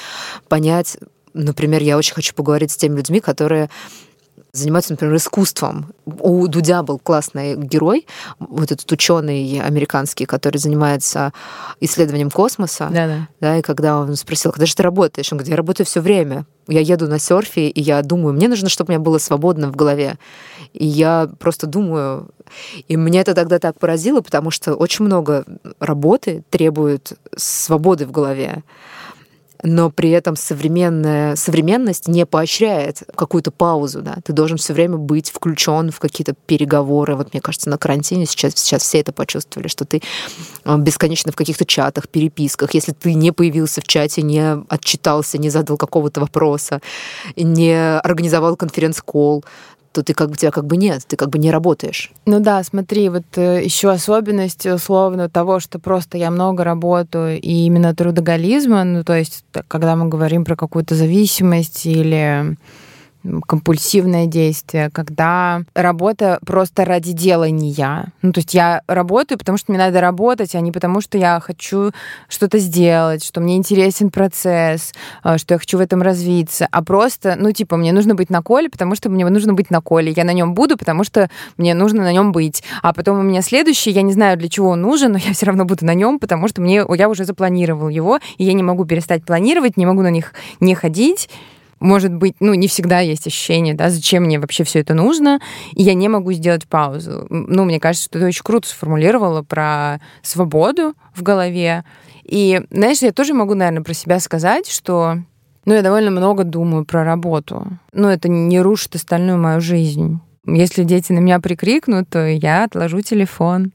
понять, 0.49 0.97
например, 1.35 1.83
я 1.83 1.99
очень 1.99 2.15
хочу 2.15 2.33
поговорить 2.33 2.71
с 2.71 2.77
теми 2.77 2.97
людьми, 2.97 3.19
которые 3.19 3.69
занимаются, 4.53 4.93
например, 4.93 5.15
искусством. 5.15 5.93
У 6.05 6.47
Дудя 6.47 6.83
был 6.83 6.99
классный 6.99 7.55
герой, 7.55 8.05
вот 8.39 8.71
этот 8.71 8.91
ученый 8.91 9.61
американский, 9.61 10.25
который 10.25 10.57
занимается 10.57 11.31
исследованием 11.79 12.29
космоса. 12.29 12.89
Да, 12.91 13.07
да. 13.07 13.27
да 13.39 13.57
и 13.57 13.61
когда 13.61 13.97
он 13.97 14.15
спросил, 14.15 14.51
когда 14.51 14.65
же 14.65 14.75
ты 14.75 14.83
работаешь? 14.83 15.31
Он 15.31 15.37
говорит, 15.37 15.51
я 15.51 15.57
работаю 15.57 15.85
все 15.85 16.01
время. 16.01 16.45
Я 16.67 16.81
еду 16.81 17.07
на 17.07 17.19
серфе, 17.19 17.69
и 17.69 17.81
я 17.81 18.01
думаю, 18.01 18.33
мне 18.33 18.47
нужно, 18.47 18.69
чтобы 18.69 18.89
у 18.89 18.91
меня 18.91 19.03
было 19.03 19.17
свободно 19.17 19.71
в 19.71 19.75
голове. 19.75 20.17
И 20.73 20.85
я 20.85 21.29
просто 21.39 21.67
думаю, 21.67 22.29
и 22.87 22.95
меня 22.95 23.21
это 23.21 23.33
тогда 23.33 23.59
так 23.59 23.79
поразило, 23.79 24.21
потому 24.21 24.51
что 24.51 24.75
очень 24.75 25.05
много 25.05 25.45
работы 25.79 26.43
требует 26.49 27.13
свободы 27.35 28.05
в 28.05 28.11
голове 28.11 28.63
но 29.63 29.89
при 29.89 30.09
этом 30.09 30.35
современная 30.35 31.35
современность 31.35 32.07
не 32.07 32.25
поощряет 32.25 33.03
какую-то 33.15 33.51
паузу, 33.51 34.01
да. 34.01 34.17
Ты 34.23 34.33
должен 34.33 34.57
все 34.57 34.73
время 34.73 34.97
быть 34.97 35.29
включен 35.29 35.91
в 35.91 35.99
какие-то 35.99 36.33
переговоры. 36.45 37.15
Вот 37.15 37.33
мне 37.33 37.41
кажется, 37.41 37.69
на 37.69 37.77
карантине 37.77 38.25
сейчас 38.25 38.53
сейчас 38.55 38.83
все 38.83 38.99
это 38.99 39.11
почувствовали, 39.11 39.67
что 39.67 39.85
ты 39.85 40.01
э, 40.65 40.77
бесконечно 40.77 41.31
в 41.31 41.35
каких-то 41.35 41.65
чатах, 41.65 42.09
переписках. 42.09 42.73
Если 42.73 42.93
ты 42.93 43.13
не 43.13 43.31
появился 43.31 43.81
в 43.81 43.85
чате, 43.85 44.21
не 44.21 44.63
отчитался, 44.69 45.37
не 45.37 45.49
задал 45.49 45.77
какого-то 45.77 46.21
вопроса, 46.21 46.81
не 47.35 47.99
организовал 47.99 48.55
конференц-колл, 48.55 49.43
то 49.91 50.03
ты 50.03 50.13
как 50.13 50.29
бы 50.29 50.37
тебя 50.37 50.51
как 50.51 50.65
бы 50.65 50.77
нет, 50.77 51.03
ты 51.07 51.17
как 51.17 51.29
бы 51.29 51.37
не 51.37 51.51
работаешь. 51.51 52.11
Ну 52.25 52.39
да, 52.39 52.63
смотри, 52.63 53.09
вот 53.09 53.25
э, 53.35 53.63
еще 53.63 53.91
особенность 53.91 54.65
условно 54.65 55.29
того, 55.29 55.59
что 55.59 55.79
просто 55.79 56.17
я 56.17 56.31
много 56.31 56.63
работаю, 56.63 57.39
и 57.39 57.65
именно 57.65 57.93
трудоголизма, 57.93 58.83
ну 58.83 59.03
то 59.03 59.13
есть 59.13 59.43
когда 59.67 59.95
мы 59.95 60.07
говорим 60.07 60.45
про 60.45 60.55
какую-то 60.55 60.95
зависимость 60.95 61.85
или 61.85 62.55
компульсивное 63.45 64.25
действие, 64.25 64.89
когда 64.91 65.61
работа 65.73 66.39
просто 66.45 66.85
ради 66.85 67.11
делания. 67.11 68.11
Ну, 68.21 68.31
то 68.31 68.39
есть 68.39 68.53
я 68.53 68.81
работаю, 68.87 69.37
потому 69.37 69.57
что 69.57 69.71
мне 69.71 69.79
надо 69.79 70.01
работать, 70.01 70.55
а 70.55 70.61
не 70.61 70.71
потому, 70.71 71.01
что 71.01 71.17
я 71.17 71.39
хочу 71.39 71.91
что-то 72.27 72.57
сделать, 72.59 73.23
что 73.23 73.41
мне 73.41 73.55
интересен 73.57 74.09
процесс, 74.09 74.93
э, 75.23 75.37
что 75.37 75.53
я 75.53 75.59
хочу 75.59 75.77
в 75.77 75.81
этом 75.81 76.01
развиться, 76.01 76.67
а 76.71 76.83
просто, 76.83 77.35
ну, 77.37 77.51
типа, 77.51 77.77
мне 77.77 77.93
нужно 77.93 78.15
быть 78.15 78.29
на 78.29 78.41
коле, 78.41 78.69
потому 78.69 78.95
что 78.95 79.09
мне 79.09 79.27
нужно 79.27 79.53
быть 79.53 79.69
на 79.69 79.81
коле. 79.81 80.13
Я 80.15 80.23
на 80.23 80.33
нем 80.33 80.53
буду, 80.53 80.77
потому 80.77 81.03
что 81.03 81.29
мне 81.57 81.73
нужно 81.73 82.03
на 82.03 82.11
нем 82.11 82.31
быть. 82.31 82.63
А 82.81 82.93
потом 82.93 83.19
у 83.19 83.23
меня 83.23 83.41
следующий, 83.41 83.91
я 83.91 84.01
не 84.01 84.13
знаю, 84.13 84.37
для 84.37 84.49
чего 84.49 84.69
он 84.69 84.81
нужен, 84.81 85.13
но 85.13 85.17
я 85.17 85.33
все 85.33 85.45
равно 85.45 85.65
буду 85.65 85.85
на 85.85 85.93
нем, 85.93 86.19
потому 86.19 86.47
что 86.47 86.61
мне, 86.61 86.83
я 86.97 87.09
уже 87.09 87.25
запланировал 87.25 87.89
его, 87.89 88.19
и 88.37 88.43
я 88.43 88.53
не 88.53 88.63
могу 88.63 88.85
перестать 88.85 89.23
планировать, 89.23 89.77
не 89.77 89.85
могу 89.85 90.01
на 90.01 90.11
них 90.11 90.33
не 90.59 90.75
ходить 90.75 91.29
может 91.81 92.13
быть, 92.13 92.35
ну, 92.39 92.53
не 92.53 92.67
всегда 92.67 92.99
есть 92.99 93.27
ощущение, 93.27 93.73
да, 93.73 93.89
зачем 93.89 94.23
мне 94.23 94.39
вообще 94.39 94.63
все 94.63 94.79
это 94.79 94.93
нужно, 94.93 95.39
и 95.73 95.81
я 95.81 95.95
не 95.95 96.07
могу 96.07 96.31
сделать 96.31 96.67
паузу. 96.67 97.25
Ну, 97.29 97.65
мне 97.65 97.79
кажется, 97.79 98.05
что 98.05 98.19
ты 98.19 98.25
очень 98.25 98.43
круто 98.43 98.69
сформулировала 98.69 99.41
про 99.41 99.99
свободу 100.21 100.93
в 101.13 101.23
голове. 101.23 101.83
И, 102.23 102.61
знаешь, 102.69 102.99
я 102.99 103.11
тоже 103.11 103.33
могу, 103.33 103.55
наверное, 103.55 103.83
про 103.83 103.93
себя 103.93 104.19
сказать, 104.19 104.69
что 104.69 105.17
ну, 105.65 105.73
я 105.73 105.81
довольно 105.81 106.11
много 106.11 106.43
думаю 106.43 106.85
про 106.85 107.03
работу. 107.03 107.67
Но 107.93 108.11
это 108.11 108.29
не 108.29 108.61
рушит 108.61 108.95
остальную 108.95 109.39
мою 109.39 109.59
жизнь. 109.59 110.19
Если 110.45 110.83
дети 110.83 111.11
на 111.11 111.19
меня 111.19 111.39
прикрикнут, 111.39 112.09
то 112.09 112.27
я 112.27 112.63
отложу 112.63 113.01
телефон. 113.01 113.71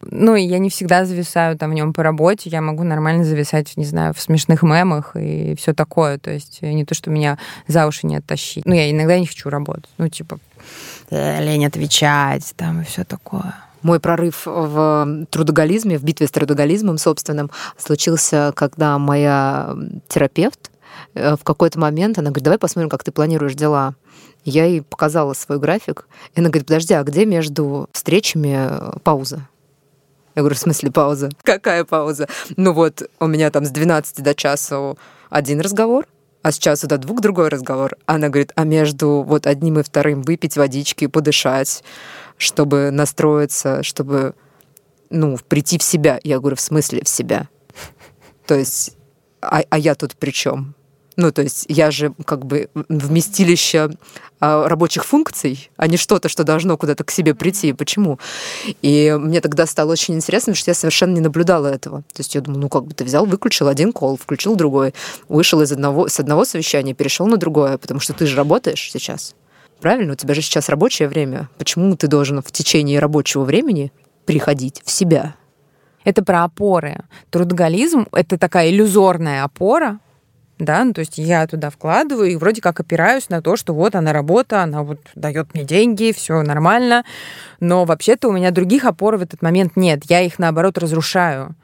Ну, 0.00 0.36
и 0.36 0.42
я 0.42 0.58
не 0.58 0.70
всегда 0.70 1.04
зависаю 1.04 1.58
там 1.58 1.70
в 1.70 1.74
нем 1.74 1.92
по 1.92 2.02
работе, 2.02 2.50
я 2.50 2.60
могу 2.60 2.84
нормально 2.84 3.24
зависать, 3.24 3.76
не 3.76 3.84
знаю, 3.84 4.14
в 4.14 4.20
смешных 4.20 4.62
мемах 4.62 5.16
и 5.16 5.56
все 5.56 5.74
такое. 5.74 6.18
То 6.18 6.30
есть 6.30 6.62
не 6.62 6.84
то, 6.84 6.94
что 6.94 7.10
меня 7.10 7.38
за 7.66 7.86
уши 7.86 8.06
не 8.06 8.16
оттащить. 8.16 8.64
Ну, 8.64 8.74
я 8.74 8.90
иногда 8.90 9.18
не 9.18 9.26
хочу 9.26 9.50
работать. 9.50 9.90
Ну, 9.98 10.08
типа, 10.08 10.38
э, 11.10 11.42
лень 11.44 11.66
отвечать 11.66 12.52
там 12.56 12.82
и 12.82 12.84
все 12.84 13.04
такое. 13.04 13.54
Мой 13.82 13.98
прорыв 13.98 14.42
в 14.46 15.26
трудоголизме, 15.30 15.98
в 15.98 16.04
битве 16.04 16.26
с 16.26 16.30
трудоголизмом 16.30 16.98
собственным, 16.98 17.50
случился, 17.76 18.52
когда 18.54 18.98
моя 18.98 19.74
терапевт 20.08 20.70
э, 21.14 21.36
в 21.36 21.42
какой-то 21.42 21.80
момент, 21.80 22.18
она 22.18 22.30
говорит, 22.30 22.44
давай 22.44 22.58
посмотрим, 22.58 22.88
как 22.88 23.02
ты 23.02 23.10
планируешь 23.10 23.54
дела. 23.54 23.94
Я 24.44 24.64
ей 24.64 24.82
показала 24.82 25.32
свой 25.34 25.58
график, 25.58 26.06
и 26.34 26.40
она 26.40 26.50
говорит, 26.50 26.68
подожди, 26.68 26.94
а 26.94 27.02
где 27.02 27.26
между 27.26 27.88
встречами 27.92 28.70
пауза? 29.02 29.48
Я 30.38 30.42
говорю, 30.42 30.54
в 30.54 30.60
смысле 30.60 30.92
пауза? 30.92 31.30
Какая 31.42 31.82
пауза? 31.84 32.28
Ну 32.56 32.72
вот, 32.72 33.02
у 33.18 33.26
меня 33.26 33.50
там 33.50 33.64
с 33.64 33.70
12 33.70 34.22
до 34.22 34.36
часа 34.36 34.94
один 35.30 35.60
разговор, 35.60 36.06
а 36.42 36.52
с 36.52 36.58
часу 36.58 36.86
до 36.86 36.96
двух 36.96 37.20
другой 37.20 37.48
разговор. 37.48 37.96
Она 38.06 38.28
говорит, 38.28 38.52
а 38.54 38.62
между 38.62 39.24
вот 39.26 39.48
одним 39.48 39.80
и 39.80 39.82
вторым 39.82 40.22
выпить 40.22 40.56
водички, 40.56 41.08
подышать, 41.08 41.82
чтобы 42.36 42.92
настроиться, 42.92 43.82
чтобы, 43.82 44.36
ну, 45.10 45.36
прийти 45.48 45.76
в 45.76 45.82
себя. 45.82 46.20
Я 46.22 46.38
говорю, 46.38 46.54
в 46.54 46.60
смысле 46.60 47.02
в 47.02 47.08
себя? 47.08 47.48
То 48.46 48.54
есть, 48.54 48.96
а, 49.40 49.62
а 49.68 49.76
я 49.76 49.96
тут 49.96 50.14
при 50.14 50.30
чем? 50.30 50.76
Ну, 51.16 51.32
то 51.32 51.42
есть 51.42 51.64
я 51.68 51.90
же 51.90 52.14
как 52.24 52.46
бы 52.46 52.70
вместилище 52.88 53.90
рабочих 54.40 55.04
функций, 55.04 55.70
а 55.76 55.86
не 55.86 55.96
что-то, 55.96 56.28
что 56.28 56.44
должно 56.44 56.76
куда-то 56.76 57.04
к 57.04 57.10
себе 57.10 57.34
прийти. 57.34 57.72
Почему? 57.72 58.18
И 58.82 59.16
мне 59.18 59.40
тогда 59.40 59.66
стало 59.66 59.92
очень 59.92 60.14
интересно, 60.14 60.54
что 60.54 60.70
я 60.70 60.74
совершенно 60.74 61.14
не 61.14 61.20
наблюдала 61.20 61.66
этого. 61.66 62.02
То 62.12 62.20
есть 62.20 62.34
я 62.34 62.40
думаю, 62.40 62.62
ну 62.62 62.68
как 62.68 62.84
бы 62.84 62.94
ты 62.94 63.04
взял, 63.04 63.26
выключил 63.26 63.68
один 63.68 63.92
кол, 63.92 64.16
включил 64.16 64.56
другой, 64.56 64.94
вышел 65.28 65.60
из 65.60 65.72
одного, 65.72 66.08
с 66.08 66.20
одного 66.20 66.44
совещания, 66.44 66.94
перешел 66.94 67.26
на 67.26 67.36
другое, 67.36 67.78
потому 67.78 68.00
что 68.00 68.12
ты 68.12 68.26
же 68.26 68.36
работаешь 68.36 68.90
сейчас. 68.92 69.34
Правильно? 69.80 70.12
У 70.12 70.16
тебя 70.16 70.34
же 70.34 70.42
сейчас 70.42 70.68
рабочее 70.68 71.08
время. 71.08 71.48
Почему 71.58 71.96
ты 71.96 72.08
должен 72.08 72.42
в 72.42 72.50
течение 72.50 72.98
рабочего 72.98 73.44
времени 73.44 73.92
приходить 74.24 74.82
в 74.84 74.90
себя? 74.90 75.34
Это 76.04 76.24
про 76.24 76.44
опоры. 76.44 77.04
Трудоголизм— 77.30 78.06
это 78.12 78.38
такая 78.38 78.70
иллюзорная 78.70 79.44
опора, 79.44 80.00
да, 80.58 80.84
ну, 80.84 80.92
то 80.92 81.00
есть 81.00 81.18
я 81.18 81.46
туда 81.46 81.70
вкладываю 81.70 82.30
и 82.30 82.36
вроде 82.36 82.60
как 82.60 82.80
опираюсь 82.80 83.28
на 83.28 83.40
то, 83.42 83.56
что 83.56 83.74
вот 83.74 83.94
она 83.94 84.12
работа, 84.12 84.62
она 84.62 84.82
вот 84.82 85.00
дает 85.14 85.54
мне 85.54 85.64
деньги, 85.64 86.12
все 86.12 86.42
нормально, 86.42 87.04
но 87.60 87.84
вообще-то 87.84 88.28
у 88.28 88.32
меня 88.32 88.50
других 88.50 88.84
опор 88.84 89.16
в 89.16 89.22
этот 89.22 89.42
момент 89.42 89.76
нет, 89.76 90.02
я 90.08 90.20
их 90.20 90.38
наоборот 90.38 90.78
разрушаю. 90.78 91.54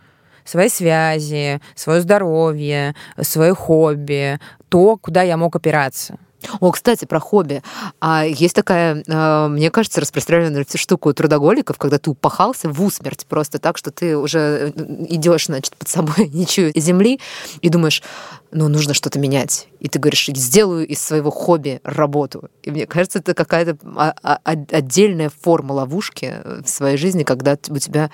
Свои 0.44 0.68
связи, 0.68 1.60
свое 1.74 2.02
здоровье, 2.02 2.94
свое 3.20 3.54
хобби, 3.54 4.38
то, 4.68 4.98
куда 4.98 5.22
я 5.22 5.36
мог 5.38 5.56
опираться. 5.56 6.18
О, 6.60 6.70
кстати, 6.70 7.04
про 7.04 7.20
хобби. 7.20 7.62
А 8.00 8.24
есть 8.24 8.54
такая, 8.54 9.02
а, 9.08 9.48
мне 9.48 9.70
кажется, 9.70 10.00
распространенная 10.00 10.66
штука 10.74 11.08
у 11.08 11.12
трудоголиков, 11.12 11.78
когда 11.78 11.98
ты 11.98 12.10
упахался 12.10 12.68
в 12.68 12.82
усмерть 12.82 13.26
просто 13.26 13.58
так, 13.58 13.78
что 13.78 13.90
ты 13.90 14.16
уже 14.16 14.72
э, 14.74 15.04
идешь, 15.08 15.46
значит, 15.46 15.76
под 15.76 15.88
собой 15.88 16.28
ничью 16.32 16.72
земли 16.74 17.20
и 17.60 17.68
думаешь, 17.68 18.02
ну, 18.50 18.68
нужно 18.68 18.94
что-то 18.94 19.18
менять. 19.18 19.68
И 19.80 19.88
ты 19.88 19.98
говоришь, 19.98 20.26
сделаю 20.26 20.86
из 20.86 21.00
своего 21.00 21.30
хобби 21.30 21.80
работу. 21.82 22.50
И 22.62 22.70
мне 22.70 22.86
кажется, 22.86 23.18
это 23.18 23.34
какая-то 23.34 23.76
а, 23.96 24.14
а, 24.22 24.38
отдельная 24.44 25.30
форма 25.42 25.72
ловушки 25.72 26.34
в 26.64 26.68
своей 26.68 26.96
жизни, 26.96 27.24
когда 27.24 27.56
у 27.68 27.78
тебя... 27.78 28.10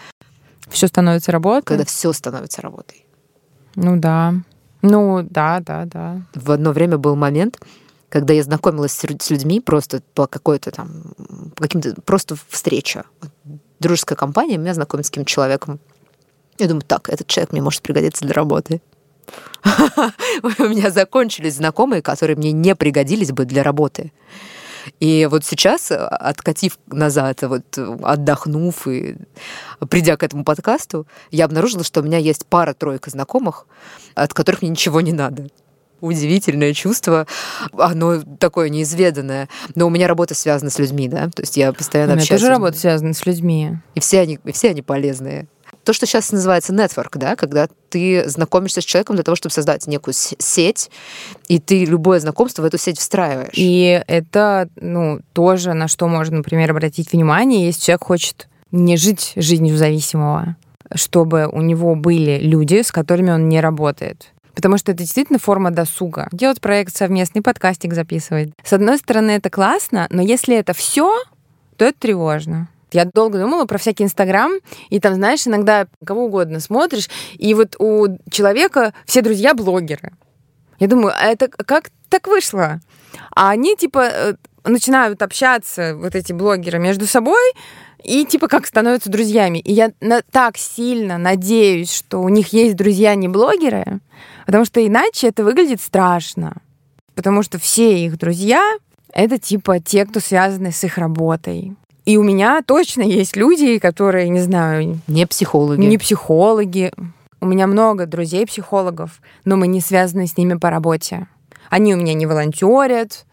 Все 0.68 0.86
становится 0.86 1.32
работой? 1.32 1.66
Когда 1.66 1.84
все 1.84 2.12
становится 2.12 2.62
работой. 2.62 3.04
Ну 3.74 3.96
да. 3.96 4.34
Ну 4.82 5.22
да, 5.22 5.60
да, 5.60 5.84
да. 5.84 6.22
В 6.34 6.50
одно 6.50 6.72
время 6.72 6.96
был 6.96 7.16
момент, 7.16 7.58
когда 8.10 8.34
я 8.34 8.42
знакомилась 8.42 8.92
с 8.92 9.30
людьми 9.30 9.60
просто 9.60 10.02
по 10.14 10.26
какой-то 10.26 10.72
там, 10.72 11.14
по 11.54 11.62
каким-то, 11.62 11.94
просто 12.02 12.36
встреча. 12.48 13.04
Дружеская 13.78 14.16
компания, 14.16 14.58
меня 14.58 14.74
знакомит 14.74 15.06
с 15.06 15.10
каким-то 15.10 15.30
человеком. 15.30 15.80
Я 16.58 16.66
думаю, 16.66 16.82
так, 16.82 17.08
этот 17.08 17.28
человек 17.28 17.52
мне 17.52 17.62
может 17.62 17.80
пригодиться 17.80 18.24
для 18.24 18.34
работы. 18.34 18.82
У 20.42 20.64
меня 20.64 20.90
закончились 20.90 21.56
знакомые, 21.56 22.02
которые 22.02 22.36
мне 22.36 22.52
не 22.52 22.74
пригодились 22.74 23.30
бы 23.30 23.44
для 23.44 23.62
работы. 23.62 24.12
И 24.98 25.28
вот 25.30 25.44
сейчас, 25.44 25.92
откатив 25.92 26.78
назад, 26.86 27.42
вот 27.42 27.78
отдохнув 28.02 28.88
и 28.88 29.16
придя 29.88 30.16
к 30.16 30.24
этому 30.24 30.42
подкасту, 30.42 31.06
я 31.30 31.44
обнаружила, 31.44 31.84
что 31.84 32.00
у 32.00 32.02
меня 32.02 32.18
есть 32.18 32.46
пара-тройка 32.46 33.10
знакомых, 33.10 33.66
от 34.14 34.34
которых 34.34 34.62
мне 34.62 34.70
ничего 34.70 35.00
не 35.00 35.12
надо 35.12 35.48
удивительное 36.00 36.74
чувство, 36.74 37.26
оно 37.76 38.22
такое 38.38 38.68
неизведанное. 38.68 39.48
Но 39.74 39.86
у 39.86 39.90
меня 39.90 40.08
работа 40.08 40.34
связана 40.34 40.70
с 40.70 40.78
людьми, 40.78 41.08
да, 41.08 41.28
то 41.28 41.42
есть 41.42 41.56
я 41.56 41.72
постоянно 41.72 42.12
у 42.12 42.16
меня 42.16 42.22
общаюсь. 42.22 42.40
тоже 42.40 42.52
работа 42.52 42.78
связана 42.78 43.14
с 43.14 43.26
людьми. 43.26 43.78
И 43.94 44.00
все 44.00 44.20
они, 44.20 44.38
и 44.44 44.52
все 44.52 44.70
они 44.70 44.82
полезные. 44.82 45.46
То, 45.84 45.92
что 45.92 46.04
сейчас 46.06 46.30
называется 46.30 46.74
нетворк, 46.74 47.16
да, 47.16 47.36
когда 47.36 47.68
ты 47.88 48.28
знакомишься 48.28 48.80
с 48.80 48.84
человеком 48.84 49.16
для 49.16 49.22
того, 49.22 49.34
чтобы 49.34 49.52
создать 49.52 49.86
некую 49.86 50.14
сеть, 50.14 50.90
и 51.48 51.58
ты 51.58 51.84
любое 51.84 52.20
знакомство 52.20 52.62
в 52.62 52.64
эту 52.66 52.76
сеть 52.76 52.98
встраиваешь. 52.98 53.54
И 53.54 54.02
это, 54.06 54.68
ну, 54.76 55.20
тоже 55.32 55.72
на 55.72 55.88
что 55.88 56.06
можно, 56.06 56.38
например, 56.38 56.70
обратить 56.70 57.12
внимание, 57.12 57.66
если 57.66 57.80
человек 57.80 58.04
хочет 58.04 58.48
не 58.72 58.96
жить 58.96 59.32
жизнью 59.36 59.76
зависимого, 59.76 60.56
чтобы 60.94 61.46
у 61.46 61.60
него 61.60 61.94
были 61.94 62.38
люди, 62.38 62.82
с 62.82 62.92
которыми 62.92 63.30
он 63.30 63.48
не 63.48 63.60
работает. 63.60 64.32
Потому 64.60 64.76
что 64.76 64.92
это 64.92 64.98
действительно 64.98 65.38
форма 65.38 65.70
досуга. 65.70 66.28
Делать 66.32 66.60
проект 66.60 66.94
совместный, 66.94 67.40
подкастик 67.40 67.94
записывать. 67.94 68.50
С 68.62 68.74
одной 68.74 68.98
стороны, 68.98 69.30
это 69.30 69.48
классно, 69.48 70.06
но 70.10 70.20
если 70.20 70.54
это 70.54 70.74
все, 70.74 71.10
то 71.78 71.86
это 71.86 71.98
тревожно. 71.98 72.68
Я 72.92 73.06
долго 73.06 73.38
думала 73.38 73.64
про 73.64 73.78
всякий 73.78 74.04
Инстаграм, 74.04 74.52
и 74.90 75.00
там, 75.00 75.14
знаешь, 75.14 75.46
иногда 75.46 75.86
кого 76.04 76.26
угодно 76.26 76.60
смотришь, 76.60 77.08
и 77.38 77.54
вот 77.54 77.74
у 77.78 78.18
человека 78.30 78.92
все 79.06 79.22
друзья 79.22 79.54
блогеры. 79.54 80.12
Я 80.78 80.88
думаю, 80.88 81.14
а 81.18 81.28
это 81.28 81.48
как 81.48 81.88
так 82.10 82.26
вышло? 82.26 82.80
А 83.34 83.48
они, 83.48 83.76
типа, 83.76 84.10
э, 84.12 84.34
начинают 84.64 85.22
общаться, 85.22 85.96
вот 85.96 86.14
эти 86.14 86.34
блогеры, 86.34 86.78
между 86.78 87.06
собой, 87.06 87.54
и 88.02 88.24
типа 88.24 88.48
как 88.48 88.66
становятся 88.66 89.10
друзьями. 89.10 89.58
И 89.58 89.72
я 89.72 89.92
на, 90.00 90.22
так 90.22 90.56
сильно 90.56 91.18
надеюсь, 91.18 91.92
что 91.92 92.20
у 92.20 92.28
них 92.28 92.52
есть 92.52 92.76
друзья 92.76 93.14
не 93.14 93.28
блогеры, 93.28 94.00
Потому 94.50 94.64
что 94.64 94.84
иначе 94.84 95.28
это 95.28 95.44
выглядит 95.44 95.80
страшно. 95.80 96.56
Потому 97.14 97.44
что 97.44 97.60
все 97.60 98.04
их 98.04 98.18
друзья— 98.18 98.62
это 99.12 99.38
типа 99.38 99.78
те, 99.78 100.04
кто 100.04 100.18
связаны 100.18 100.72
с 100.72 100.82
их 100.82 100.98
работой. 100.98 101.76
И 102.04 102.16
у 102.16 102.24
меня 102.24 102.60
точно 102.66 103.02
есть 103.02 103.36
люди, 103.36 103.78
которые, 103.78 104.28
не 104.28 104.40
знаю... 104.40 104.98
Не 105.06 105.24
психологи. 105.26 105.80
Не 105.80 105.98
психологи. 105.98 106.92
У 107.40 107.46
меня 107.46 107.68
много 107.68 108.06
друзей-психологов, 108.06 109.20
но 109.44 109.56
мы 109.56 109.68
не 109.68 109.80
связаны 109.80 110.26
с 110.26 110.36
ними 110.36 110.54
по 110.54 110.68
работе. 110.68 111.28
Они 111.68 111.94
у 111.94 111.96
меня 111.96 112.14
не 112.14 112.26
волонтерят, 112.26 113.26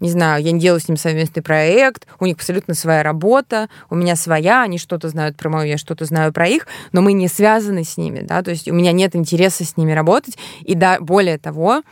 не 0.00 0.10
знаю, 0.10 0.42
я 0.42 0.52
не 0.52 0.60
делаю 0.60 0.80
с 0.80 0.88
ним 0.88 0.96
совместный 0.96 1.42
проект, 1.42 2.06
у 2.18 2.26
них 2.26 2.36
абсолютно 2.36 2.74
своя 2.74 3.02
работа, 3.02 3.68
у 3.90 3.94
меня 3.94 4.16
своя, 4.16 4.62
они 4.62 4.78
что-то 4.78 5.08
знают 5.08 5.36
про 5.36 5.48
мою, 5.48 5.68
я 5.68 5.78
что-то 5.78 6.04
знаю 6.04 6.32
про 6.32 6.48
их, 6.48 6.66
но 6.92 7.02
мы 7.02 7.12
не 7.12 7.28
связаны 7.28 7.84
с 7.84 7.96
ними, 7.96 8.20
да, 8.20 8.42
то 8.42 8.50
есть 8.50 8.68
у 8.68 8.74
меня 8.74 8.92
нет 8.92 9.14
интереса 9.14 9.64
с 9.64 9.76
ними 9.76 9.92
работать, 9.92 10.38
и 10.62 10.74
да, 10.74 10.98
более 11.00 11.38
того, 11.38 11.82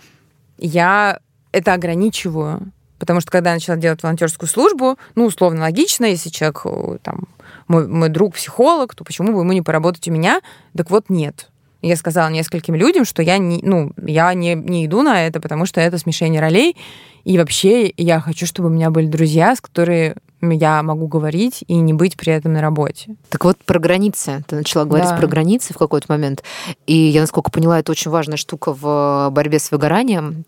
я 0.59 1.21
это 1.53 1.75
ограничиваю, 1.75 2.73
потому 2.99 3.21
что 3.21 3.31
когда 3.31 3.51
я 3.51 3.57
начала 3.57 3.77
делать 3.77 4.03
волонтерскую 4.03 4.49
службу, 4.49 4.99
ну, 5.15 5.27
условно 5.27 5.63
логично, 5.63 6.07
если 6.07 6.31
человек 6.31 6.63
э, 6.65 6.99
там 7.03 7.29
мой, 7.69 7.87
мой 7.87 8.09
друг 8.09 8.35
психолог, 8.35 8.95
то 8.95 9.05
почему 9.05 9.33
бы 9.33 9.41
ему 9.41 9.53
не 9.53 9.63
поработать 9.63 10.09
у 10.09 10.13
меня? 10.13 10.41
Так 10.77 10.91
вот, 10.91 11.09
нет. 11.09 11.49
Я 11.81 11.97
сказала 11.97 12.29
нескольким 12.29 12.75
людям, 12.75 13.05
что 13.05 13.23
я 13.23 13.39
не, 13.39 13.61
ну, 13.63 13.93
я 14.05 14.35
не, 14.35 14.55
не 14.55 14.87
иду 14.87 15.03
на 15.03 15.27
это, 15.27 15.41
потому 15.41 15.65
что 15.65 15.81
это 15.81 15.99
смешение 15.99 16.41
ролей. 16.41 16.77
И 17.25 17.39
вообще 17.39 17.93
я 17.97 18.21
хочу, 18.21 18.47
чтобы 18.47 18.69
у 18.69 18.73
меня 18.73 18.91
были 18.91 19.07
друзья, 19.07 19.55
с 19.55 19.61
которыми 19.61 20.15
я 20.41 20.83
могу 20.83 21.07
говорить 21.07 21.63
и 21.69 21.75
не 21.75 21.93
быть 21.93 22.17
при 22.17 22.33
этом 22.33 22.55
на 22.55 22.61
работе. 22.61 23.17
Так 23.29 23.45
вот, 23.45 23.59
про 23.65 23.79
границы. 23.79 24.43
Ты 24.49 24.57
начала 24.57 24.85
говорить 24.85 25.11
да. 25.11 25.17
про 25.17 25.27
границы 25.27 25.75
в 25.75 25.79
какой-то 25.79 26.07
момент. 26.09 26.43
И 26.87 26.97
я, 26.97 27.21
насколько 27.21 27.51
поняла, 27.51 27.79
это 27.79 27.93
очень 27.93 28.11
важная 28.11 28.39
штука 28.39 28.73
в 28.73 29.29
борьбе 29.31 29.59
с 29.59 29.71
выгоранием. 29.71 30.45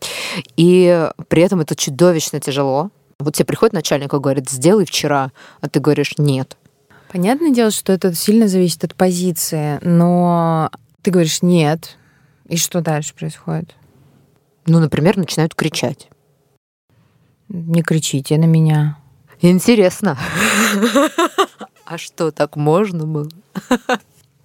И 0.57 1.09
при 1.29 1.43
этом 1.43 1.61
это 1.61 1.77
чудовищно 1.77 2.41
тяжело. 2.41 2.91
Вот 3.19 3.35
тебе 3.35 3.45
приходит 3.45 3.75
начальник 3.75 4.15
и 4.15 4.19
говорит, 4.19 4.49
сделай 4.49 4.87
вчера, 4.87 5.31
а 5.61 5.69
ты 5.69 5.79
говоришь, 5.79 6.15
нет. 6.19 6.57
Понятное 7.13 7.51
дело, 7.51 7.71
что 7.71 7.93
это 7.93 8.15
сильно 8.15 8.49
зависит 8.49 8.85
от 8.85 8.95
позиции, 8.95 9.79
но 9.83 10.71
ты 11.03 11.11
говоришь 11.11 11.43
нет, 11.43 11.97
и 12.47 12.57
что 12.57 12.81
дальше 12.81 13.15
происходит? 13.15 13.75
Ну, 14.67 14.79
например, 14.79 15.17
начинают 15.17 15.55
кричать. 15.55 16.09
Не 17.49 17.83
кричите 17.83 18.39
на 18.39 18.45
меня. 18.45 18.99
Интересно. 19.41 20.19
А 21.87 21.99
что, 21.99 22.31
так 22.31 22.55
можно 22.55 23.05
было? 23.05 23.29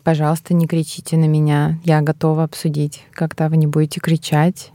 Пожалуйста, 0.04 0.56
не 0.56 0.66
кричите 0.66 1.16
на 1.16 1.26
меня. 1.26 1.80
Я 1.84 2.02
готова 2.02 2.44
обсудить, 2.44 3.04
когда 3.12 3.50
вы 3.50 3.58
не 3.58 3.68
будете 3.68 4.00
кричать. 4.00 4.72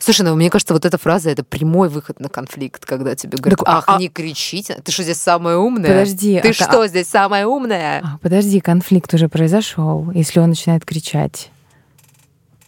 Слушай, 0.00 0.22
ну 0.22 0.34
мне 0.34 0.50
кажется, 0.50 0.74
вот 0.74 0.84
эта 0.84 0.98
фраза 0.98 1.30
это 1.30 1.44
прямой 1.44 1.88
выход 1.88 2.20
на 2.20 2.28
конфликт, 2.28 2.84
когда 2.84 3.14
тебе 3.14 3.38
говорят, 3.38 3.58
так, 3.58 3.68
ах, 3.68 3.84
а, 3.86 3.98
не 3.98 4.08
кричите, 4.08 4.80
ты 4.84 4.92
что 4.92 5.02
здесь 5.02 5.18
самая 5.18 5.56
умная? 5.56 5.88
Подожди, 5.88 6.40
ты 6.40 6.50
а, 6.50 6.52
что 6.52 6.80
а, 6.82 6.88
здесь 6.88 7.08
самая 7.08 7.46
умная? 7.46 8.00
А, 8.04 8.18
подожди, 8.18 8.60
конфликт 8.60 9.12
уже 9.14 9.28
произошел, 9.28 10.10
если 10.12 10.40
он 10.40 10.50
начинает 10.50 10.84
кричать. 10.84 11.50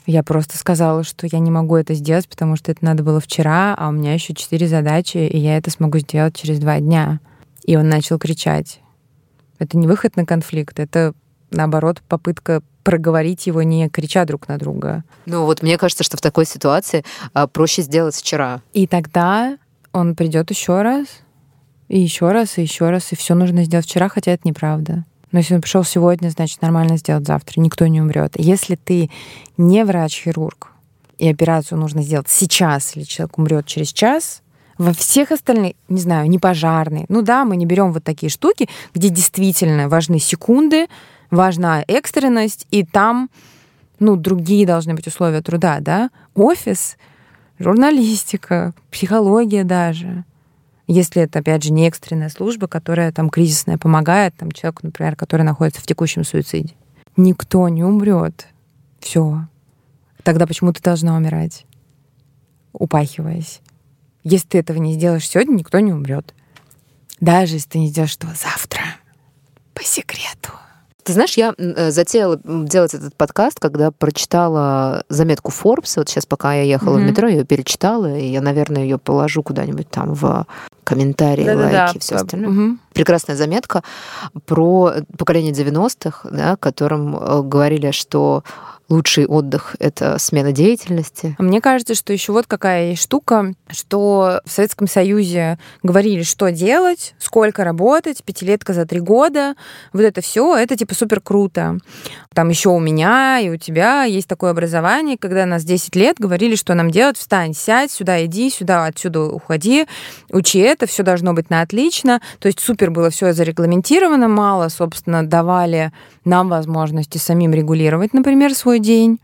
Я 0.06 0.22
просто 0.22 0.58
сказала, 0.58 1.04
что 1.04 1.26
я 1.30 1.38
не 1.38 1.50
могу 1.50 1.76
это 1.76 1.94
сделать, 1.94 2.28
потому 2.28 2.56
что 2.56 2.72
это 2.72 2.84
надо 2.84 3.02
было 3.02 3.20
вчера, 3.20 3.74
а 3.78 3.88
у 3.88 3.92
меня 3.92 4.14
еще 4.14 4.34
четыре 4.34 4.66
задачи, 4.66 5.18
и 5.18 5.38
я 5.38 5.56
это 5.56 5.70
смогу 5.70 5.98
сделать 5.98 6.34
через 6.34 6.58
два 6.58 6.80
дня. 6.80 7.20
И 7.64 7.76
он 7.76 7.88
начал 7.88 8.18
кричать. 8.18 8.80
Это 9.58 9.76
не 9.76 9.86
выход 9.86 10.16
на 10.16 10.24
конфликт, 10.24 10.80
это 10.80 11.12
наоборот 11.50 12.02
попытка 12.08 12.62
проговорить 12.82 13.46
его, 13.46 13.62
не 13.62 13.88
крича 13.88 14.24
друг 14.24 14.48
на 14.48 14.58
друга. 14.58 15.04
Ну 15.26 15.44
вот 15.44 15.62
мне 15.62 15.78
кажется, 15.78 16.04
что 16.04 16.16
в 16.16 16.20
такой 16.20 16.46
ситуации 16.46 17.04
а, 17.34 17.46
проще 17.46 17.82
сделать 17.82 18.14
вчера. 18.14 18.60
И 18.72 18.86
тогда 18.86 19.58
он 19.92 20.14
придет 20.14 20.50
еще 20.50 20.82
раз, 20.82 21.06
и 21.88 21.98
еще 22.00 22.30
раз, 22.30 22.58
и 22.58 22.62
еще 22.62 22.90
раз, 22.90 23.12
и 23.12 23.16
все 23.16 23.34
нужно 23.34 23.64
сделать 23.64 23.86
вчера, 23.86 24.08
хотя 24.08 24.32
это 24.32 24.46
неправда. 24.46 25.04
Но 25.32 25.38
если 25.38 25.54
он 25.54 25.60
пришел 25.60 25.84
сегодня, 25.84 26.30
значит 26.30 26.62
нормально 26.62 26.96
сделать 26.96 27.26
завтра, 27.26 27.60
никто 27.60 27.86
не 27.86 28.00
умрет. 28.00 28.32
Если 28.36 28.76
ты 28.76 29.10
не 29.56 29.84
врач-хирург, 29.84 30.72
и 31.18 31.28
операцию 31.28 31.78
нужно 31.78 32.02
сделать 32.02 32.28
сейчас, 32.30 32.96
или 32.96 33.04
человек 33.04 33.38
умрет 33.38 33.66
через 33.66 33.92
час, 33.92 34.42
во 34.78 34.94
всех 34.94 35.30
остальных, 35.30 35.74
не 35.88 36.00
знаю, 36.00 36.28
не 36.30 36.38
пожарные. 36.38 37.04
Ну 37.10 37.20
да, 37.20 37.44
мы 37.44 37.56
не 37.56 37.66
берем 37.66 37.92
вот 37.92 38.02
такие 38.02 38.30
штуки, 38.30 38.68
где 38.94 39.10
действительно 39.10 39.90
важны 39.90 40.18
секунды, 40.18 40.86
важна 41.30 41.82
экстренность, 41.86 42.66
и 42.70 42.84
там, 42.84 43.30
ну, 43.98 44.16
другие 44.16 44.66
должны 44.66 44.94
быть 44.94 45.06
условия 45.06 45.42
труда, 45.42 45.78
да? 45.80 46.10
Офис, 46.34 46.96
журналистика, 47.58 48.74
психология 48.90 49.64
даже. 49.64 50.24
Если 50.86 51.22
это, 51.22 51.38
опять 51.38 51.62
же, 51.62 51.72
не 51.72 51.86
экстренная 51.86 52.30
служба, 52.30 52.66
которая 52.66 53.12
там 53.12 53.30
кризисная 53.30 53.78
помогает 53.78 54.34
там, 54.36 54.50
человеку, 54.50 54.80
например, 54.82 55.14
который 55.14 55.42
находится 55.42 55.80
в 55.80 55.86
текущем 55.86 56.24
суициде. 56.24 56.74
Никто 57.16 57.68
не 57.68 57.84
умрет. 57.84 58.48
Все. 58.98 59.46
Тогда 60.24 60.46
почему 60.46 60.72
ты 60.72 60.82
должна 60.82 61.16
умирать? 61.16 61.64
Упахиваясь. 62.72 63.60
Если 64.24 64.48
ты 64.48 64.58
этого 64.58 64.78
не 64.78 64.94
сделаешь 64.94 65.28
сегодня, 65.28 65.54
никто 65.54 65.78
не 65.80 65.92
умрет. 65.92 66.34
Даже 67.20 67.54
если 67.54 67.68
ты 67.68 67.78
не 67.78 67.88
сделаешь 67.88 68.16
этого 68.16 68.34
завтра. 68.34 68.82
По 69.74 69.82
секрету. 69.84 70.50
Ты 71.02 71.12
знаешь, 71.12 71.34
я 71.34 71.54
э, 71.56 71.90
затеяла 71.90 72.40
делать 72.44 72.94
этот 72.94 73.14
подкаст, 73.14 73.58
когда 73.58 73.90
прочитала 73.90 75.04
заметку 75.08 75.50
Forbes. 75.50 75.92
Вот 75.96 76.08
сейчас, 76.08 76.26
пока 76.26 76.54
я 76.54 76.62
ехала 76.62 76.98
mm-hmm. 76.98 77.02
в 77.02 77.06
метро, 77.06 77.28
я 77.28 77.36
ее 77.36 77.44
перечитала, 77.44 78.16
и 78.16 78.26
я, 78.26 78.40
наверное, 78.40 78.82
ее 78.82 78.98
положу 78.98 79.42
куда-нибудь 79.42 79.90
там 79.90 80.14
в 80.14 80.46
комментарии, 80.84 81.44
Да-да-да. 81.44 81.84
лайки, 81.84 81.98
все 81.98 82.16
остальное. 82.16 82.50
Угу. 82.50 82.78
Прекрасная 82.92 83.36
заметка 83.36 83.82
про 84.46 84.92
поколение 85.16 85.52
90-х, 85.52 86.28
да, 86.30 86.56
которым 86.56 87.16
э, 87.16 87.42
говорили, 87.42 87.90
что 87.92 88.42
лучший 88.90 89.24
отдых— 89.24 89.76
это 89.78 90.18
смена 90.18 90.52
деятельности. 90.52 91.36
Мне 91.38 91.60
кажется, 91.60 91.94
что 91.94 92.12
еще 92.12 92.32
вот 92.32 92.46
какая 92.46 92.90
есть 92.90 93.02
штука, 93.02 93.54
что 93.70 94.40
в 94.44 94.50
Советском 94.50 94.88
Союзе 94.88 95.58
говорили, 95.82 96.24
что 96.24 96.50
делать, 96.50 97.14
сколько 97.18 97.62
работать, 97.62 98.22
пятилетка 98.24 98.74
за 98.74 98.84
три 98.86 98.98
года, 98.98 99.54
вот 99.92 100.02
это 100.02 100.20
все, 100.20 100.56
это 100.56 100.76
типа 100.76 100.94
супер 100.94 101.20
круто. 101.20 101.78
Там 102.34 102.48
еще 102.48 102.70
у 102.70 102.80
меня 102.80 103.38
и 103.38 103.48
у 103.48 103.56
тебя 103.56 104.02
есть 104.04 104.26
такое 104.26 104.50
образование, 104.50 105.16
когда 105.16 105.46
нас 105.46 105.62
10 105.64 105.94
лет 105.94 106.16
говорили, 106.18 106.56
что 106.56 106.74
нам 106.74 106.90
делать, 106.90 107.16
встань, 107.16 107.54
сядь, 107.54 107.92
сюда 107.92 108.24
иди, 108.24 108.50
сюда, 108.50 108.86
отсюда 108.86 109.20
уходи, 109.20 109.86
учи 110.30 110.58
это, 110.58 110.86
все 110.86 111.04
должно 111.04 111.32
быть 111.32 111.48
на 111.48 111.60
отлично. 111.60 112.20
То 112.40 112.48
есть 112.48 112.58
супер 112.58 112.79
было 112.88 113.10
все 113.10 113.34
зарегламентировано, 113.34 114.28
мало, 114.28 114.68
собственно, 114.70 115.26
давали 115.26 115.92
нам 116.24 116.48
возможности 116.48 117.18
самим 117.18 117.52
регулировать, 117.52 118.14
например, 118.14 118.54
свой 118.54 118.78
день 118.78 119.18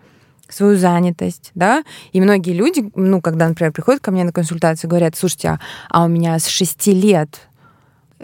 свою 0.49 0.77
занятость, 0.77 1.51
да, 1.55 1.83
и 2.13 2.21
многие 2.21 2.53
люди, 2.53 2.91
ну, 2.95 3.21
когда, 3.21 3.49
например, 3.49 3.73
приходят 3.73 4.01
ко 4.01 4.11
мне 4.11 4.23
на 4.23 4.33
консультацию, 4.33 4.89
говорят, 4.89 5.17
слушайте, 5.17 5.49
а, 5.49 5.61
а 5.91 6.05
у 6.05 6.09
меня 6.09 6.39
с 6.39 6.47
6 6.47 6.87
лет 6.89 7.49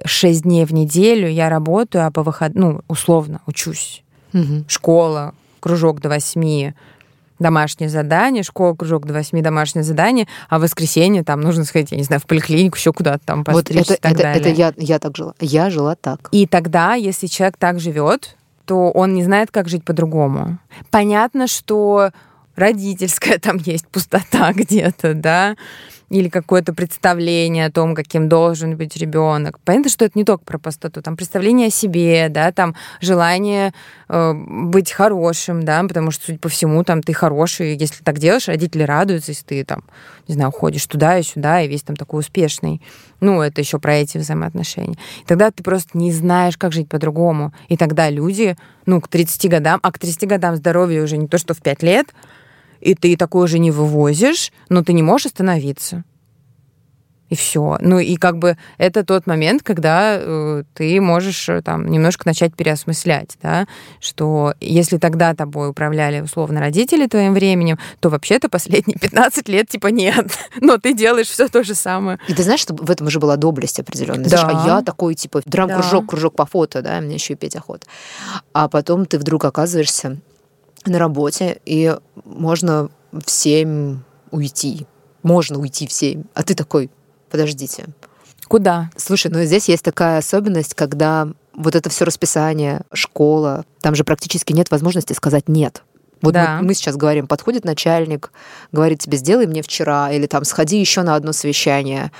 6 0.04 0.42
дней 0.42 0.64
в 0.64 0.72
неделю 0.72 1.28
я 1.28 1.48
работаю, 1.48 2.06
а 2.06 2.10
по 2.10 2.22
выходным, 2.22 2.74
ну, 2.74 2.80
условно, 2.88 3.40
учусь. 3.46 4.02
Угу. 4.32 4.64
Школа, 4.68 5.34
кружок 5.60 6.00
до 6.00 6.08
8, 6.08 6.72
домашнее 7.38 7.88
задание, 7.88 8.42
школа, 8.42 8.74
кружок 8.74 9.06
до 9.06 9.12
8 9.14 9.42
домашнее 9.42 9.82
задание, 9.82 10.26
а 10.48 10.58
в 10.58 10.62
воскресенье 10.62 11.24
там 11.24 11.40
нужно 11.40 11.64
сходить, 11.64 11.92
я 11.92 11.98
не 11.98 12.04
знаю, 12.04 12.20
в 12.20 12.26
поликлинику, 12.26 12.76
еще 12.76 12.92
куда-то 12.92 13.24
там 13.24 13.44
постричься 13.44 13.78
вот 13.78 13.90
это, 13.90 13.94
и 13.94 14.00
так 14.00 14.12
это, 14.12 14.22
далее. 14.22 14.40
Это 14.40 14.48
я, 14.50 14.74
я 14.76 14.98
так 14.98 15.16
жила. 15.16 15.34
Я 15.40 15.70
жила 15.70 15.94
так. 15.94 16.28
И 16.32 16.46
тогда, 16.46 16.94
если 16.94 17.26
человек 17.26 17.56
так 17.58 17.80
живет, 17.80 18.36
то 18.64 18.90
он 18.90 19.14
не 19.14 19.24
знает, 19.24 19.50
как 19.50 19.68
жить 19.68 19.84
по-другому. 19.84 20.58
Понятно, 20.90 21.46
что 21.46 22.10
родительская 22.56 23.38
там 23.42 23.56
есть 23.58 23.88
пустота 23.88 24.52
где-то, 24.52 25.14
да, 25.14 25.56
или 26.12 26.28
какое-то 26.28 26.74
представление 26.74 27.66
о 27.66 27.72
том, 27.72 27.94
каким 27.94 28.28
должен 28.28 28.76
быть 28.76 28.96
ребенок. 28.96 29.58
Понятно, 29.64 29.90
что 29.90 30.04
это 30.04 30.18
не 30.18 30.24
только 30.24 30.44
про 30.44 30.58
пустоту, 30.58 31.00
там 31.00 31.16
представление 31.16 31.68
о 31.68 31.70
себе, 31.70 32.28
да, 32.28 32.52
там 32.52 32.74
желание 33.00 33.72
э, 34.10 34.32
быть 34.34 34.92
хорошим, 34.92 35.62
да, 35.62 35.82
потому 35.82 36.10
что, 36.10 36.26
судя 36.26 36.38
по 36.38 36.50
всему, 36.50 36.84
там 36.84 37.02
ты 37.02 37.14
хороший, 37.14 37.76
если 37.76 38.04
так 38.04 38.18
делаешь, 38.18 38.46
родители 38.48 38.82
радуются, 38.82 39.30
если 39.30 39.44
ты 39.44 39.64
там, 39.64 39.84
не 40.28 40.34
знаю, 40.34 40.52
ходишь 40.52 40.86
туда 40.86 41.18
и 41.18 41.22
сюда, 41.22 41.62
и 41.62 41.68
весь 41.68 41.82
там 41.82 41.96
такой 41.96 42.20
успешный. 42.20 42.82
Ну, 43.20 43.40
это 43.40 43.62
еще 43.62 43.78
про 43.78 43.94
эти 43.94 44.18
взаимоотношения. 44.18 44.98
И 45.22 45.26
тогда 45.26 45.50
ты 45.50 45.62
просто 45.62 45.96
не 45.96 46.12
знаешь, 46.12 46.58
как 46.58 46.72
жить 46.72 46.90
по-другому. 46.90 47.54
И 47.68 47.78
тогда 47.78 48.10
люди, 48.10 48.56
ну, 48.84 49.00
к 49.00 49.08
30 49.08 49.48
годам, 49.48 49.80
а 49.82 49.90
к 49.90 49.98
30 49.98 50.28
годам 50.28 50.56
здоровье 50.56 51.02
уже 51.02 51.16
не 51.16 51.26
то, 51.26 51.38
что 51.38 51.54
в 51.54 51.62
5 51.62 51.82
лет, 51.82 52.08
и 52.82 52.94
ты 52.94 53.16
такое 53.16 53.44
уже 53.44 53.58
не 53.58 53.70
вывозишь, 53.70 54.52
но 54.68 54.82
ты 54.82 54.92
не 54.92 55.02
можешь 55.02 55.26
остановиться. 55.26 56.04
И 57.30 57.34
все. 57.34 57.78
Ну 57.80 57.98
и 57.98 58.16
как 58.16 58.36
бы 58.36 58.58
это 58.76 59.04
тот 59.04 59.26
момент, 59.26 59.62
когда 59.62 60.18
э, 60.18 60.64
ты 60.74 61.00
можешь 61.00 61.48
э, 61.48 61.62
там 61.62 61.86
немножко 61.90 62.24
начать 62.26 62.54
переосмыслять, 62.54 63.38
да, 63.42 63.66
что 64.00 64.52
если 64.60 64.98
тогда 64.98 65.34
тобой 65.34 65.70
управляли 65.70 66.20
условно 66.20 66.60
родители 66.60 67.06
твоим 67.06 67.32
временем, 67.32 67.78
то 68.00 68.10
вообще-то 68.10 68.50
последние 68.50 68.98
15 68.98 69.48
лет 69.48 69.66
типа 69.70 69.86
нет, 69.86 70.26
но 70.60 70.76
ты 70.76 70.92
делаешь 70.92 71.28
все 71.28 71.48
то 71.48 71.64
же 71.64 71.74
самое. 71.74 72.18
И 72.28 72.34
ты 72.34 72.42
знаешь, 72.42 72.60
что 72.60 72.74
в 72.74 72.90
этом 72.90 73.06
уже 73.06 73.18
была 73.18 73.36
доблесть 73.36 73.80
определенная. 73.80 74.28
Да. 74.28 74.36
Знаешь, 74.36 74.54
а 74.54 74.66
я 74.66 74.82
такой 74.82 75.14
типа 75.14 75.40
драм-кружок, 75.46 76.02
да. 76.02 76.08
кружок 76.08 76.36
по 76.36 76.44
фото, 76.44 76.82
да, 76.82 77.00
мне 77.00 77.14
еще 77.14 77.32
и 77.32 77.36
петь 77.36 77.56
охота. 77.56 77.86
А 78.52 78.68
потом 78.68 79.06
ты 79.06 79.18
вдруг 79.18 79.46
оказываешься 79.46 80.18
на 80.86 80.98
работе, 80.98 81.60
и 81.64 81.96
можно 82.24 82.90
в 83.12 83.30
7 83.30 83.98
уйти. 84.30 84.86
можно 85.22 85.58
уйти 85.58 85.86
в 85.86 85.92
7, 85.92 86.24
а 86.34 86.42
ты 86.42 86.54
такой, 86.54 86.90
подождите. 87.30 87.86
Куда? 88.48 88.90
Слушай, 88.96 89.30
ну 89.30 89.42
здесь 89.44 89.68
есть 89.68 89.84
такая 89.84 90.18
особенность, 90.18 90.74
когда 90.74 91.28
вот 91.54 91.74
это 91.76 91.90
все 91.90 92.04
расписание, 92.04 92.82
школа, 92.92 93.64
там 93.80 93.94
же 93.94 94.04
практически 94.04 94.52
нет 94.52 94.70
возможности 94.70 95.12
сказать 95.12 95.48
нет. 95.48 95.82
Вот 96.22 96.34
Да. 96.34 96.58
мы, 96.60 96.68
мы 96.68 96.74
сейчас 96.74 96.96
говорим, 96.96 97.26
подходит 97.26 97.64
начальник, 97.64 98.32
говорит 98.72 99.00
тебе, 99.00 99.16
сделай 99.16 99.46
мне 99.46 99.62
вчера, 99.62 100.10
или 100.10 100.26
там 100.26 100.44
сходи 100.44 100.78
еще 100.78 101.02
на 101.02 101.14
одно 101.14 101.32
совещание, 101.32 102.12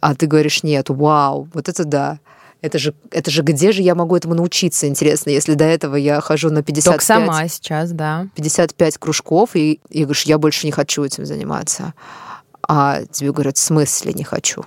а 0.00 0.14
ты 0.14 0.26
говоришь 0.26 0.62
нет, 0.62 0.88
вау, 0.88 1.48
вот 1.52 1.68
это 1.68 1.84
да. 1.84 2.18
Это 2.62 2.78
же, 2.78 2.94
это 3.10 3.30
же 3.30 3.42
где 3.42 3.72
же 3.72 3.82
я 3.82 3.94
могу 3.94 4.16
этому 4.16 4.34
научиться, 4.34 4.86
интересно, 4.86 5.30
если 5.30 5.54
до 5.54 5.64
этого 5.64 5.96
я 5.96 6.20
хожу 6.20 6.50
на 6.50 6.62
55, 6.62 6.92
Только 6.92 7.04
сама 7.04 7.48
сейчас, 7.48 7.92
да. 7.92 8.28
55 8.34 8.98
кружков, 8.98 9.56
и, 9.56 9.80
и 9.88 10.02
говоришь, 10.04 10.24
я 10.24 10.38
больше 10.38 10.66
не 10.66 10.72
хочу 10.72 11.02
этим 11.02 11.24
заниматься. 11.24 11.94
А 12.68 13.02
тебе 13.10 13.32
говорят, 13.32 13.56
в 13.56 13.60
смысле 13.60 14.12
не 14.12 14.24
хочу? 14.24 14.64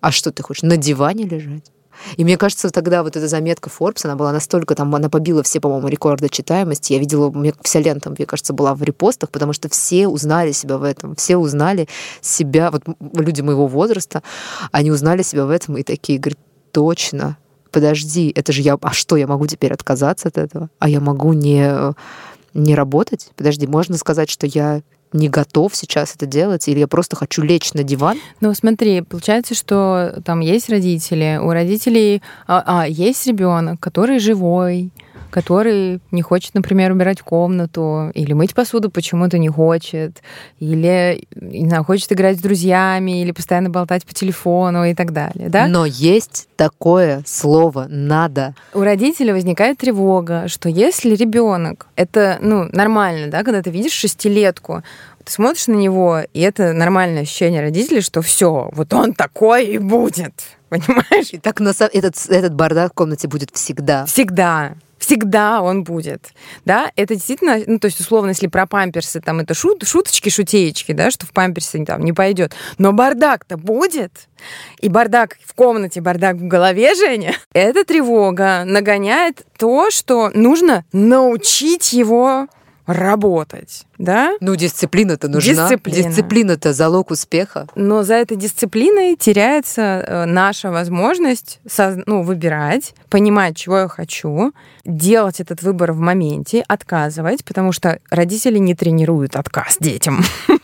А 0.00 0.10
что 0.10 0.32
ты 0.32 0.42
хочешь, 0.42 0.62
на 0.62 0.76
диване 0.76 1.24
лежать? 1.24 1.70
И 2.16 2.24
мне 2.24 2.36
кажется, 2.36 2.70
тогда 2.70 3.02
вот 3.02 3.16
эта 3.16 3.28
заметка 3.28 3.70
Forbes, 3.70 4.00
она 4.04 4.16
была 4.16 4.32
настолько 4.32 4.74
там, 4.74 4.94
она 4.94 5.08
побила 5.08 5.42
все, 5.42 5.60
по-моему, 5.60 5.88
рекорды 5.88 6.28
читаемости. 6.28 6.92
Я 6.92 6.98
видела, 6.98 7.30
меня 7.30 7.52
вся 7.62 7.80
лента, 7.80 8.10
мне 8.10 8.26
кажется, 8.26 8.52
была 8.52 8.74
в 8.74 8.82
репостах, 8.82 9.30
потому 9.30 9.52
что 9.52 9.68
все 9.68 10.08
узнали 10.08 10.52
себя 10.52 10.78
в 10.78 10.82
этом, 10.82 11.14
все 11.16 11.36
узнали 11.36 11.88
себя, 12.20 12.70
вот 12.70 12.82
люди 13.14 13.40
моего 13.42 13.66
возраста, 13.66 14.22
они 14.72 14.90
узнали 14.90 15.22
себя 15.22 15.46
в 15.46 15.50
этом 15.50 15.76
и 15.76 15.82
такие, 15.82 16.18
говорят, 16.18 16.38
точно, 16.74 17.38
подожди, 17.70 18.32
это 18.34 18.52
же 18.52 18.60
я, 18.60 18.76
а 18.82 18.92
что, 18.92 19.16
я 19.16 19.28
могу 19.28 19.46
теперь 19.46 19.72
отказаться 19.72 20.28
от 20.28 20.38
этого? 20.38 20.70
А 20.80 20.88
я 20.88 21.00
могу 21.00 21.32
не, 21.32 21.94
не 22.52 22.74
работать? 22.74 23.30
Подожди, 23.36 23.68
можно 23.68 23.96
сказать, 23.96 24.28
что 24.28 24.46
я 24.46 24.82
не 25.12 25.28
готов 25.28 25.74
сейчас 25.76 26.16
это 26.16 26.26
делать, 26.26 26.66
или 26.66 26.80
я 26.80 26.88
просто 26.88 27.14
хочу 27.14 27.42
лечь 27.42 27.72
на 27.74 27.84
диван? 27.84 28.18
Ну, 28.40 28.52
смотри, 28.54 29.02
получается, 29.02 29.54
что 29.54 30.20
там 30.24 30.40
есть 30.40 30.68
родители, 30.68 31.38
у 31.40 31.50
родителей 31.52 32.20
а, 32.48 32.64
а, 32.66 32.88
есть 32.88 33.24
ребенок, 33.28 33.78
который 33.78 34.18
живой, 34.18 34.90
который 35.34 36.00
не 36.12 36.22
хочет, 36.22 36.54
например, 36.54 36.92
убирать 36.92 37.20
комнату 37.20 38.12
или 38.14 38.32
мыть 38.34 38.54
посуду 38.54 38.88
почему-то 38.88 39.36
не 39.36 39.48
хочет, 39.48 40.22
или 40.60 41.26
не 41.34 41.66
знаю, 41.66 41.82
хочет 41.82 42.12
играть 42.12 42.38
с 42.38 42.40
друзьями, 42.40 43.20
или 43.20 43.32
постоянно 43.32 43.68
болтать 43.68 44.06
по 44.06 44.14
телефону 44.14 44.84
и 44.84 44.94
так 44.94 45.12
далее, 45.12 45.48
да? 45.48 45.66
Но 45.66 45.86
есть 45.86 46.46
такое 46.54 47.24
слово 47.26 47.86
«надо». 47.88 48.54
У 48.74 48.82
родителя 48.82 49.34
возникает 49.34 49.78
тревога, 49.78 50.46
что 50.46 50.68
если 50.68 51.16
ребенок, 51.16 51.88
это 51.96 52.38
ну, 52.40 52.68
нормально, 52.70 53.28
да, 53.28 53.42
когда 53.42 53.60
ты 53.60 53.70
видишь 53.70 53.90
шестилетку, 53.90 54.84
ты 55.24 55.32
смотришь 55.32 55.66
на 55.66 55.74
него, 55.74 56.20
и 56.32 56.40
это 56.40 56.72
нормальное 56.72 57.22
ощущение 57.22 57.60
родителей, 57.60 58.02
что 58.02 58.22
все, 58.22 58.70
вот 58.72 58.92
он 58.94 59.14
такой 59.14 59.66
и 59.66 59.78
будет. 59.78 60.44
Понимаешь? 60.68 61.28
И 61.32 61.38
так 61.38 61.60
на 61.60 61.70
са- 61.70 61.90
этот, 61.92 62.14
этот 62.28 62.54
бардак 62.54 62.92
в 62.92 62.94
комнате 62.94 63.28
будет 63.28 63.50
всегда. 63.52 64.06
Всегда. 64.06 64.74
Всегда 64.98 65.62
он 65.62 65.84
будет. 65.84 66.32
Да, 66.64 66.90
это 66.96 67.14
действительно, 67.14 67.58
ну, 67.66 67.78
то 67.78 67.86
есть, 67.86 68.00
условно, 68.00 68.30
если 68.30 68.46
про 68.46 68.66
памперсы, 68.66 69.20
там, 69.20 69.40
это 69.40 69.54
шут, 69.54 69.86
шуточки, 69.86 70.28
шутеечки, 70.28 70.92
да, 70.92 71.10
что 71.10 71.26
в 71.26 71.32
памперсе 71.32 71.84
там 71.84 72.04
не 72.04 72.12
пойдет. 72.12 72.54
Но 72.78 72.92
бардак-то 72.92 73.56
будет. 73.56 74.28
И 74.80 74.88
бардак 74.88 75.38
в 75.44 75.54
комнате, 75.54 76.00
бардак 76.00 76.36
в 76.36 76.46
голове, 76.46 76.94
Женя, 76.94 77.34
эта 77.52 77.84
тревога 77.84 78.64
нагоняет 78.64 79.44
то, 79.58 79.90
что 79.90 80.30
нужно 80.34 80.84
научить 80.92 81.92
его 81.92 82.48
работать, 82.86 83.86
да? 83.98 84.36
Ну, 84.40 84.54
дисциплина-то 84.56 85.28
нужна. 85.28 85.68
Дисциплина. 85.68 86.08
Дисциплина-то 86.08 86.72
залог 86.72 87.10
успеха. 87.10 87.66
Но 87.74 88.02
за 88.02 88.14
этой 88.14 88.36
дисциплиной 88.36 89.16
теряется 89.16 89.82
э, 89.82 90.24
наша 90.26 90.70
возможность 90.70 91.60
ну, 92.06 92.22
выбирать, 92.22 92.94
понимать, 93.08 93.56
чего 93.56 93.78
я 93.78 93.88
хочу, 93.88 94.52
делать 94.84 95.40
этот 95.40 95.62
выбор 95.62 95.92
в 95.92 95.98
моменте, 95.98 96.64
отказывать, 96.68 97.44
потому 97.44 97.72
что 97.72 97.98
родители 98.10 98.58
не 98.58 98.74
тренируют 98.74 99.36
отказ 99.36 99.78
детям. 99.80 100.22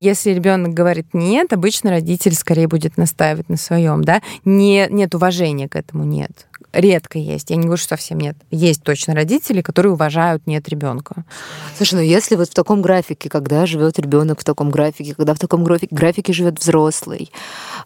Если 0.00 0.32
ребенок 0.32 0.74
говорит 0.74 1.06
нет, 1.14 1.54
обычно 1.54 1.88
родитель 1.88 2.34
скорее 2.34 2.68
будет 2.68 2.98
настаивать 2.98 3.48
на 3.48 3.56
своем, 3.56 4.04
да? 4.04 4.20
Не, 4.44 4.86
нет 4.90 5.14
уважения 5.14 5.66
к 5.66 5.76
этому, 5.76 6.04
нет. 6.04 6.46
Редко 6.74 7.18
есть. 7.18 7.50
Я 7.50 7.56
не 7.56 7.62
говорю, 7.62 7.78
что 7.78 7.90
совсем 7.90 8.18
нет. 8.18 8.36
Есть 8.50 8.82
точно 8.82 9.14
родители, 9.14 9.62
которые 9.62 9.92
уважают 9.92 10.46
нет 10.46 10.68
ребенка. 10.68 11.24
Слушай, 11.76 11.94
ну 11.94 12.00
если 12.00 12.34
вот 12.34 12.50
в 12.50 12.54
таком 12.54 12.82
графике, 12.82 13.28
когда 13.28 13.64
живет 13.64 13.98
ребенок 14.00 14.40
в 14.40 14.44
таком 14.44 14.70
графике, 14.70 15.14
когда 15.14 15.34
в 15.34 15.38
таком 15.38 15.62
графике, 15.62 15.94
графике 15.94 16.32
живет 16.32 16.58
взрослый, 16.58 17.30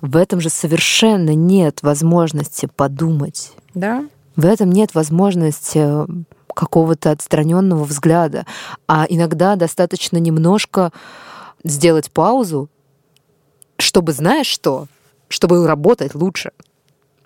в 0.01 0.17
этом 0.17 0.41
же 0.41 0.49
совершенно 0.49 1.35
нет 1.35 1.83
возможности 1.83 2.67
подумать. 2.75 3.53
Да? 3.75 4.07
В 4.37 4.47
этом 4.47 4.73
нет 4.73 4.95
возможности 4.95 6.07
какого-то 6.55 7.11
отстраненного 7.11 7.85
взгляда. 7.85 8.47
А 8.87 9.05
иногда 9.09 9.57
достаточно 9.57 10.17
немножко 10.17 10.93
сделать 11.63 12.11
паузу, 12.11 12.71
чтобы, 13.79 14.13
знаешь 14.13 14.47
что, 14.47 14.87
чтобы 15.29 15.67
работать 15.67 16.15
лучше. 16.15 16.53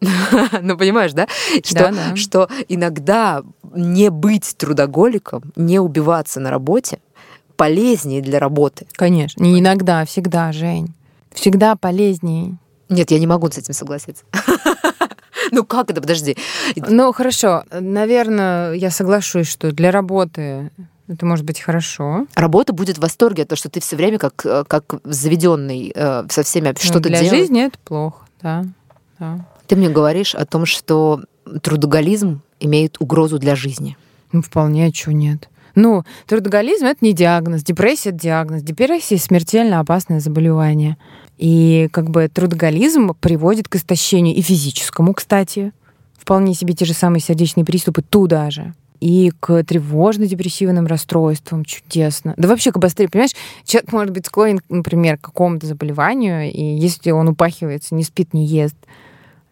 Ну, 0.62 0.76
понимаешь, 0.76 1.12
да? 1.12 1.26
Что, 1.64 1.74
Да, 1.74 1.90
да. 1.92 2.16
что 2.16 2.48
иногда 2.68 3.42
не 3.74 4.10
быть 4.10 4.54
трудоголиком, 4.56 5.42
не 5.56 5.78
убиваться 5.78 6.40
на 6.40 6.50
работе 6.50 6.98
полезнее 7.56 8.20
для 8.22 8.38
работы. 8.38 8.86
Конечно. 8.92 9.42
Не 9.42 9.60
иногда, 9.60 10.00
а 10.00 10.04
всегда, 10.04 10.52
Жень. 10.52 10.92
Всегда 11.32 11.76
полезнее. 11.76 12.56
Нет, 12.88 13.10
я 13.10 13.18
не 13.18 13.26
могу 13.26 13.50
с 13.50 13.58
этим 13.58 13.74
согласиться. 13.74 14.24
Ну 15.50 15.64
как 15.64 15.90
это, 15.90 16.00
подожди. 16.00 16.36
Ну, 16.76 17.12
хорошо. 17.12 17.64
Наверное, 17.72 18.72
я 18.72 18.90
соглашусь, 18.90 19.48
что 19.48 19.72
для 19.72 19.90
работы 19.90 20.70
это 21.08 21.26
может 21.26 21.44
быть 21.44 21.60
хорошо. 21.60 22.26
Работа 22.34 22.72
будет 22.72 22.96
в 22.96 23.00
восторге 23.02 23.42
от 23.42 23.48
того, 23.48 23.56
что 23.58 23.68
ты 23.68 23.80
все 23.80 23.96
время 23.96 24.18
как, 24.18 24.46
э, 24.46 24.64
как 24.66 24.94
заведенный 25.04 25.92
э, 25.94 26.24
со 26.30 26.42
всеми 26.42 26.68
Но 26.68 26.74
что-то 26.78 27.08
для 27.08 27.20
делаешь. 27.20 27.30
жизни 27.40 27.66
это 27.66 27.78
плохо, 27.84 28.24
да. 28.40 28.64
да. 29.18 29.44
Ты 29.72 29.76
мне 29.76 29.88
говоришь 29.88 30.34
о 30.34 30.44
том, 30.44 30.66
что 30.66 31.22
трудоголизм 31.62 32.42
имеет 32.60 33.00
угрозу 33.00 33.38
для 33.38 33.56
жизни. 33.56 33.96
Ну, 34.30 34.42
вполне, 34.42 34.84
а 34.84 34.92
чего 34.92 35.12
нет. 35.12 35.48
Ну, 35.74 36.04
трудоголизм— 36.26 36.84
это 36.88 37.02
не 37.02 37.14
диагноз, 37.14 37.62
депрессия— 37.62 38.10
это 38.10 38.18
диагноз. 38.18 38.62
Депрессия— 38.62 39.16
смертельно 39.18 39.80
опасное 39.80 40.20
заболевание. 40.20 40.98
И 41.38 41.88
как 41.90 42.10
бы 42.10 42.28
трудоголизм 42.28 43.14
приводит 43.18 43.66
к 43.68 43.76
истощению 43.76 44.36
и 44.36 44.42
физическому, 44.42 45.14
кстати. 45.14 45.72
Вполне 46.18 46.52
себе 46.52 46.74
те 46.74 46.84
же 46.84 46.92
самые 46.92 47.22
сердечные 47.22 47.64
приступы 47.64 48.02
туда 48.02 48.50
же. 48.50 48.74
И 49.00 49.32
к 49.40 49.64
тревожно-депрессивным 49.64 50.86
расстройствам 50.86 51.64
чудесно. 51.64 52.34
Да 52.36 52.46
вообще 52.46 52.72
к 52.72 52.76
обострению, 52.76 53.10
понимаешь, 53.10 53.34
человек 53.64 53.90
может 53.90 54.10
быть 54.10 54.26
склонен, 54.26 54.60
например, 54.68 55.16
к 55.16 55.22
какому-то 55.22 55.66
заболеванию, 55.66 56.52
и 56.52 56.62
если 56.62 57.10
он 57.10 57.28
упахивается, 57.28 57.94
не 57.94 58.04
спит, 58.04 58.34
не 58.34 58.44
ест, 58.44 58.76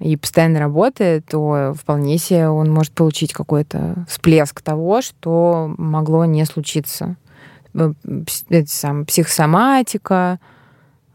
и 0.01 0.17
постоянно 0.17 0.59
работает, 0.59 1.27
то 1.27 1.75
вполне 1.79 2.19
себе 2.19 2.49
он 2.49 2.71
может 2.73 2.93
получить 2.93 3.33
какой-то 3.33 4.07
всплеск 4.09 4.63
того, 4.63 5.03
что 5.03 5.73
могло 5.77 6.25
не 6.25 6.45
случиться. 6.47 7.17
Э, 7.75 7.93
это 8.49 8.71
сам, 8.71 9.05
психосоматика 9.05 10.41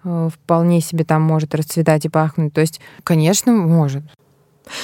э, 0.04 0.30
вполне 0.32 0.82
себе 0.82 1.04
там 1.04 1.24
может 1.24 1.56
расцветать 1.56 2.06
и 2.06 2.10
пахнуть. 2.10 2.54
То 2.54 2.62
есть, 2.62 2.80
конечно, 3.04 3.52
может. 3.52 4.04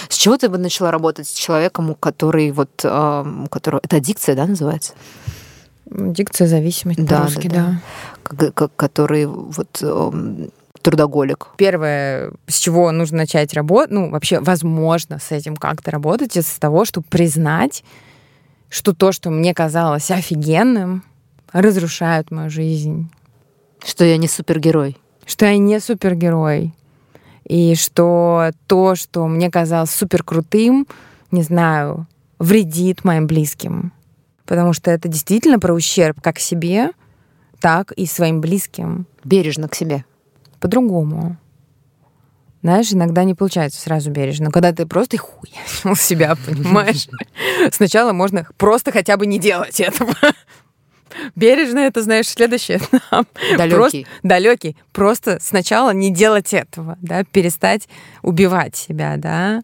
С 0.09 0.15
чего 0.15 0.37
ты 0.37 0.49
бы 0.49 0.57
начала 0.57 0.91
работать 0.91 1.27
с 1.27 1.33
человеком, 1.33 1.91
у 1.91 1.95
который 1.95 2.51
вот, 2.51 2.81
э, 2.83 3.43
у 3.45 3.47
которого 3.49 3.81
это 3.83 3.97
аддикция, 3.97 4.35
да, 4.35 4.47
называется, 4.47 4.93
Дикция 5.93 6.47
зависимость 6.47 7.05
Да, 7.05 7.19
по-русски, 7.19 7.47
да, 7.49 7.53
да, 7.55 7.63
да. 7.65 7.81
Как- 8.23 8.53
как- 8.53 8.75
который 8.77 9.25
вот 9.25 9.79
эм, 9.81 10.49
трудоголик. 10.81 11.49
Первое, 11.57 12.31
с 12.47 12.57
чего 12.57 12.91
нужно 12.91 13.19
начать 13.19 13.53
работать, 13.53 13.91
ну, 13.91 14.09
вообще, 14.09 14.39
возможно, 14.39 15.19
с 15.19 15.31
этим 15.31 15.55
как-то 15.55 15.91
работать, 15.91 16.35
это 16.37 16.47
с 16.47 16.59
того, 16.59 16.85
чтобы 16.85 17.05
признать, 17.09 17.83
что 18.69 18.93
то, 18.93 19.11
что 19.11 19.29
мне 19.29 19.53
казалось 19.53 20.11
офигенным, 20.11 21.03
разрушает 21.51 22.31
мою 22.31 22.49
жизнь. 22.49 23.09
Что 23.83 24.05
я 24.05 24.17
не 24.17 24.27
супергерой. 24.27 24.97
что 25.25 25.45
я 25.45 25.57
не 25.57 25.79
супергерой, 25.79 26.73
и 27.45 27.75
что 27.75 28.51
то, 28.67 28.95
что 28.95 29.27
мне 29.27 29.49
казалось 29.49 29.91
супер 29.91 30.23
крутым, 30.23 30.87
не 31.31 31.43
знаю, 31.43 32.07
вредит 32.39 33.03
моим 33.03 33.27
близким. 33.27 33.93
Потому 34.45 34.73
что 34.73 34.91
это 34.91 35.07
действительно 35.07 35.59
про 35.59 35.73
ущерб 35.73 36.21
как 36.21 36.39
себе, 36.39 36.91
так 37.59 37.91
и 37.93 38.05
своим 38.05 38.41
близким. 38.41 39.05
Бережно 39.23 39.69
к 39.69 39.75
себе. 39.75 40.03
По-другому. 40.61 41.37
Знаешь, 42.61 42.93
иногда 42.93 43.23
не 43.23 43.33
получается 43.33 43.81
сразу 43.81 44.11
бережно. 44.11 44.45
Но 44.45 44.51
когда 44.51 44.71
ты 44.71 44.85
просто 44.85 45.17
хуя 45.17 45.95
себя, 45.95 46.35
понимаешь? 46.45 47.07
Сначала 47.71 48.13
можно 48.13 48.47
просто 48.57 48.91
хотя 48.91 49.17
бы 49.17 49.25
не 49.25 49.39
делать 49.39 49.79
этого. 49.79 50.13
Бережно 51.35 51.79
это, 51.79 52.03
знаешь, 52.03 52.29
следующее. 52.29 52.79
Далекий. 53.57 54.07
далекий. 54.23 54.77
Просто 54.93 55.39
сначала 55.41 55.91
не 55.91 56.13
делать 56.13 56.53
этого, 56.53 56.97
да, 57.01 57.23
перестать 57.25 57.89
убивать 58.21 58.75
себя, 58.75 59.17
да, 59.17 59.61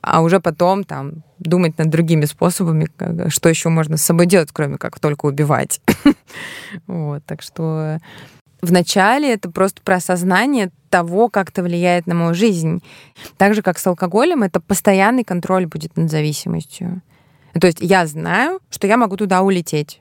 а 0.00 0.22
уже 0.22 0.40
потом 0.40 0.84
там 0.84 1.24
думать 1.38 1.76
над 1.78 1.90
другими 1.90 2.24
способами, 2.24 2.88
что 3.28 3.48
еще 3.48 3.68
можно 3.68 3.96
с 3.96 4.02
собой 4.02 4.26
делать, 4.26 4.50
кроме 4.52 4.78
как 4.78 4.98
только 5.00 5.26
убивать. 5.26 5.80
вот, 6.86 7.24
так 7.26 7.42
что 7.42 7.98
вначале 8.62 9.32
это 9.32 9.50
просто 9.50 9.82
про 9.82 9.96
осознание 9.96 10.70
того, 10.90 11.28
как 11.28 11.50
это 11.50 11.62
влияет 11.62 12.06
на 12.06 12.14
мою 12.14 12.34
жизнь. 12.34 12.82
Так 13.36 13.54
же, 13.54 13.62
как 13.62 13.78
с 13.78 13.86
алкоголем, 13.86 14.42
это 14.42 14.60
постоянный 14.60 15.24
контроль 15.24 15.66
будет 15.66 15.96
над 15.96 16.10
зависимостью. 16.10 17.02
То 17.60 17.66
есть 17.66 17.78
я 17.80 18.06
знаю, 18.06 18.60
что 18.70 18.86
я 18.86 18.96
могу 18.96 19.16
туда 19.16 19.42
улететь. 19.42 20.00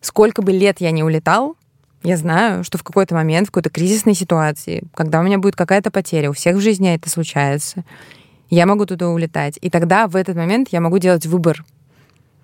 Сколько 0.00 0.42
бы 0.42 0.52
лет 0.52 0.80
я 0.80 0.90
не 0.90 1.04
улетал, 1.04 1.56
я 2.02 2.16
знаю, 2.16 2.64
что 2.64 2.78
в 2.78 2.82
какой-то 2.82 3.14
момент, 3.14 3.48
в 3.48 3.50
какой-то 3.50 3.68
кризисной 3.68 4.14
ситуации, 4.14 4.84
когда 4.94 5.20
у 5.20 5.22
меня 5.22 5.38
будет 5.38 5.56
какая-то 5.56 5.90
потеря, 5.90 6.30
у 6.30 6.32
всех 6.32 6.56
в 6.56 6.60
жизни 6.60 6.94
это 6.94 7.10
случается, 7.10 7.84
я 8.48 8.64
могу 8.66 8.86
туда 8.86 9.08
улетать. 9.08 9.58
И 9.60 9.68
тогда 9.68 10.06
в 10.08 10.16
этот 10.16 10.36
момент 10.36 10.68
я 10.72 10.80
могу 10.80 10.98
делать 10.98 11.26
выбор. 11.26 11.64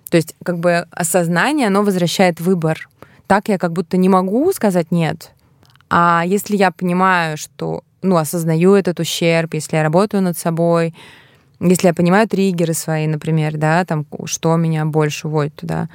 То 0.09 0.17
есть 0.17 0.35
как 0.43 0.59
бы 0.59 0.87
осознание, 0.91 1.67
оно 1.67 1.83
возвращает 1.83 2.39
выбор. 2.39 2.87
Так 3.27 3.49
я 3.49 3.57
как 3.57 3.73
будто 3.73 3.97
не 3.97 4.09
могу 4.09 4.51
сказать 4.53 4.91
«нет». 4.91 5.31
А 5.89 6.23
если 6.25 6.57
я 6.57 6.71
понимаю, 6.71 7.37
что, 7.37 7.83
ну, 8.01 8.17
осознаю 8.17 8.73
этот 8.73 8.99
ущерб, 8.99 9.53
если 9.53 9.77
я 9.77 9.83
работаю 9.83 10.21
над 10.21 10.37
собой, 10.37 10.93
если 11.59 11.87
я 11.87 11.93
понимаю 11.93 12.27
триггеры 12.27 12.73
свои, 12.73 13.07
например, 13.07 13.57
да, 13.57 13.85
там, 13.85 14.05
что 14.25 14.55
меня 14.57 14.85
больше 14.85 15.27
вводит 15.27 15.55
туда, 15.55 15.89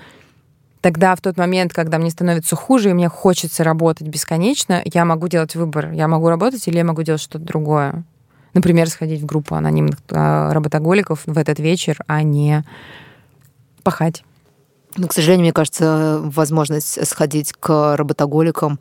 тогда 0.81 1.15
в 1.15 1.21
тот 1.21 1.37
момент, 1.37 1.73
когда 1.73 1.99
мне 1.99 2.11
становится 2.11 2.57
хуже, 2.57 2.91
и 2.91 2.95
мне 2.95 3.09
хочется 3.09 3.65
работать 3.65 4.09
бесконечно, 4.09 4.83
я 4.85 5.05
могу 5.05 5.29
делать 5.29 5.55
выбор. 5.55 5.93
Я 5.93 6.09
могу 6.09 6.29
работать 6.29 6.67
или 6.69 6.79
я 6.79 6.85
могу 6.85 7.03
делать 7.03 7.21
что-то 7.21 7.45
другое. 7.45 8.05
Например, 8.55 8.89
сходить 8.89 9.21
в 9.21 9.27
группу 9.27 9.55
анонимных 9.55 9.99
а, 10.11 10.53
работоголиков 10.53 11.23
в 11.25 11.39
этот 11.39 11.59
вечер, 11.59 11.99
а 12.07 12.23
не 12.23 12.65
пахать. 13.83 14.25
Ну, 14.97 15.09
к 15.09 15.13
сожалению, 15.13 15.45
мне 15.45 15.53
кажется, 15.53 16.21
возможность 16.23 17.07
сходить 17.07 17.53
к 17.53 17.97
работоголикам, 17.97 18.79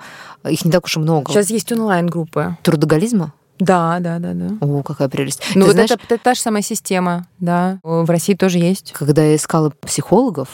их 0.47 0.65
не 0.65 0.71
так 0.71 0.85
уж 0.85 0.97
и 0.97 0.99
много. 0.99 1.31
Сейчас 1.31 1.49
есть 1.49 1.71
онлайн-группы. 1.71 2.57
Трудоголизма? 2.63 3.33
Да, 3.59 3.99
да, 3.99 4.17
да, 4.19 4.33
да. 4.33 4.57
О, 4.59 4.81
какая 4.81 5.07
прелесть. 5.07 5.41
Ну, 5.53 5.61
Ты 5.61 5.67
вот 5.67 5.73
знаешь, 5.73 5.91
это, 5.91 6.01
это 6.09 6.17
та 6.17 6.33
же 6.33 6.41
самая 6.41 6.63
система, 6.63 7.27
да. 7.39 7.79
В 7.83 8.09
России 8.09 8.33
тоже 8.33 8.57
есть. 8.57 8.91
Когда 8.93 9.23
я 9.23 9.35
искала 9.35 9.69
психологов, 9.69 10.49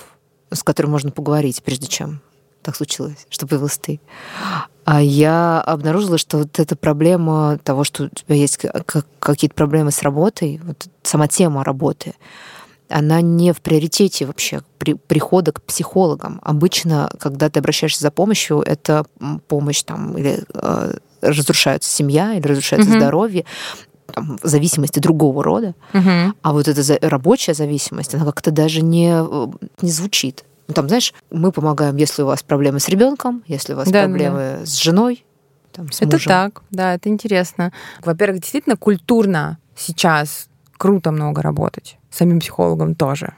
с 0.52 0.62
которыми 0.62 0.92
можно 0.92 1.12
поговорить, 1.12 1.64
прежде 1.64 1.88
чем 1.88 2.22
так 2.64 2.76
случилось, 2.76 3.26
что 3.30 3.48
появился 3.48 3.80
ты. 3.80 4.02
А 4.84 5.02
я 5.02 5.62
обнаружила, 5.62 6.18
что 6.18 6.40
вот 6.40 6.60
эта 6.60 6.76
проблема 6.76 7.60
того, 7.64 7.86
что 7.86 8.06
у 8.06 8.10
тебя 8.10 8.36
есть 8.36 8.60
какие-то 9.20 9.56
проблемы 9.56 9.92
с 9.92 10.02
работой, 10.02 10.60
вот 10.64 10.88
сама 11.02 11.30
тема 11.30 11.64
работы, 11.64 12.14
она 12.90 13.22
не 13.22 13.54
в 13.54 13.62
приоритете 13.62 14.26
вообще 14.26 14.62
при, 14.78 14.94
прихода 14.94 15.52
к 15.52 15.62
психологам. 15.62 16.40
Обычно, 16.44 17.10
когда 17.20 17.50
ты 17.50 17.60
обращаешься 17.60 18.02
за 18.02 18.12
помощью, 18.12 18.60
это 18.62 19.06
помощь 19.48 19.84
там 19.84 20.18
или 20.18 20.44
э, 20.54 20.94
разрушается 21.22 21.90
семья, 21.90 22.34
или 22.34 22.48
разрушается 22.48 22.90
mm-hmm. 22.90 23.00
здоровье, 23.00 23.46
там, 24.14 24.40
зависимости 24.42 25.00
другого 25.00 25.44
рода. 25.44 25.76
Mm-hmm. 25.94 26.34
А 26.42 26.54
вот 26.54 26.68
эта 26.68 27.00
рабочая 27.08 27.54
зависимость, 27.54 28.16
она 28.16 28.26
как-то 28.26 28.52
даже 28.52 28.82
не, 28.82 29.12
э, 29.12 29.48
не 29.82 29.90
звучит. 29.90 30.46
Ну, 30.68 30.74
там, 30.74 30.88
знаешь, 30.88 31.14
мы 31.32 31.52
помогаем, 31.52 31.96
если 31.96 32.24
у 32.24 32.26
вас 32.26 32.44
проблемы 32.44 32.80
с 32.80 32.90
ребенком, 32.90 33.44
если 33.48 33.74
у 33.74 33.78
вас 33.78 33.90
да, 33.90 34.04
проблемы 34.04 34.58
да. 34.60 34.66
с 34.66 34.76
женой. 34.76 35.24
Там, 35.72 35.92
с 35.92 36.02
это 36.02 36.14
мужем. 36.14 36.30
так, 36.30 36.64
да, 36.72 36.96
это 36.96 37.10
интересно. 37.10 37.72
Во-первых, 38.04 38.42
действительно 38.42 38.78
культурно 38.78 39.60
сейчас 39.76 40.48
круто 40.78 41.12
много 41.12 41.42
работать. 41.42 41.97
Самим 42.10 42.40
психологом 42.40 42.96
тоже. 42.96 43.34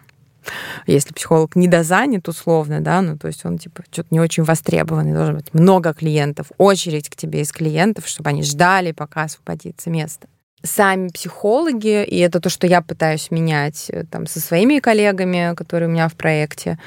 Если 0.88 1.13
психолог 1.13 1.55
недозанят 1.55 2.28
условно, 2.28 2.82
да, 2.82 3.01
ну 3.01 3.17
то 3.17 3.28
есть 3.28 3.45
он 3.45 3.57
типа 3.57 3.84
что-то 3.91 4.07
не 4.11 4.20
очень 4.20 4.43
востребованный, 4.43 5.13
должен 5.13 5.36
быть 5.36 5.53
много 5.53 5.93
клиентов, 5.93 6.51
очередь 6.57 7.09
к 7.09 7.15
тебе 7.15 7.41
из 7.41 7.51
клиентов, 7.51 8.07
чтобы 8.07 8.30
они 8.30 8.41
ждали, 8.41 8.91
пока 8.91 9.24
освободится 9.24 9.89
место 9.89 10.28
сами 10.63 11.09
психологи, 11.09 12.03
и 12.03 12.17
это 12.20 12.39
то, 12.39 12.49
что 12.49 12.67
я 12.67 12.82
пытаюсь 12.82 13.32
менять 13.32 13.89
э, 13.89 14.03
там 14.03 14.28
со 14.28 14.39
своими 14.39 14.80
коллегами, 14.80 15.55
которые 15.55 15.89
у 15.89 15.91
меня 15.91 16.07
в 16.09 16.15
проекте, 16.15 16.78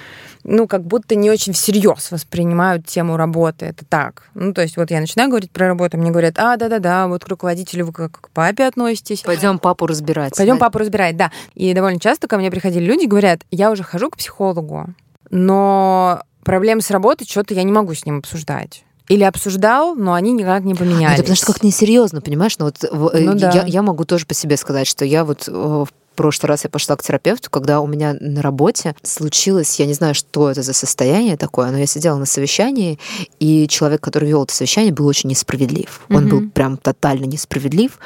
ну, 0.45 0.67
как 0.67 0.83
будто 0.83 1.15
не 1.15 1.31
очень 1.31 1.53
всерьез 1.53 2.11
воспринимают 2.11 2.87
тему 2.87 3.17
работы. 3.17 3.67
Это 3.67 3.85
так. 3.85 4.25
Ну, 4.35 4.53
то 4.53 4.63
есть 4.63 4.77
вот 4.77 4.91
я 4.91 5.01
начинаю 5.01 5.31
говорить 5.31 5.51
про 5.51 5.69
работу, 5.69 5.99
мне 5.99 6.11
говорят, 6.11 6.39
а, 6.39 6.57
да-да-да, 6.57 7.07
вот 7.07 7.25
к 7.25 7.29
руководителю 7.29 7.87
вы 7.87 7.93
как 7.93 8.21
к 8.21 8.31
папе 8.31 8.65
относитесь. 8.65 9.21
Пойдем 9.21 9.59
папу 9.59 9.87
разбирать. 9.87 10.37
Пойдем 10.37 10.59
папу 10.59 10.79
разбирать, 10.79 11.17
да. 11.17 11.31
И 11.55 11.73
довольно 11.75 12.01
часто 12.01 12.29
ко 12.29 12.39
мне 12.39 12.51
приходили 12.51 12.85
люди 12.85 13.05
и 13.05 13.09
говорят, 13.09 13.41
я 13.51 13.71
уже 13.71 13.83
хожу 13.83 14.11
к 14.11 14.17
психологу, 14.17 14.95
но 15.31 16.23
проблемы 16.45 16.83
с 16.83 16.91
работой, 16.91 17.27
что-то 17.27 17.55
я 17.55 17.63
не 17.63 17.73
могу 17.73 17.95
с 17.95 18.05
ним 18.05 18.19
обсуждать 18.19 18.85
или 19.09 19.25
обсуждал, 19.25 19.95
но 19.95 20.15
они 20.15 20.33
никак 20.33 20.65
не 20.65 20.75
поменялись. 20.75 21.15
Это 21.15 21.23
потому 21.23 21.37
что 21.37 21.47
как 21.47 21.63
несерьезно, 21.63 22.21
понимаешь? 22.21 22.57
Ну, 22.59 22.67
вот, 22.67 22.83
э, 22.85 22.89
ну, 23.21 23.35
да. 23.35 23.51
я, 23.51 23.65
я 23.67 23.83
могу 23.83 24.05
тоже 24.05 24.27
по 24.27 24.33
себе 24.33 24.57
сказать, 24.57 24.87
что 24.87 25.05
я 25.05 25.25
вот 25.25 25.49
э, 25.49 25.85
в 26.13 26.15
прошлый 26.15 26.49
раз 26.49 26.65
я 26.65 26.71
пошла 26.71 26.95
к 26.97 27.03
терапевту, 27.03 27.51
когда 27.51 27.81
у 27.81 27.87
меня 27.87 28.15
на 28.21 28.43
работе 28.43 28.95
случилось, 29.03 29.81
я 29.81 29.87
не 29.87 29.95
знаю, 29.95 30.15
что 30.15 30.51
это 30.51 30.63
за 30.63 30.75
состояние 30.75 31.39
такое, 31.39 31.71
но 31.71 31.79
я 31.79 31.87
сидела 31.87 32.19
на 32.19 32.27
совещании, 32.27 32.99
и 33.41 33.67
человек, 33.67 34.03
который 34.03 34.29
вел 34.29 34.45
это 34.45 34.55
совещание, 34.55 34.93
был 34.93 35.07
очень 35.07 35.31
несправедлив. 35.31 36.03
Он 36.11 36.27
mm-hmm. 36.27 36.29
был 36.29 36.51
прям 36.51 36.77
тотально 36.77 37.25
несправедлив. 37.25 37.99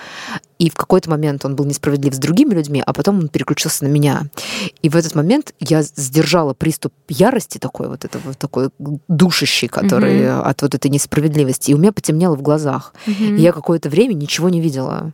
И 0.59 0.71
в 0.71 0.75
какой-то 0.75 1.11
момент 1.11 1.45
он 1.45 1.55
был 1.55 1.67
несправедлив 1.67 2.15
с 2.15 2.19
другими 2.19 2.55
людьми, 2.55 2.83
а 2.85 2.93
потом 2.95 3.19
он 3.19 3.29
переключился 3.29 3.85
на 3.85 3.89
меня. 3.89 4.23
И 4.81 4.89
в 4.89 4.97
этот 4.97 5.15
момент 5.15 5.53
я 5.61 5.83
сдержала 5.83 6.55
приступ 6.55 6.95
ярости 7.09 7.59
такой, 7.59 7.89
вот 7.89 8.05
это 8.05 8.19
вот 8.25 8.39
такой 8.39 8.71
душащий, 8.79 9.69
который 9.69 10.21
mm-hmm. 10.21 10.43
от 10.43 10.63
вот 10.63 10.75
этой 10.75 10.91
несправедливости. 10.91 11.73
И 11.73 11.75
у 11.75 11.79
меня 11.79 11.93
потемнело 11.93 12.37
в 12.37 12.43
глазах. 12.43 12.95
Mm-hmm. 13.07 13.37
И 13.37 13.43
я 13.43 13.53
какое-то 13.53 13.91
время 13.91 14.15
ничего 14.15 14.49
не 14.49 14.61
видела. 14.61 15.13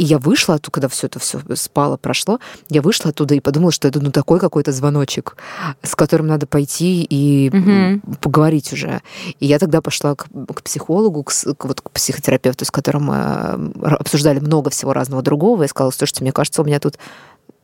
И 0.00 0.02
я 0.02 0.18
вышла 0.18 0.54
оттуда, 0.54 0.70
когда 0.70 0.88
все 0.88 1.08
это 1.08 1.18
все 1.18 1.42
спало, 1.56 1.98
прошло, 1.98 2.40
я 2.70 2.80
вышла 2.80 3.10
оттуда 3.10 3.34
и 3.34 3.40
подумала, 3.40 3.70
что 3.70 3.86
это 3.86 4.00
ну 4.00 4.10
такой 4.10 4.40
какой-то 4.40 4.72
звоночек, 4.72 5.36
с 5.82 5.94
которым 5.94 6.26
надо 6.26 6.46
пойти 6.46 7.02
и 7.02 7.50
угу. 7.50 8.16
поговорить 8.16 8.72
уже. 8.72 9.02
И 9.40 9.46
я 9.46 9.58
тогда 9.58 9.82
пошла 9.82 10.14
к, 10.14 10.26
к 10.54 10.62
психологу, 10.62 11.22
к, 11.22 11.30
к, 11.30 11.64
вот 11.66 11.82
к 11.82 11.90
психотерапевту, 11.90 12.64
с 12.64 12.70
которым 12.70 13.04
мы 13.04 13.72
обсуждали 13.98 14.38
много 14.38 14.70
всего 14.70 14.94
разного 14.94 15.20
другого, 15.20 15.64
и 15.64 15.68
сказала, 15.68 15.90
слушайте, 15.90 16.24
мне 16.24 16.32
кажется, 16.32 16.62
у 16.62 16.64
меня 16.64 16.80
тут 16.80 16.96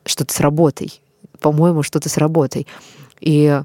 что-то 0.05 0.31
с 0.31 0.39
работой. 0.39 1.01
По-моему, 1.39 1.81
что-то 1.81 2.07
с 2.07 2.17
работой. 2.17 2.67
И 3.19 3.63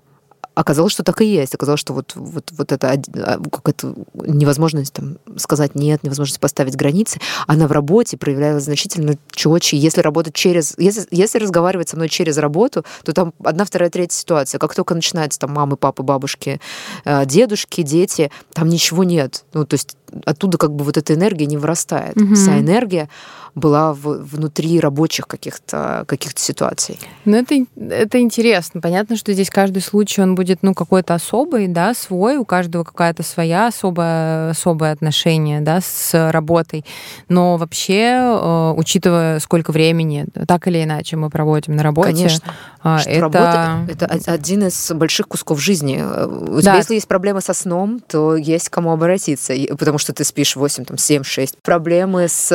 оказалось, 0.55 0.93
что 0.93 1.03
так 1.03 1.21
и 1.21 1.27
есть. 1.27 1.55
Оказалось, 1.55 1.81
что 1.81 1.93
вот, 1.93 2.13
вот, 2.15 2.51
вот 2.53 2.73
это 2.73 2.91
а, 2.91 3.39
какая-то 3.39 3.95
невозможность 4.15 4.93
там, 4.93 5.19
сказать 5.37 5.75
нет, 5.75 6.03
невозможность 6.03 6.41
поставить 6.41 6.77
границы, 6.77 7.21
она 7.47 7.67
в 7.67 7.73
работе 7.73 8.17
проявлялась 8.17 8.65
значительно 8.65 9.17
четче. 9.31 9.77
Если 9.77 10.01
работать 10.01 10.35
через... 10.35 10.75
Если, 10.79 11.07
если 11.11 11.39
разговаривать 11.39 11.89
со 11.89 11.97
мной 11.97 12.09
через 12.09 12.39
работу, 12.39 12.85
то 13.05 13.13
там 13.13 13.33
одна, 13.43 13.65
вторая, 13.65 13.91
третья 13.91 14.17
ситуация. 14.17 14.59
Как 14.59 14.75
только 14.75 14.95
начинается 14.95 15.39
там 15.39 15.53
мамы, 15.53 15.77
папы, 15.77 16.03
бабушки, 16.03 16.61
э, 17.05 17.27
дедушки, 17.27 17.83
дети, 17.83 18.31
там 18.53 18.69
ничего 18.69 19.05
нет. 19.05 19.45
Ну, 19.55 19.65
то 19.65 19.75
есть 19.75 19.97
оттуда 20.25 20.59
как 20.59 20.73
бы 20.73 20.85
вот 20.85 20.97
эта 20.97 21.15
энергия 21.15 21.47
не 21.47 21.57
вырастает. 21.57 22.17
Угу. 22.17 22.35
Вся 22.35 22.59
энергия 22.59 23.09
была 23.55 23.93
в, 23.93 24.25
внутри 24.25 24.81
рабочих 24.81 25.27
каких-то 25.27 26.05
каких 26.07 26.39
ситуаций. 26.39 26.99
Ну, 27.25 27.37
это, 27.37 27.55
это 27.77 28.21
интересно. 28.21 28.81
Понятно, 28.81 29.17
что 29.17 29.33
здесь 29.33 29.51
каждый 29.51 29.83
случай, 29.83 30.23
он 30.23 30.35
будет, 30.35 30.42
ну, 30.63 30.75
какой-то 30.75 31.15
особый, 31.15 31.69
да, 31.69 31.95
свой, 31.95 32.37
у 32.37 32.45
каждого 32.45 32.85
какая-то 32.85 33.23
своя 33.23 33.69
особая, 33.69 34.51
особое 34.51 34.93
отношение, 34.93 35.61
да, 35.61 35.81
с 35.81 36.31
работой. 36.31 36.85
Но 37.29 37.57
вообще, 37.57 38.15
э, 38.15 38.75
учитывая, 38.77 39.39
сколько 39.41 39.73
времени, 39.73 40.27
так 40.47 40.67
или 40.69 40.83
иначе, 40.83 41.17
мы 41.17 41.31
проводим 41.31 41.77
на 41.77 41.83
работе, 41.83 42.13
Конечно. 42.13 42.55
Э, 42.85 42.99
это... 43.07 43.21
Работа— 43.21 43.87
это 43.89 44.33
один 44.33 44.67
из 44.67 44.93
больших 44.93 45.29
кусков 45.29 45.61
жизни. 45.61 46.03
У 46.03 46.61
тебя, 46.61 46.73
да. 46.73 46.77
если 46.77 46.95
есть 46.95 47.09
проблемы 47.09 47.41
со 47.41 47.55
сном, 47.55 48.01
то 48.01 48.37
есть 48.37 48.69
к 48.69 48.73
кому 48.73 48.93
обратиться, 48.93 49.55
потому 49.79 49.99
что 49.99 50.13
ты 50.13 50.25
спишь 50.25 50.57
8, 50.57 50.85
там, 50.85 50.99
7, 50.99 51.23
6. 51.23 51.59
Проблемы 51.63 52.29
с 52.29 52.51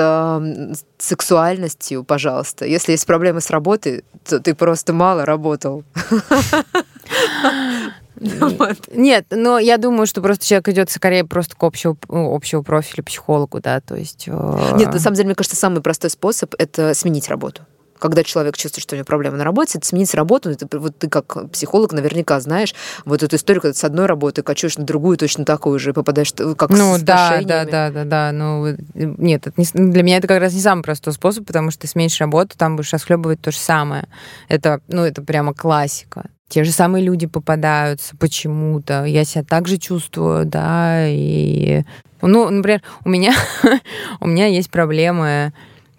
сексуальностью, 0.97 2.03
пожалуйста. 2.03 2.65
Если 2.65 2.91
есть 2.91 3.05
проблемы 3.05 3.41
с 3.41 3.49
работой, 3.49 4.03
то 4.27 4.39
ты 4.39 4.53
просто 4.55 4.93
мало 4.93 5.25
работал. 5.25 5.83
Нет, 8.91 9.25
но 9.29 9.59
я 9.59 9.77
думаю, 9.77 10.07
что 10.07 10.21
просто 10.21 10.45
человек 10.45 10.69
идет 10.69 10.89
скорее 10.89 11.23
просто 11.23 11.55
к 11.55 11.63
общему, 11.63 11.97
ну, 12.09 12.33
общему 12.33 12.63
профилю 12.63 13.03
психологу, 13.03 13.59
да, 13.59 13.79
то 13.79 13.95
есть... 13.95 14.25
Э, 14.27 14.75
Нет, 14.75 14.91
на 14.91 14.99
самом 14.99 15.15
деле, 15.15 15.27
мне 15.27 15.35
кажется, 15.35 15.55
самый 15.55 15.81
простой 15.81 16.09
способ— 16.09 16.55
это 16.57 16.93
сменить 16.93 17.29
работу. 17.29 17.63
когда 17.99 18.23
человек 18.23 18.57
чувствует, 18.57 18.83
что 18.83 18.95
у 18.95 18.97
него 18.97 19.05
проблемы 19.05 19.37
на 19.37 19.43
работе, 19.43 19.77
это 19.77 19.87
сменить 19.87 20.13
работу. 20.13 20.49
Это, 20.49 20.79
вот 20.79 20.97
ты 20.97 21.09
как 21.09 21.49
психолог 21.51 21.91
наверняка 21.93 22.39
знаешь 22.39 22.73
вот 23.05 23.23
эту 23.23 23.35
историю, 23.35 23.61
когда 23.61 23.73
ты 23.73 23.79
с 23.79 23.83
одной 23.83 24.05
работы 24.05 24.43
качуешь 24.43 24.77
на 24.77 24.83
другую 24.83 25.17
точно 25.17 25.45
такую 25.45 25.79
же, 25.79 25.91
и 25.91 25.93
попадаешь 25.93 26.33
как 26.55 26.69
ну, 26.69 26.97
с 26.97 27.01
да, 27.01 27.39
да, 27.43 27.65
да, 27.65 27.89
да, 27.91 28.03
да. 28.03 28.31
Ну, 28.31 28.75
нет, 28.93 29.47
это 29.47 29.59
не, 29.59 29.91
для 29.91 30.03
меня 30.03 30.17
это 30.17 30.27
как 30.27 30.39
раз 30.39 30.53
не 30.53 30.61
самый 30.61 30.83
простой 30.83 31.13
способ, 31.13 31.45
потому 31.45 31.71
что 31.71 31.81
ты 31.81 31.87
сменишь 31.87 32.19
работу, 32.19 32.57
там 32.57 32.75
будешь 32.75 32.93
расхлебывать 32.93 33.41
то 33.41 33.51
же 33.51 33.57
самое. 33.57 34.07
Это, 34.47 34.81
ну, 34.87 35.03
это 35.03 35.21
прямо 35.21 35.53
классика. 35.53 36.29
Те 36.47 36.63
же 36.63 36.71
самые 36.71 37.03
люди 37.03 37.27
попадаются 37.27 38.15
почему-то. 38.17 39.03
Я 39.05 39.25
себя 39.25 39.43
так 39.43 39.67
же 39.67 39.77
чувствую, 39.77 40.45
да, 40.45 41.07
и... 41.07 41.83
Ну, 42.21 42.49
например, 42.49 42.81
у 43.05 43.09
меня, 43.09 43.33
у 44.19 44.27
меня 44.27 44.47
есть 44.47 44.71
проблемы 44.71 45.53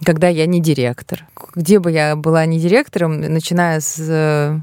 когда 0.05 0.29
я 0.29 0.47
не 0.47 0.61
директор. 0.61 1.27
Где 1.55 1.79
бы 1.79 1.91
я 1.91 2.17
была 2.17 2.47
не 2.47 2.61
директором, 2.61 3.21
начиная 3.21 3.81
с 3.81 4.63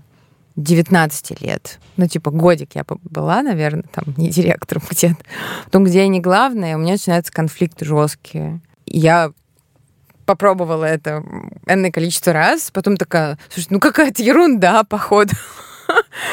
19 0.55 1.31
э, 1.31 1.36
лет. 1.45 1.79
Ну, 1.97 2.07
типа, 2.07 2.31
годик 2.31 2.71
я 2.75 2.86
была, 3.03 3.41
наверное, 3.41 3.86
там, 3.91 4.05
не 4.17 4.29
директором 4.29 4.83
где-то. 4.89 5.17
Потом, 5.65 5.83
где 5.83 5.99
я 5.99 6.07
не 6.07 6.21
главная, 6.21 6.75
у 6.75 6.79
меня 6.79 6.93
начинаются 6.93 7.33
конфликты 7.33 7.86
жесткие. 7.86 8.61
Я 8.86 9.31
попробовала 10.25 10.86
это 10.86 11.23
энное 11.67 11.91
количество 11.91 12.33
раз, 12.33 12.71
потом 12.71 12.97
такая, 12.97 13.38
слушай, 13.49 13.67
ну 13.69 13.79
какая-то 13.79 14.23
ерунда, 14.23 14.83
походу. 14.83 15.33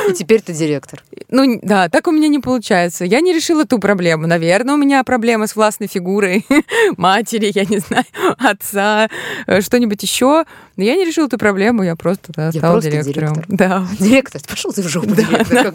И 0.09 0.13
теперь 0.15 0.41
ты 0.41 0.53
директор. 0.53 1.03
Ну 1.29 1.61
да, 1.63 1.89
так 1.89 2.07
у 2.07 2.11
меня 2.11 2.29
не 2.29 2.39
получается. 2.39 3.05
Я 3.05 3.21
не 3.21 3.33
решила 3.33 3.65
ту 3.65 3.79
проблему. 3.79 4.27
Наверное, 4.27 4.75
у 4.75 4.79
меня 4.79 5.03
проблема 5.05 5.47
с 5.47 5.57
властной 5.57 5.89
фигурой 5.89 6.47
матери, 6.97 7.51
я 7.55 7.65
не 7.65 7.79
знаю, 7.79 8.05
отца, 8.39 9.09
э, 9.47 9.61
что-нибудь 9.61 10.03
еще. 10.03 10.45
Но 10.77 10.85
я 10.85 10.97
не 10.97 11.05
решила 11.05 11.27
эту 11.27 11.39
проблему, 11.39 11.83
я 11.83 11.97
просто 11.97 12.33
да, 12.35 12.47
я 12.47 12.53
стала 12.53 12.73
просто 12.73 12.91
директором. 12.91 13.35
Директор. 13.35 13.57
Да. 13.57 13.87
Директор, 13.99 14.41
пошел 14.49 14.73
ты 14.73 14.83
в 14.83 14.89
жопу, 14.89 15.07
директор 15.15 15.73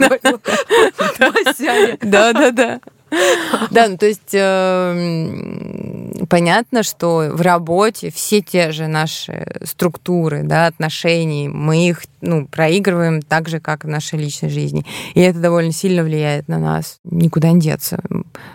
Да, 2.01 2.33
да, 2.33 2.51
да. 2.51 2.79
Да, 3.71 3.87
ну 3.87 3.97
то 3.97 4.05
есть 4.05 4.33
э, 4.33 6.25
понятно, 6.29 6.83
что 6.83 7.29
в 7.31 7.41
работе 7.41 8.11
все 8.11 8.41
те 8.41 8.71
же 8.71 8.87
наши 8.87 9.47
структуры, 9.63 10.43
да, 10.43 10.67
отношений, 10.67 11.47
мы 11.47 11.87
их 11.87 12.03
ну, 12.21 12.47
проигрываем 12.47 13.21
так 13.21 13.49
же, 13.49 13.59
как 13.59 13.83
в 13.83 13.87
нашей 13.87 14.19
личной 14.19 14.49
жизни. 14.49 14.85
И 15.13 15.21
это 15.21 15.39
довольно 15.39 15.71
сильно 15.71 16.03
влияет 16.03 16.47
на 16.47 16.59
нас. 16.59 16.99
Никуда 17.03 17.51
не 17.51 17.59
деться. 17.59 17.99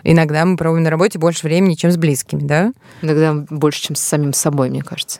Иногда 0.03 0.45
мы 0.45 0.57
проводим 0.57 0.83
на 0.83 0.89
работе 0.89 1.19
больше 1.19 1.47
времени, 1.47 1.75
чем 1.75 1.91
с 1.91 1.97
близкими, 1.97 2.41
да? 2.41 2.73
Иногда 3.01 3.33
больше, 3.49 3.81
чем 3.81 3.95
с 3.95 4.01
самим 4.01 4.33
собой, 4.33 4.69
мне 4.69 4.81
кажется. 4.81 5.19